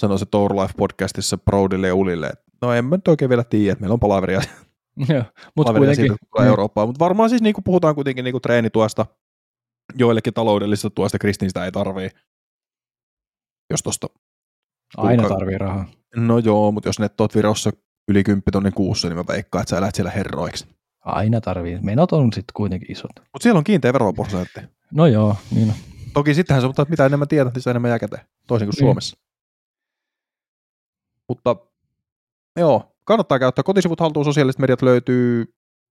[0.00, 3.44] Sanoi se Tour Life podcastissa Proudille ja Ulille, että no en mä nyt oikein vielä
[3.44, 4.40] tiedä, että meillä on palaveria,
[5.08, 5.24] Joo,
[5.56, 6.88] mutta siitä, kuitenkin, tulee Eurooppaan.
[6.88, 9.06] Mutta varmaan siis niinku puhutaan kuitenkin niinku treenituesta,
[9.98, 12.08] joillekin taloudellisesta tuosta Kristin sitä ei tarvii.
[13.70, 14.06] Jos tosta
[14.96, 15.86] aina kuinka- tarvii rahaa.
[16.16, 17.70] No joo, mutta jos nettoot Virossa
[18.08, 20.66] yli 10 tonnin kuussa, niin mä veikkaan, että sä elät siellä herroiksi.
[21.04, 21.78] Aina tarvii.
[21.82, 23.10] Menot on sitten kuitenkin isot.
[23.16, 24.60] Mutta siellä on kiinteä veroprosentti.
[24.92, 25.74] No joo, niin on.
[26.14, 28.86] Toki sittenhän se, mutta mitä enemmän tiedät, niin se enemmän jää käteen, toisin kuin Niin.
[28.86, 29.16] Suomessa.
[31.28, 31.56] Mutta
[32.58, 33.62] joo, kannattaa käyttää.
[33.62, 35.44] Kotisivut haltuun sosiaaliset mediat löytyy,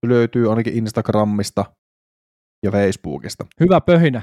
[0.05, 1.65] löytyy ainakin Instagramista
[2.63, 3.45] ja Facebookista.
[3.59, 4.21] Hyvä pöhinä.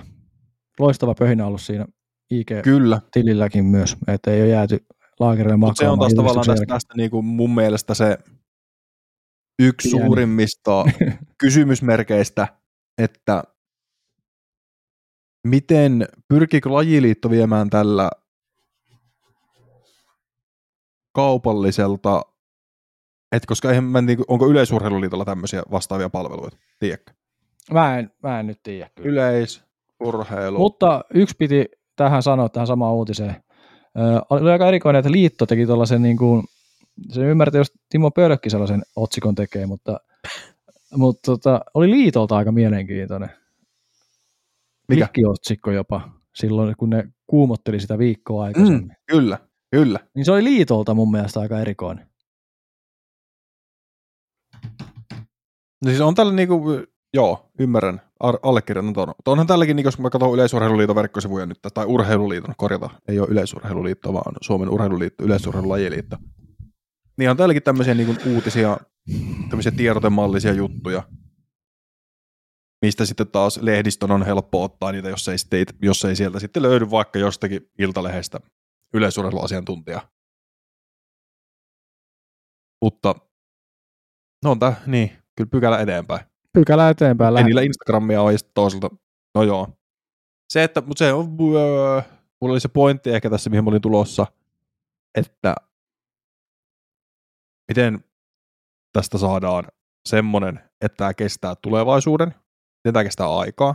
[0.78, 1.86] Loistava pöhinä ollut siinä
[2.30, 4.86] IG-tililläkin Kyllä, myös, että ei ole jääty
[5.20, 8.18] laakerille mutta se on makaamaan taas tavallaan tästä, tästä niin kuin mun mielestä se
[9.60, 10.06] yksi Pieni.
[10.06, 10.84] suurimmista
[11.42, 12.48] kysymysmerkeistä,
[12.98, 13.44] että
[15.46, 18.10] miten pyrkiikö lajiliitto viemään tällä
[21.12, 22.22] kaupalliselta,
[23.32, 27.12] et koska eihän mä, niin, onko yleisurheiluliitolla tämmöisiä vastaavia palveluita, tiedätkö?
[27.72, 29.30] Mä en, mä en nyt tiedä kyllä.
[29.30, 30.58] Yleisurheilu.
[30.58, 31.66] Mutta yksi piti
[31.96, 33.36] tähän sanoa, tähän samaan uutiseen.
[33.98, 36.44] Ö, oli aika erikoinen, että liitto teki tuollaisen, niin kuin,
[37.08, 40.00] se ymmärtää, jos Timo Pölkki sellaisen otsikon tekee, mutta,
[40.96, 43.30] mutta tota, oli liitolta aika mielenkiintoinen.
[44.88, 45.06] Mikä?
[45.06, 48.82] Klikkiotsikko jopa, silloin kun ne kuumotteli sitä viikkoa aikaisemmin.
[48.82, 49.38] mm, kyllä,
[49.70, 50.00] kyllä.
[50.14, 52.06] Niin se oli liitolta mun mielestä aika erikoinen.
[55.84, 56.62] No siis on tällä niinku,
[57.14, 59.14] joo, ymmärrän, ar- allekirjoitan tuon.
[59.26, 64.12] Onhan tälläkin, niin jos mä katson Yleisurheiluliiton verkkosivuja nyt, tai Urheiluliiton, korjata, ei ole Yleisurheiluliitto,
[64.12, 66.16] vaan Suomen Urheiluliitto, Yleisurheilulajiliitto.
[67.20, 68.76] Niin on täälläkin tämmöisiä niin uutisia,
[69.48, 71.02] tämmöisiä tiedotemallisia juttuja,
[72.82, 76.62] mistä sitten taas lehdistön on helppo ottaa niitä, jos ei, sitten, jos ei sieltä sitten
[76.62, 78.40] löydy vaikka jostakin iltalehdestä
[78.94, 80.08] yleisurheiluasiantuntijaa.
[82.82, 83.14] Mutta
[84.44, 86.26] no on tää, niin, kyllä pykälä eteenpäin.
[86.52, 87.36] Pykälä eteenpäin.
[87.36, 88.90] Ei niillä Instagramia ole toisaalta,
[89.34, 89.68] no joo.
[90.52, 91.26] Se, että, mutta se on,
[91.56, 92.02] öö,
[92.40, 94.26] mulla oli se pointti ehkä tässä, mihin mä olin tulossa,
[95.14, 95.54] että
[97.70, 98.04] miten
[98.92, 99.64] tästä saadaan
[100.08, 102.28] semmoinen, että tämä kestää tulevaisuuden,
[102.84, 103.74] miten tämä kestää aikaa,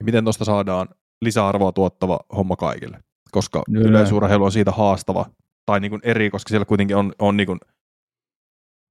[0.00, 0.88] ja miten tuosta saadaan
[1.20, 3.02] lisäarvoa tuottava homma kaikille.
[3.30, 3.88] Koska Kyllä.
[3.88, 5.26] yleisurheilu on siitä haastava,
[5.66, 7.58] tai niin kuin eri, koska siellä kuitenkin on, on niin kuin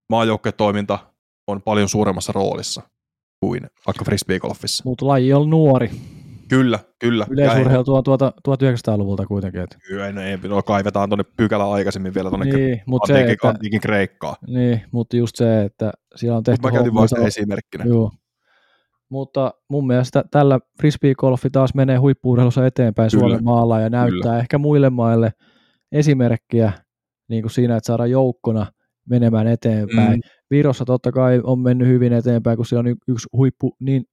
[0.10, 1.00] maajoukkuetoiminta
[1.48, 2.82] on paljon suuremmassa roolissa
[3.40, 4.84] kuin vaikka frisbeegolfissa.
[4.86, 5.92] Mutta laji on nuori.
[6.50, 7.26] Kyllä, kyllä.
[7.30, 9.62] Yleisurheilu tuo tuota 1900-luvulta kuitenkin.
[9.62, 9.78] Et.
[9.92, 13.34] ei- Ei, no ei, no kaivetaan tuonne pykälä aikaisemmin vielä tuonne Niin, mutta se, antiikin,
[13.34, 14.36] että, antiikin Kreikkaa.
[14.48, 17.84] niin, mutta just se, että siellä on tehty mä käytin vaan sitä esimerkkinä.
[17.88, 18.12] Joo.
[19.10, 23.22] Mutta mun mielestä tällä frisbeegolfi taas menee huippuurheilussa eteenpäin Kyllä.
[23.22, 25.32] Suomen maalla ja näyttää ehkä muille maille
[25.92, 26.72] esimerkkiä
[27.30, 28.66] niin kuin siinä, että saadaan joukkona
[29.10, 30.12] menemään eteenpäin.
[30.12, 30.22] Mm,
[30.52, 34.04] Virossa totta kai on mennyt hyvin eteenpäin, kun siellä on yksi huippu, niin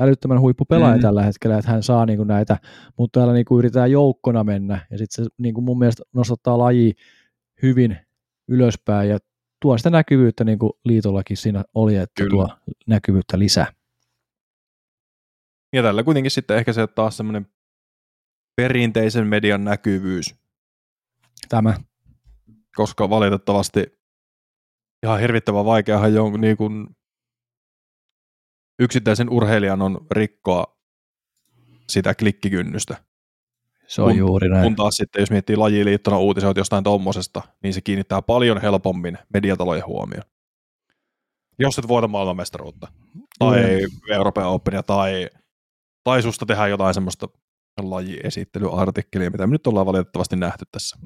[0.00, 1.02] älyttömän huippupelaaja Mm.
[1.02, 2.58] tällä hetkellä, että hän saa niin kuin näitä,
[2.98, 6.58] mutta täällä niin kuin yritetään joukkona mennä, ja sitten se niin kuin mun mielestä nostattaa
[6.58, 6.94] laji
[7.62, 7.98] hyvin
[8.48, 9.18] ylöspäin, ja
[9.62, 12.30] tuo sitä näkyvyyttä, niin kuin liitollakin siinä oli, että Kyllä.
[12.30, 12.48] tuo
[12.86, 13.66] näkyvyyttä lisää.
[15.72, 17.46] ja tällä kuitenkin sitten ehkä se taas semmoinen
[18.56, 20.34] perinteisen median näkyvyys,
[21.48, 21.74] Tämä.
[22.76, 24.00] koska valitettavasti
[25.02, 26.86] ihan hirvittävän vaikeahan jonkun niin kuin
[28.80, 30.78] yksittäisen urheilijan on rikkoa
[31.88, 32.96] sitä klikkikynnystä.
[33.86, 34.62] Se on Kun- juuri näin.
[34.62, 39.86] Kun taas sitten, jos miettii lajiliittona uutisoit jostain tommosesta, niin se kiinnittää paljon helpommin mediatalojen
[39.86, 40.24] huomioon.
[41.58, 42.88] Jos et voita maailmanmestaruutta,
[43.38, 45.28] tai Euroopan Openia, tai,
[46.04, 47.28] tai susta tehdään jotain semmoista
[47.82, 50.96] lajiesittelyartikkelia, mitä me nyt ollaan valitettavasti nähty tässä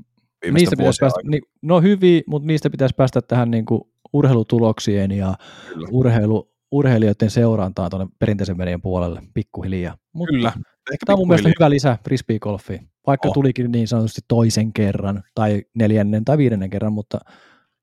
[0.52, 3.82] niistä pitäisi päästä, niin, no hyviä, mutta niistä pitäisi päästä tähän niin kuin
[4.12, 5.34] urheilutuloksien ja
[5.68, 5.88] Kyllä.
[5.90, 9.96] urheilu, urheilijoiden seurantaan tuonne perinteisen median puolelle pikkuhiljaa.
[10.12, 10.52] Mutta Kyllä.
[10.92, 13.34] Ehkä Tämä on mun mielestä hyvä lisä frisbeegolfiin, vaikka Oh.
[13.34, 17.18] tulikin niin sanotusti toisen kerran tai neljännen tai viidennen kerran, mutta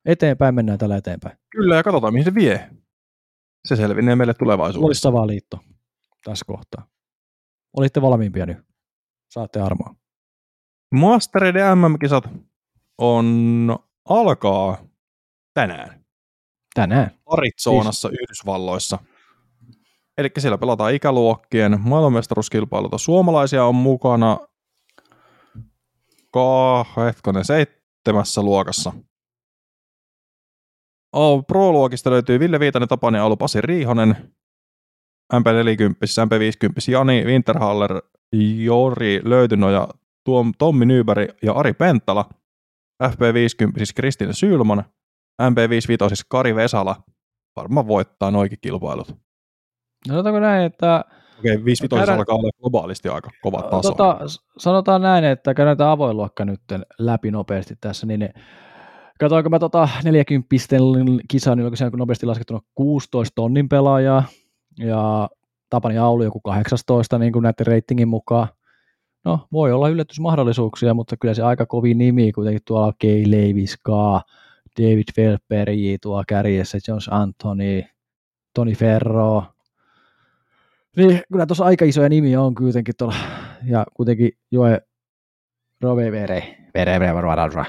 [0.05, 1.37] eteenpäin mennään tällä eteenpäin.
[1.49, 2.69] Kyllä, ja katsotaan mihin se vie.
[3.65, 4.87] Se selvinnee meille tulevaisuudessa.
[4.87, 5.59] Loistava liitto
[6.25, 6.87] tässä kohtaa.
[7.77, 8.57] Olitte valmiimpia nyt.
[9.29, 9.95] Saatte armoa.
[10.95, 12.29] Mastereiden MM-kisat
[12.97, 14.77] on alkaa
[15.53, 16.00] tänään.
[16.73, 17.11] Tänään.
[17.25, 18.99] Arizonassa Yhdysvalloissa.
[20.17, 22.97] Eli siellä pelataan ikäluokkien maailmanmestaruuskilpailuta.
[22.97, 24.37] Suomalaisia on mukana
[26.97, 28.93] hetkonen, seitsemässä luokassa.
[31.13, 34.33] Oh, Pro-luokista löytyy Ville Viitanen, Tapani Aulu, Pasi Riihonen,
[35.33, 38.01] MP40, MP50, Jani Winterhaller,
[38.63, 39.87] Jori Löytynoja,
[40.23, 42.29] Tuom, Tommi Nyberg ja Ari Penttala,
[43.03, 44.83] FP50 siis Kristina Sylman,
[45.41, 46.95] MP55 siis Kari Vesala,
[47.55, 49.09] varmaan voittaa noikin kilpailut.
[49.09, 49.15] No,
[50.07, 51.05] sanotaanko näin, että...
[51.39, 52.19] Okei, okay, 55 käydään...
[52.19, 53.89] alkaa olla globaalisti aika kova taso.
[53.89, 54.19] Tota,
[54.57, 56.61] sanotaan näin, että käydään avoin luokka nyt
[56.99, 58.29] läpi nopeasti tässä, niin
[59.21, 60.47] Katoinko mä tota 40
[61.27, 64.23] kisaa, niin onko nopeasti laskettuna 16 tonnin pelaajaa,
[64.79, 65.29] ja
[65.69, 68.47] Tapani Aulu joku 18 niin kuin näiden reitingin mukaan.
[69.25, 74.21] No, voi olla yllätysmahdollisuuksia, mutta kyllä se aika kovin nimi kuitenkin tuolla Kay Leviskaa,
[74.79, 77.83] David Felperi tuo kärjessä, Jones Anthony,
[78.53, 79.43] Toni Ferro.
[80.97, 83.15] Niin, kyllä tuossa aika isoja nimiä on kuitenkin tuolla,
[83.65, 84.81] ja kuitenkin Joe
[85.81, 87.65] Rovevere, vere, vere, vere,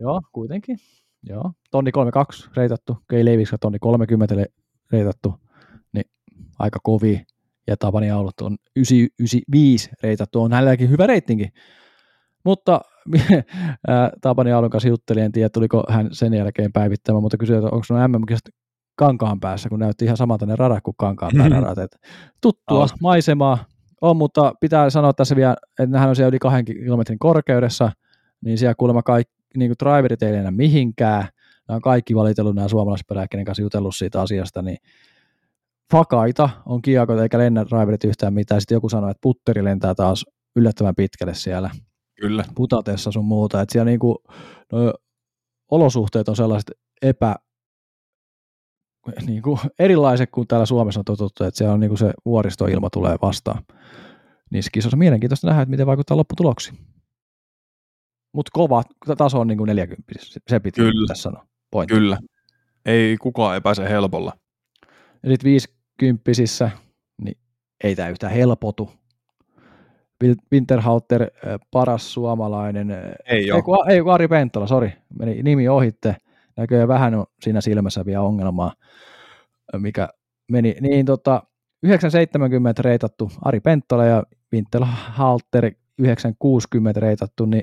[0.00, 0.78] Joo, kuitenkin.
[1.22, 4.34] Joo, tonni 32 reitattu, Kei Leiviksi tonni 30
[4.92, 5.34] reitattu,
[5.92, 6.04] niin
[6.58, 7.26] aika kovi.
[7.66, 11.48] Ja Tapani Aulut on 995 reitattu, on hänelläkin hyvä reitingi.
[12.44, 12.80] Mutta
[14.20, 17.86] Tapani Aulun kanssa juttelin, en tiedä tuliko hän sen jälkeen päivittämään, mutta kysyin, että onko
[17.90, 18.24] no mm
[18.98, 21.78] kankaan päässä, kun näytti ihan samalta ne radat kuin kankaan radat.
[21.78, 21.98] Että
[22.40, 22.96] tuttua Austa.
[23.00, 23.58] maisemaa
[24.00, 27.92] on, mutta pitää sanoa tässä vielä, että nehän on siellä yli kahden kilometrin korkeudessa,
[28.44, 31.28] niin siellä kuulemma kaikki, niin kuin driverit ei enää mihinkään,
[31.68, 34.78] nämä on kaikki valitellut nämä suomalaispelejä, kenen kanssa jutellut siitä asiasta, niin
[35.92, 38.60] fakaita on kiekot eikä lennä driverit yhtään mitään.
[38.60, 40.24] Sitten joku sanoi, että putteri lentää taas
[40.56, 41.70] yllättävän pitkälle siellä.
[42.20, 42.44] Kyllä.
[42.54, 43.60] Putatessa sun muuta.
[43.60, 44.22] Että siellä niinku,
[44.72, 44.94] no,
[45.70, 46.70] olosuhteet on sellaiset
[47.02, 47.36] epä,
[49.26, 53.62] niinku, erilaiset kuin täällä Suomessa on totuttu, että siellä on niinku se vuoristoilma tulee vastaan.
[54.50, 56.78] Niissä kisoissa mielenkiintoista nähdä, että miten vaikuttaa lopputuloksiin.
[58.34, 58.82] Mutta kova
[59.18, 60.12] taso on niin kuin 40,
[60.48, 61.08] se piti Kyllä.
[61.08, 61.46] tässä sanoa.
[61.70, 61.94] Pointti.
[61.94, 62.18] Kyllä.
[62.86, 64.32] Ei kukaan ei pääse helpolla.
[65.22, 66.70] Ja sitten 50
[67.22, 67.38] niin
[67.84, 68.90] ei tämä yhtään helpotu.
[70.52, 71.30] Winterhalter,
[71.70, 72.90] paras suomalainen.
[73.26, 76.16] Ei, ei, kun, ei kun Ari Penttala, sori, meni nimi ohitte.
[76.56, 78.72] Näköjään vähän on siinä silmässä vielä ongelmaa,
[79.78, 80.08] mikä
[80.52, 80.76] meni.
[80.80, 81.42] Niin tota,
[81.82, 84.22] 970 reitattu Ari Penttala ja
[84.52, 87.62] Winterhalter 960 reitattu, niin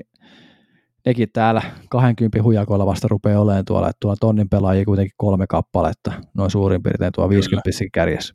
[1.06, 6.12] nekin täällä 20 hujakoilla vasta rupeaa olemaan tuolla, että tuolla tonnin pelaajia kuitenkin kolme kappaletta,
[6.34, 8.34] noin suurin piirtein tuo 50 kärjessä.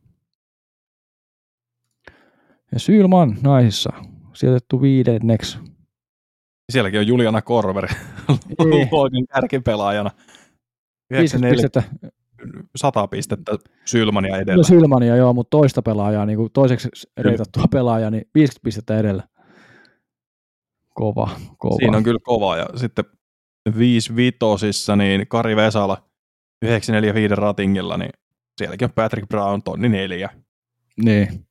[2.71, 3.93] Ja Sylman naisissa,
[4.41, 5.57] sijoitettu viidenneksi.
[6.71, 7.87] Sielläkin on Juliana Korver,
[8.65, 8.87] niin.
[8.91, 10.11] luokin kärkipelaajana.
[11.11, 11.83] 50 pistettä.
[12.75, 13.51] 100 pistettä
[13.85, 14.57] Sylmania edellä.
[14.57, 19.23] No Sylmania joo, mutta toista pelaajaa, niin kuin toiseksi reitattua pelaajaa, niin 50 pistettä edellä.
[20.93, 21.75] Kova, kova.
[21.75, 22.57] Siinä on kyllä kova.
[22.57, 23.05] Ja sitten
[23.77, 26.09] 5 vitosissa, niin Kari Vesala
[26.61, 28.11] 945 ratingilla, niin
[28.57, 30.29] sielläkin on Patrick Brown tonni neljä.
[31.03, 31.45] Niin.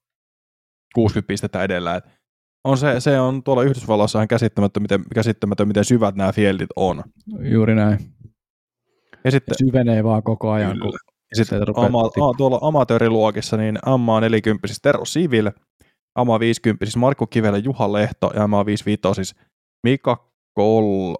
[0.94, 1.96] 60 pistettä edellä.
[1.96, 2.19] Et
[2.64, 7.02] on se, se on tuolla Yhdysvalloissa ihan käsittämätön miten, käsittämätön, miten syvät nämä fieldit on.
[7.40, 7.98] Juuri näin.
[9.24, 10.72] Ja sitten, syvenee vaan koko ajan.
[10.72, 10.98] Kyllä.
[11.30, 15.52] Ja sitten ama, a, tuolla amatööriluokissa, niin MA 40 Tero Siville,
[16.14, 19.34] AMA 50, siis Markku Kivelä, Juha Lehto ja AMA 55, siis
[19.82, 21.14] Mika Kol...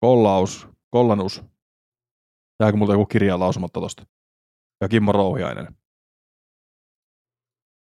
[0.00, 1.42] Kollaus, Kollanus.
[2.62, 4.06] Jääkö multa joku kirja lausumatta tosta?
[4.80, 5.76] Ja Kimmo Rouhiainen.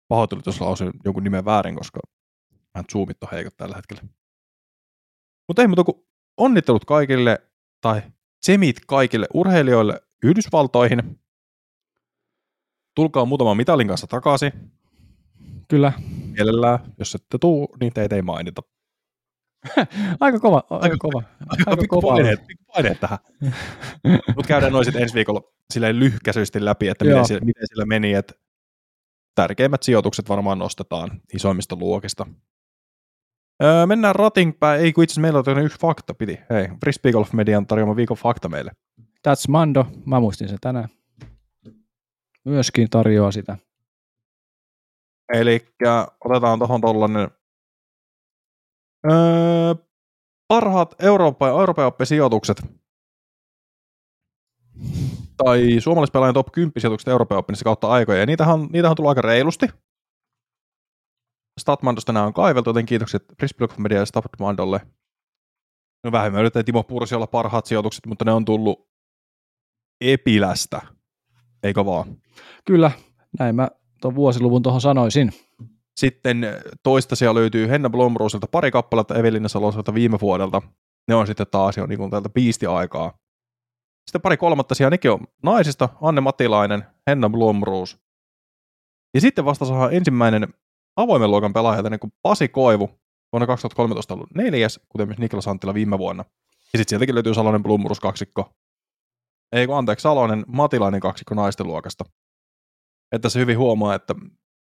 [0.08, 2.00] Pahoittelut, jos lausin jonkun nimen väärin, koska
[2.80, 4.02] mä zoomit on heikot tällä hetkellä.
[5.48, 6.06] Mutta ei muuta kuin
[6.38, 7.42] onnittelut kaikille,
[7.82, 8.02] tai
[8.40, 11.20] tsemit kaikille urheilijoille Yhdysvaltoihin.
[12.96, 14.52] Tulkaa muutaman mitalin kanssa takaisin.
[15.68, 15.94] Kyllä.
[16.26, 18.62] Mielellään, jos ette tuu, niin teitä ei mainita.
[20.20, 21.24] aika kova, aika kova.
[21.50, 22.08] Aika, aika kova.
[22.08, 22.40] Paineet,
[22.74, 23.20] paineet tähän.
[24.36, 25.42] Mutta käydään noin ensi viikolla
[25.74, 28.34] silleen lyhkäisesti läpi, että miten sillä, miten sillä meni, että
[29.36, 32.26] tärkeimmät sijoitukset varmaan nostetaan isoimmista luokista.
[33.64, 36.40] Öö, mennään ratingpäin, ei kun itse asiassa meillä on yksi fakta, piti.
[36.50, 38.72] Hei, Frisbee Golf Median tarjoama viikon fakta meille.
[39.02, 40.90] That's Mando, mä muistin sen tänään.
[42.46, 43.58] Myöskin tarjoaa sitä.
[45.34, 45.66] Eli
[46.26, 47.30] otetaan tuohon tuollainen
[49.12, 49.76] öö,
[50.48, 52.58] parhaat Euroopan, Euroopan sijoitukset
[55.44, 58.20] tai suomalaispelaajan top 10 sijoitukset Euroopan oppinissa kautta aikoja.
[58.20, 59.68] Ja niitähän, niitähän on tullut aika reilusti.
[61.60, 64.82] Statmandosta nämä on kaiveltu, joten kiitokset Prisblock Media ja Statmandolle.
[66.04, 68.90] No vähemmän yritetään Timo Pursi olla parhaat sijoitukset, mutta ne on tullut
[70.02, 70.82] Epilästä,
[71.64, 72.18] eikö vaan?
[72.66, 72.92] Kyllä,
[73.40, 73.70] näin mä
[74.02, 75.34] tuon vuosiluvun tuohon sanoisin.
[76.00, 76.48] Sitten
[76.84, 80.62] toista siellä löytyy Henna Blomroselta pari kappaletta Evelina Saloselta viime vuodelta.
[81.08, 82.30] Ne on sitten taas jo niin tältä
[82.70, 83.18] aikaa.
[84.08, 87.98] Sitten pari kolmatta siellä nekin on naisista, Anne Matilainen, Henna Blomroos.
[89.14, 90.54] Ja sitten vasta saa ensimmäinen
[90.96, 92.90] avoimen luokan pelaaja, niin kuin Pasi Koivu,
[93.32, 96.26] vuonna 2013 ollut neljäs, kuten myös Niklas Anttila viime vuonna.
[96.74, 98.54] Ja sitten sieltäkin löytyy Salonen Blumurus kaksikko.
[99.52, 102.06] Ei kun anteeksi, Salonen Matilainen kaksikko naisten luokasta.
[103.12, 104.16] Että se hyvin huomaa, että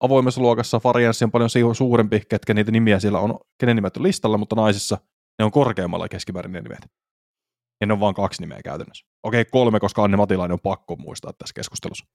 [0.00, 4.38] avoimessa luokassa varianssi on paljon suurempi, ketkä niitä nimiä siellä on, kenen nimet on listalla,
[4.38, 4.98] mutta naisissa
[5.38, 6.86] ne on korkeammalla keskimäärin ne nimet.
[7.80, 9.06] Ja ne on vain kaksi nimeä käytännössä.
[9.22, 12.06] Okei, kolme, koska Anne Matilainen on pakko muistaa tässä keskustelussa.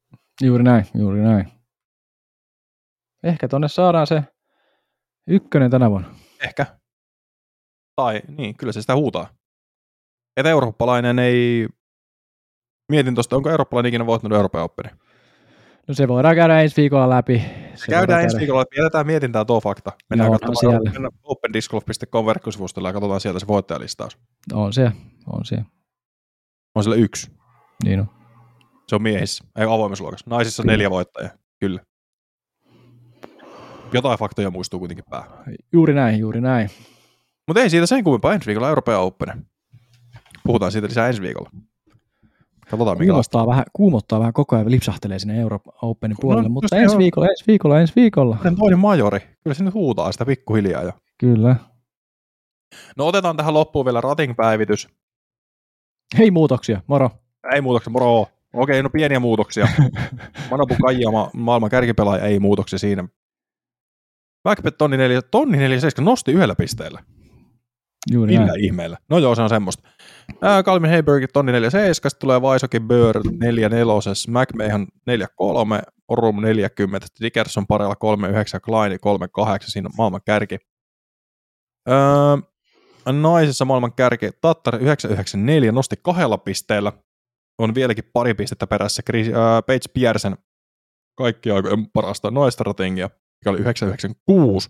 [0.41, 1.51] Juuri näin, juuri näin.
[3.25, 4.23] Ehkä tonne saadaan se
[5.27, 6.15] ykkönen tänä vuonna.
[6.43, 6.65] Ehkä.
[7.95, 9.29] Tai niin, kyllä se sitä huutaa.
[10.37, 11.67] Että eurooppalainen ei...
[12.91, 14.89] Mietin tuosta, onko eurooppalainen ikinä voittanut Euroopan oppini?
[15.87, 17.43] No se voidaan käydä ensi viikolla läpi.
[17.75, 18.75] Se käydään ensi viikolla läpi.
[18.77, 19.91] Jätetään mietintää tuo fakta.
[20.09, 21.09] Mennään no, katsomaan siellä.
[21.23, 24.17] opendiscgolf.com verkkosivustolle ja katsotaan sieltä se voittajalistaus.
[24.53, 24.91] On se,
[25.27, 25.57] on se.
[26.75, 27.31] On siellä yksi.
[27.83, 28.09] Niin on.
[28.87, 30.25] Se on miehissä, ei avoimessa luokassa.
[30.29, 30.73] Naisissa kyllä.
[30.73, 31.81] neljä voittajaa, kyllä.
[33.95, 35.29] Jotain faktoja muistuu kuitenkin päähän.
[35.71, 36.69] Juuri näin, juuri näin.
[37.47, 39.45] Mutta ei siitä sen kummempaa ensi viikolla Euroopan Open.
[40.43, 41.49] Puhutaan siitä lisää ensi viikolla.
[42.69, 46.95] Katsotaan, kuumottaa vähän, kuumottaa vähän koko ajan, lipsahtelee sinne Euroopan Openin puolelle, no, mutta ensi
[46.95, 46.99] on...
[46.99, 48.37] viikolla, ensi viikolla, ensi viikolla.
[48.59, 50.91] Toinen majori, kyllä se nyt huutaa sitä pikkuhiljaa jo.
[51.17, 51.55] Kyllä.
[52.97, 54.89] No otetaan tähän loppuun vielä rating-päivitys.
[56.17, 57.09] Hei muutoksia, moro.
[57.53, 58.27] Ei muutoksia, moro.
[58.53, 59.67] Okei, no pieniä muutoksia.
[60.51, 63.07] Manabu Kaijama, maailman kärkipelaaja, ei muutoksia siinä.
[64.45, 67.03] Backpet tonni 4, tonni 47 nosti yhdellä pisteellä.
[68.11, 68.65] Juuri Millä näin.
[68.65, 68.97] ihmeellä?
[69.09, 69.89] No joo, se on semmoista.
[70.41, 73.69] Ää, Calvin Heiberg tonni 47, sitten tulee Vaisoki Bör 44,
[74.27, 80.57] McMahon 43, Orum 40, Dickerson parilla 39, Klein 38, siinä on maailman kärki.
[81.89, 81.95] Öö,
[83.21, 86.91] naisessa maailman kärki Tattar 994 nosti kahdella pisteellä.
[87.57, 89.03] On vieläkin pari pistettä perässä.
[89.03, 89.33] Chris, äh,
[89.67, 90.37] Paige Piersen
[91.17, 93.09] kaikki aikojen parasta ratingia
[93.45, 94.69] mikä oli 996,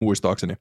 [0.00, 0.54] muistaakseni.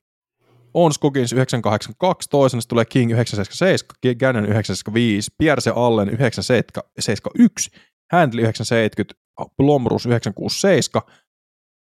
[0.73, 7.72] On Skogins 982, toisena tulee King 977, Gannon 975, Pierce Allen 971,
[8.11, 9.22] Handley 970,
[9.57, 11.02] Blomrus 967,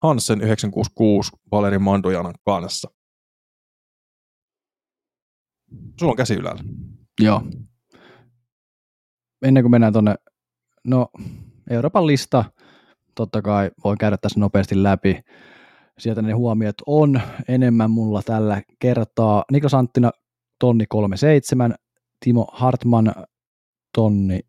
[0.03, 2.91] Hansen 966 Valeri Mandojanan kanssa.
[5.99, 6.63] Sulla on käsi ylällä.
[7.21, 7.43] Joo.
[9.41, 10.15] Ennen kuin mennään tuonne,
[10.87, 11.09] no
[11.69, 12.45] Euroopan lista,
[13.19, 15.19] totta kai voin käydä tässä nopeasti läpi.
[15.97, 19.43] Sieltä ne huomiot on enemmän mulla tällä kertaa.
[19.51, 20.11] Niklas Anttina
[20.59, 21.75] tonni 37,
[22.25, 23.13] Timo Hartman
[23.93, 24.39] tonni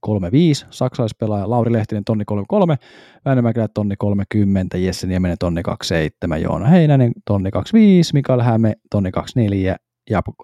[0.00, 2.76] 35, saksalaispelaaja Lauri Lehtinen tonni 33,
[3.24, 9.10] Väinö Mäkelä tonni 30, Jesse Niemenen tonni 27, Joona Heinänen tonni 25, Mikael Häme tonni
[9.10, 9.76] 24,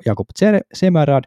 [0.07, 0.29] Jakub
[0.75, 1.25] Semerad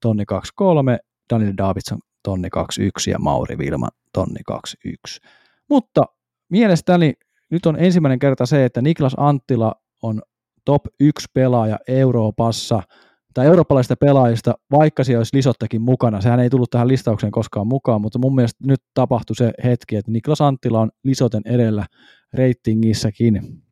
[0.00, 0.98] tonni 23,
[1.30, 5.20] Daniel Davidson tonni 21 ja Mauri Vilman tonni 21.
[5.70, 6.04] Mutta
[6.50, 7.12] mielestäni
[7.50, 10.22] nyt on ensimmäinen kerta se, että Niklas Anttila on
[10.64, 12.82] top 1 pelaaja Euroopassa
[13.34, 16.20] tai eurooppalaisista pelaajista, vaikka siellä olisi Lisottakin mukana.
[16.20, 20.10] Sehän ei tullut tähän listaukseen koskaan mukaan, mutta mun mielestä nyt tapahtui se hetki, että
[20.10, 21.86] Niklas Anttila on Lisoten edellä
[22.32, 23.62] reitingissäkin.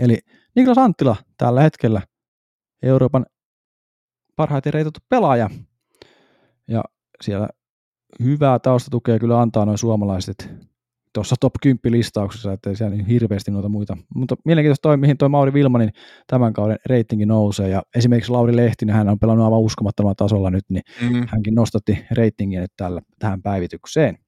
[0.00, 0.18] Eli
[0.56, 2.02] Niklas Anttila tällä hetkellä
[2.82, 3.26] Euroopan
[4.36, 5.50] parhaiten reitattu pelaaja.
[6.68, 6.84] Ja
[7.22, 7.48] siellä
[8.22, 10.50] hyvää taustatukea kyllä antaa noin suomalaiset
[11.14, 13.96] tuossa top 10 listauksessa, että siellä niin hirveästi noita muita.
[14.14, 15.90] Mutta mielenkiintoista toi, mihin tuo Mauri Vilmanin
[16.26, 20.64] tämän kauden reitingi nousee, ja esimerkiksi Lauri Lehtinen, hän on pelannut aivan uskomattomalla tasolla nyt,
[20.68, 21.26] niin mm-hmm.
[21.28, 24.18] hänkin nostatti reitingiä nyt tällä, tähän päivitykseen.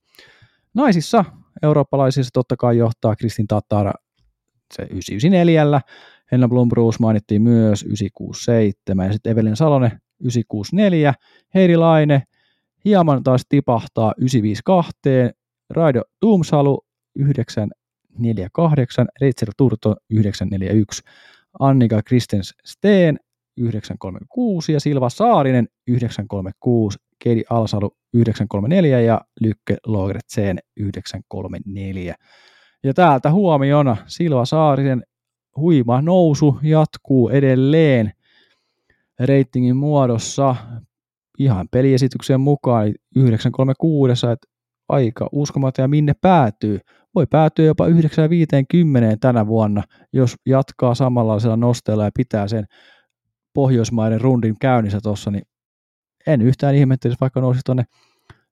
[0.75, 1.25] Naisissa
[1.63, 3.93] eurooppalaisissa totta kai johtaa Kristin Tatara
[4.75, 5.81] se 994,
[6.33, 9.91] Henna Bruce mainittiin myös 967, ja sitten Evelin Salonen
[10.21, 11.15] 964,
[11.55, 12.23] Heidi Laine
[12.85, 14.93] hieman taas tipahtaa 952,
[15.71, 21.03] Raido Tuumsalu 948, Rachel Turto 941,
[21.61, 23.19] Annika Kristens Steen
[23.57, 32.15] 936 ja Silva Saarinen 936, Keidi Alsalu 934 ja Lykke Logretsen 934.
[32.85, 35.03] Ja täältä huomiona Silva Saarisen
[35.57, 38.13] huima nousu jatkuu edelleen
[39.21, 40.57] reitingin muodossa
[41.39, 44.49] ihan peliesityksen mukaan 936, että
[44.89, 46.81] aika uskomaton ja minne päätyy.
[47.15, 49.83] Voi päätyä jopa 950 tänä vuonna,
[50.13, 52.65] jos jatkaa samanlaisella nosteella ja pitää sen
[53.55, 55.43] Pohjoismaiden rundin käynnissä tuossa, niin
[56.27, 57.85] en yhtään ihmettelisi, vaikka nousi tuonne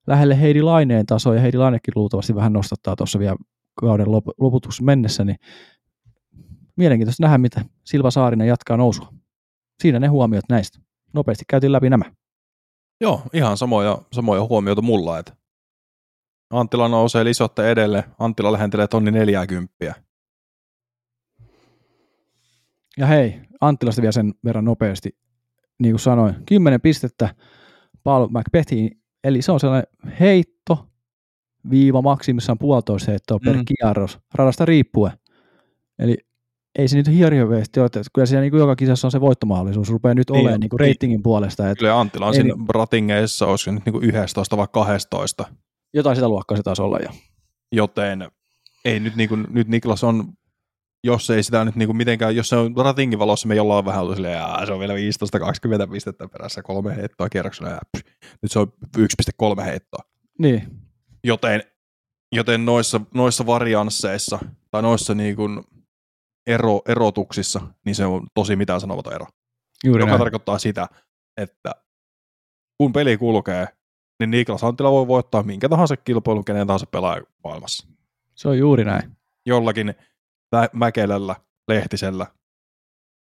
[0.07, 3.35] lähelle Heidi Laineen tasoa, ja Heidi Lainekin luultavasti vähän nostattaa tuossa vielä
[3.79, 5.37] kauden loputuksessa mennessä, niin
[6.75, 9.13] mielenkiintoista nähdä, mitä Silva Saarinen jatkaa nousua.
[9.81, 10.79] Siinä ne huomiot näistä.
[11.13, 12.05] Nopeasti käytiin läpi nämä.
[13.01, 15.35] Joo, ihan samoja, samoja huomioita mulla, että
[16.49, 19.73] Anttila nousee lisotte edelle, Anttila lähentelee tonni 40.
[22.97, 25.17] Ja hei, Anttilasta vielä sen verran nopeasti,
[25.79, 27.35] niin kuin sanoin, 10 pistettä
[28.03, 29.87] Paul McBethiin, eli se on sellainen
[30.19, 30.87] heitto,
[31.69, 33.63] viiva maksimissaan puolitoista heittoa per Mm.
[33.65, 35.11] kierros, radasta riippuen.
[35.99, 36.17] Eli
[36.79, 39.89] ei se nyt hirveästi ole, että kyllä siellä niin kuin joka kisassa on se voittomahdollisuus,
[39.89, 43.47] rupeaa nyt Niin olemaan niin kuin reitingin puolesta, että Kyllä Anttila on Ei siinä ratingeissa,
[43.47, 45.45] olisiko nyt niinku 11 vai 12,
[45.95, 47.09] jotain sitä luokkaa se taisi olla jo.
[47.71, 48.31] joten
[48.85, 50.33] ei nyt, niinku, nyt Niklas on,
[51.03, 54.15] jos ei sitä nyt niinku mitenkään, jos se on ratingin valossa, me jollain vähän ollut
[54.15, 58.05] silleen, "Aa, se on vielä 15-20 pistettä perässä, kolme heittoa kierroksella, ja pff,
[58.41, 60.01] nyt se on 1,3 heittoa.
[60.39, 60.63] Niin,
[61.23, 61.63] Joten,
[62.31, 64.39] joten noissa, noissa variansseissa,
[64.71, 65.49] tai noissa niinku
[66.47, 69.25] ero, erotuksissa, niin se on tosi mitään sanomaton ero.
[69.83, 70.19] juuri joka näin.
[70.19, 70.87] tarkoittaa sitä,
[71.37, 71.71] että
[72.77, 73.67] kun peli kulkee,
[74.19, 77.87] niin Niklas Anttila voi voittaa minkä tahansa kilpailun kenen tahansa pelaajan maailmassa.
[78.35, 79.11] Se on juuri näin.
[79.45, 79.95] Jollakin
[80.55, 81.35] Mä- Mäkelällä,
[81.67, 82.25] Lehtisellä,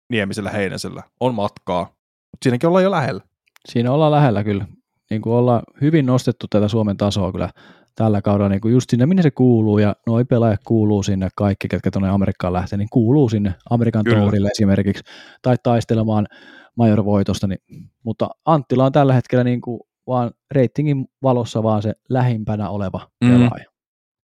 [0.09, 3.21] Niemisellä, Heinäsellä on matkaa, mutta siinäkin ollaan jo lähellä.
[3.69, 4.65] Siinä ollaan lähellä kyllä.
[5.09, 7.49] Niin kuin ollaan hyvin nostettu tätä Suomen tasoa kyllä
[7.95, 11.67] tällä kaudella niin kuin just sinne, minne se kuuluu, ja noi pelaajat kuuluu sinne, kaikki,
[11.67, 14.21] ketkä tuonne Amerikkaan lähtee, niin kuuluu sinne Amerikan Kyllä.
[14.21, 15.03] tourille esimerkiksi,
[15.41, 16.27] tai taistelemaan
[16.75, 17.59] major-voitosta, niin,
[18.03, 23.29] mutta Anttila on tällä hetkellä niin kuin vaan reitingin valossa vaan se lähimpänä oleva Mm.
[23.29, 23.65] pelaaja.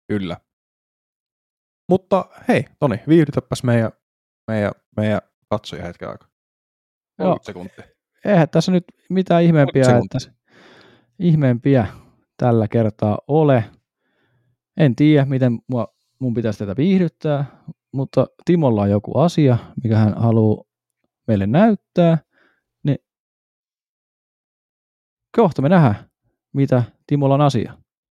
[0.09, 0.37] Kyllä.
[1.89, 3.93] Mutta hei, Toni, viihdytäpäs meidän,
[4.49, 5.21] meidän, meidän
[5.51, 6.29] katsoja hetken aikaa.
[7.19, 7.39] Joo.
[7.39, 7.85] 30 sekuntia.
[8.25, 10.19] Eihän tässä nyt mitään ihmeempiä, että
[11.19, 11.87] ihmeempiä
[12.37, 13.65] tällä kertaa ole.
[14.77, 17.45] En tiedä, miten mua, mun pitäisi tätä viihdyttää,
[17.93, 20.65] mutta Timolla on joku asia, mikä hän haluaa
[21.27, 22.19] meille näyttää,
[25.37, 26.11] kohta me nähdään,
[26.55, 27.73] mitä Timolla on asia.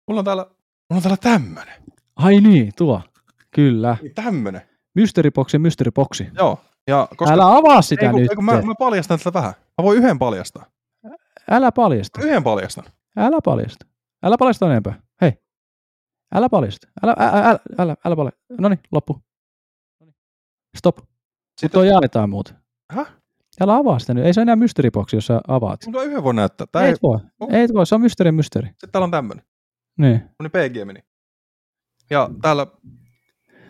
[0.09, 0.43] Mulla on täällä,
[0.90, 1.82] mulla on täällä tämmönen.
[2.16, 3.03] Ai niin, tuo.
[3.51, 3.97] Kyllä.
[4.03, 4.62] Niin tämmönen.
[4.95, 6.28] Mysteeriboksi, mysteeriboksi.
[6.35, 6.61] Joo.
[6.89, 8.31] Ja koska Älä avaa sitä ei, kun, nyt.
[8.31, 9.55] ei, kun mä, mä paljastan tätä vähän.
[9.78, 10.66] Mä voin yhden paljastaa.
[11.51, 12.20] Älä paljasta.
[12.23, 12.85] Yhden paljastan.
[13.16, 13.86] Älä paljasta.
[14.23, 15.03] Älä paljasta enempää.
[15.20, 15.32] Hei.
[16.35, 16.89] Älä paljasta.
[17.03, 18.40] Älä, älä, älä, älä, älä paljasta.
[18.59, 19.23] No niin, loppu.
[20.77, 20.99] Stop.
[21.61, 22.57] Sitten tuo jaetaan muuten.
[22.93, 23.18] Häh?
[23.61, 24.25] Älä avaa sitä nyt.
[24.25, 25.81] Ei se ole enää mysteeriboksi, jos sä avaat.
[25.87, 26.67] Mutta yhden voi näyttää.
[26.73, 27.19] Tää ei, Ei voi.
[27.41, 27.87] onko- Ei voi.
[27.87, 28.69] Se on mysteeri mysteeri.
[28.69, 29.45] sitten täällä on tämmönen.
[29.99, 30.21] Niin.
[30.21, 31.01] Tämmönen PG meni.
[32.11, 32.67] Ja täällä,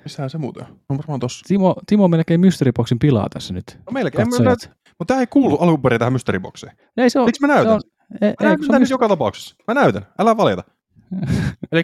[0.05, 0.81] missähän se muuten on?
[0.89, 1.45] On varmaan tossa.
[1.49, 3.79] Timo, Timo melkein mysteeriboksin pilaa tässä nyt.
[3.87, 4.31] No melkein.
[4.31, 4.71] Katsojat.
[4.99, 6.73] mutta tää ei kuulu alun perin tähän mysteeriboksiin.
[6.97, 7.27] Ei se on.
[7.27, 7.73] Miksi mä se näytän?
[7.73, 7.81] on
[8.13, 9.55] ei, Mä ei, näytän on nyt joka tapauksessa.
[9.69, 10.07] Mä näytän.
[10.19, 10.65] Älä valita.
[11.73, 11.83] Eli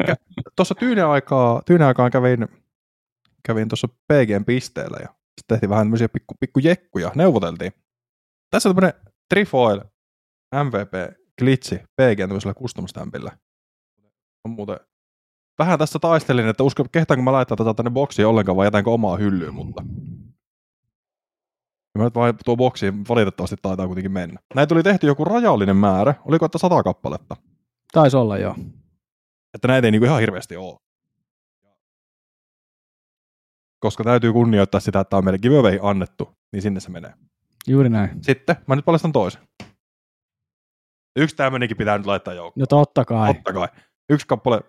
[0.57, 2.49] tuossa tyynen aikaa, tyynen aikaan kävin,
[3.43, 7.73] kävin tuossa PGn pisteellä ja sitten tehtiin vähän tämmöisiä pikku, pikku jekkuja, neuvoteltiin.
[8.55, 9.81] Tässä on tämmöinen Trifoil
[10.65, 13.31] MVP glitchi PGn tämmöisellä custom stampilla.
[14.45, 14.81] On muuten
[15.59, 19.17] vähän tässä taistelin, että usko, kehtaanko mä laittaa tätä tänne boksiin ollenkaan vai jätänkö omaa
[19.17, 19.83] hyllyyn, mutta
[21.95, 24.41] ja mä nyt vaan tuo boksi valitettavasti taitaa kuitenkin mennä.
[24.55, 27.37] Näitä tuli tehty joku rajallinen määrä, oliko että sata kappaletta,
[27.93, 28.57] Taisi olla joo.
[29.55, 30.79] että näitä ei niinku ihan hirveästi ole.
[33.79, 37.15] Koska täytyy kunnioittaa sitä, että on meille giveaway annettu, niin sinne se menee.
[37.69, 38.11] Juuri näin.
[38.24, 39.43] Sitten mä nyt paljastan toisen.
[41.16, 42.61] Yksi tämmönenkin pitää nyt laittaa joukkoon.
[42.61, 43.35] No totta kai.
[43.35, 43.69] Totta kai.
[44.11, 44.61] Yksi kappale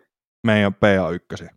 [0.47, 1.47] meidän PA1.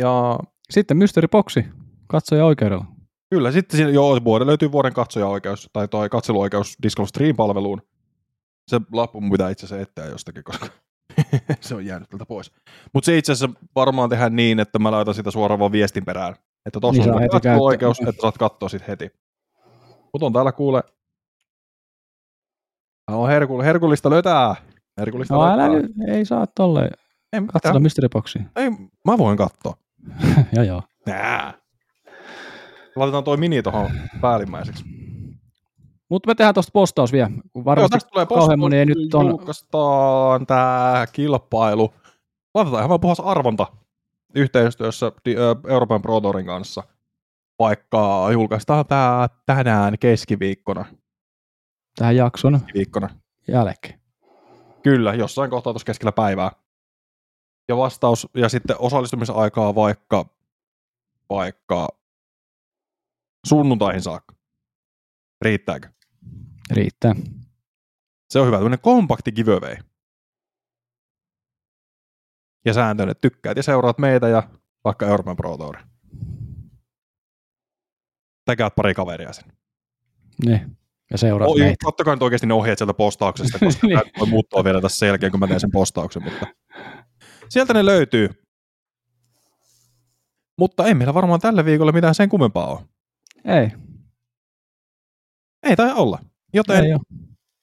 [0.00, 0.38] Ja
[0.70, 1.64] Sitten mysteeriboksi.
[2.06, 2.84] Katsoja oikeudella.
[3.30, 7.82] kyllä, sitten siinä, joo, vuoden löytyy vuoden katsoja-oikeus, tai toi katseluoikeus Discord Stream-palveluun.
[8.68, 10.66] Se lappu mun pitää itse asiassa etsiä jostakin, koska
[11.60, 12.52] se on jäänyt tältä pois.
[12.94, 16.34] Mutta se itse asiassa varmaan tehdään niin, että mä laitan sitä suoraan vaan viestin perään.
[16.66, 18.10] Että tuossa Niin on heti katseluoikeus, käyttää.
[18.10, 19.10] että saat katsoa sit heti.
[20.12, 20.82] Mutta on täällä kuule...
[23.10, 24.56] On herkull- herkullista löytää.
[25.00, 25.80] Herkullista No älä löytää.
[25.80, 26.90] nyt, ei saa tolleen.
[27.32, 27.82] Ei, Katsota mitään.
[27.82, 28.38] mysteeriboksi.
[28.56, 28.70] ei,
[29.04, 29.76] mä voin katsoa.
[30.56, 30.82] joo joo.
[31.06, 31.54] Nää.
[32.96, 33.90] Laitetaan toi mini tuohon
[34.20, 34.84] päällimmäiseksi.
[36.10, 37.28] Mutta me tehdään tuosta postaus vielä.
[37.28, 39.26] kun Joo, Varmasti tästä tulee kauhean moni ei nyt on...
[39.28, 41.94] julkaistaan tää kilpailu.
[42.54, 43.66] Laitetaan ihan vaan puhas arvonta
[44.34, 45.12] yhteistyössä
[45.68, 46.82] Euroopan Pro Tourin kanssa.
[47.58, 50.84] Vaikka julkaistaan tää tänään keskiviikkona.
[51.96, 53.08] tähän jakson Viikkona.
[53.48, 54.00] jälkeen.
[54.82, 56.50] Kyllä, jossain kohtaa tuossa keskellä päivää.
[57.68, 60.24] Ja vastaus, ja sitten osallistumisaikaa vaikka,
[61.30, 61.88] vaikka
[63.46, 64.34] sunnuntaihin saakka.
[65.42, 65.88] Riittääkö?
[66.70, 67.14] Riittää.
[68.30, 69.76] Se on hyvä, tämmöinen kompakti giveaway.
[72.64, 74.42] Ja sääntöinen, että tykkäät ja seuraat meitä ja
[74.84, 75.76] vaikka Euroopan Pro Tour.
[78.44, 79.44] täkäät pari kaveria sen.
[80.44, 80.78] Niin.
[81.10, 81.88] Ja seuraat Oi, meitä.
[81.88, 84.00] ottakaa nyt oikeasti ne ohjeet sieltä postauksesta, koska Niin.
[84.18, 86.46] voi muuttua vielä tässä sen jälkeen, kun mä teen sen postauksen, mutta
[87.48, 88.28] sieltä ne löytyy.
[90.58, 92.80] Mutta ei meillä varmaan tällä viikolla mitään sen kummempaa ole.
[93.44, 93.70] Ei.
[95.62, 96.18] Ei tai olla.
[96.54, 96.90] Joten Ei.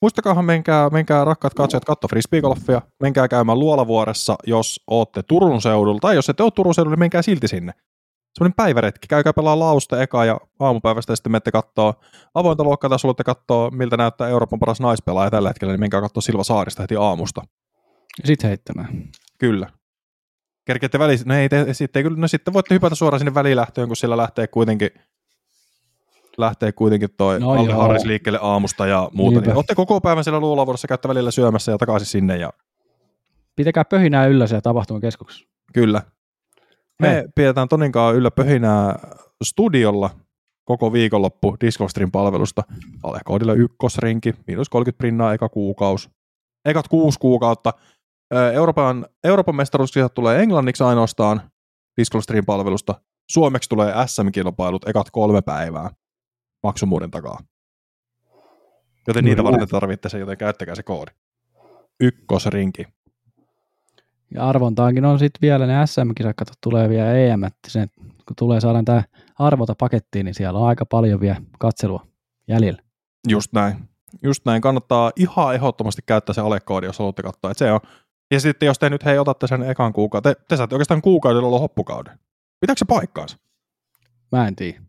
[0.02, 6.16] Muistakaahan menkää, menkää rakkaat katsojat katto frisbeegolfia, menkää käymään Luolavuoressa, jos ootte Turun seudulla, tai
[6.16, 7.74] jos ette ole Turun seudulla, niin menkää silti sinne.
[8.34, 11.94] Semmoinen päiväretki, käykää pelaa lausta eka ja aamupäivästä ja sitten menette kattoo
[12.34, 16.22] avointa luokkaa tai haluatte katsoa, miltä näyttää Euroopan paras naispelaaja tällä hetkellä, niin menkää katsoa
[16.22, 17.42] Silva Saarista heti aamusta.
[18.26, 19.10] Sitten heittämään.
[19.40, 19.70] Kyllä.
[20.66, 23.96] Kerkeette väliin, no ei, te, sitten, kyllä, no sitten voitte hypätä suoraan sinne välilähtöön, kun
[23.96, 24.90] siellä lähtee kuitenkin
[26.38, 27.72] lähtee kuitenkin toi No Alli.
[27.72, 29.32] Harris liikkeelle aamusta ja muuta.
[29.34, 29.48] Niinpä.
[29.50, 32.50] Niin olette koko päivän siellä luulavuorossa, käytte välillä syömässä ja takaisin sinne ja
[33.56, 35.46] Pitäkää pöhinää yllä siellä tapahtumakeskuksessa.
[35.74, 36.02] kyllä.
[37.02, 37.24] Me Hei.
[37.36, 39.00] pidetään Toninkaan yllä pöhinää
[39.44, 40.10] studiolla
[40.66, 42.64] koko viikonloppu Discostrin palvelusta.
[43.04, 46.10] Alekoodilla ykkösrinki, miinus 30 prinnaa eka kuukaus.
[46.66, 47.74] Ekat kuusi kuukautta.
[48.54, 51.42] Euroopan, Euroopan mestaruuskisat tulee englanniksi ainoastaan
[52.02, 52.96] Discostrin palvelusta.
[53.32, 55.90] Suomeksi tulee SM-kilpailut ekat kolme päivää
[56.66, 57.40] maksumuuden takaa.
[59.08, 61.12] Joten niitä Juuri varten tarvitte se, joten käyttäkää se koodi.
[62.00, 62.88] Ykkösrinki.
[64.34, 68.62] Ja arvontaankin on sitten vielä ne SM-kisat, kato, tulee vielä EM, että sen, kun tulee
[68.62, 69.04] saadaan tämä
[69.40, 72.08] arvota pakettiin, niin siellä on aika paljon vielä katselua
[72.48, 72.82] jäljellä.
[73.28, 73.90] Just näin.
[74.24, 74.62] Just näin.
[74.62, 77.52] Kannattaa ihan ehdottomasti käyttää se alekoodi, jos haluatte katsoa.
[77.52, 77.80] Että se on.
[78.32, 81.48] Ja sitten jos te nyt hei otatte sen ekan kuukauden, te, te saatte oikeastaan kuukaudella
[81.48, 82.20] olla hoppukauden.
[82.60, 83.38] Pitääkö se paikkaansa?
[84.32, 84.82] Mä en tiedä.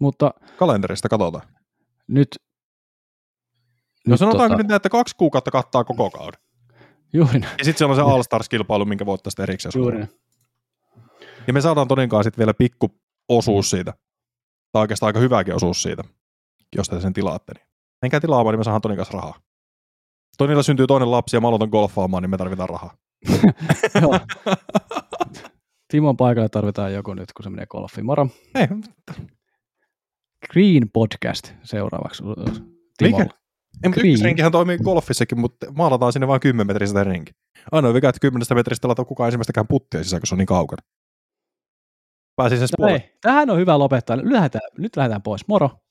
[0.00, 1.48] Mutta Kalenterista katsotaan.
[2.08, 2.28] nyt...
[4.06, 6.40] No sanotaanko tota, nyt näin, että kaksi kuukautta kattaa koko kauden.
[7.12, 7.54] Juuri näin.
[7.58, 9.72] Ja sitten siellä on se All Stars-kilpailu, minkä voittaa sitten erikseen.
[9.76, 10.10] Juuri näin.
[11.46, 13.94] Ja me saadaan toninkaan sitten vielä pikku osuus siitä.
[14.72, 16.02] Tai oikeastaan aika hyväkin osuus siitä,
[16.76, 17.52] jos te sen tilaatte.
[17.54, 17.66] Niin.
[18.02, 19.40] Menkää tilaamaan, niin me saadaan Tonin kanssa rahaa.
[20.38, 22.94] Tonilla syntyy toinen lapsi ja mä aloitan golfaamaan, niin me tarvitaan rahaa.
[25.90, 28.06] Timon paikalle tarvitaan joku nyt, kun se menee golfiin.
[28.06, 28.28] Moro.
[28.54, 28.66] Ei,
[30.52, 32.22] Green Podcast seuraavaksi.
[32.98, 33.24] Timolla.
[33.24, 34.12] Mutta Green.
[34.12, 37.32] ykkösrinkihän toimii golfissakin, mutta maalataan sinne vain 10 metristä rinki.
[37.72, 40.82] Ainoa vika, että 10 metristä lataa kukaan ensimmäistäkään puttia sisään, kun se on niin kaukana.
[42.36, 43.00] Pääsi se No spoiler.
[43.00, 44.16] ei, tähän on hyvä lopettaa.
[44.16, 45.48] Nyt lähdetään, nyt lähdetään pois.
[45.48, 45.70] Moro.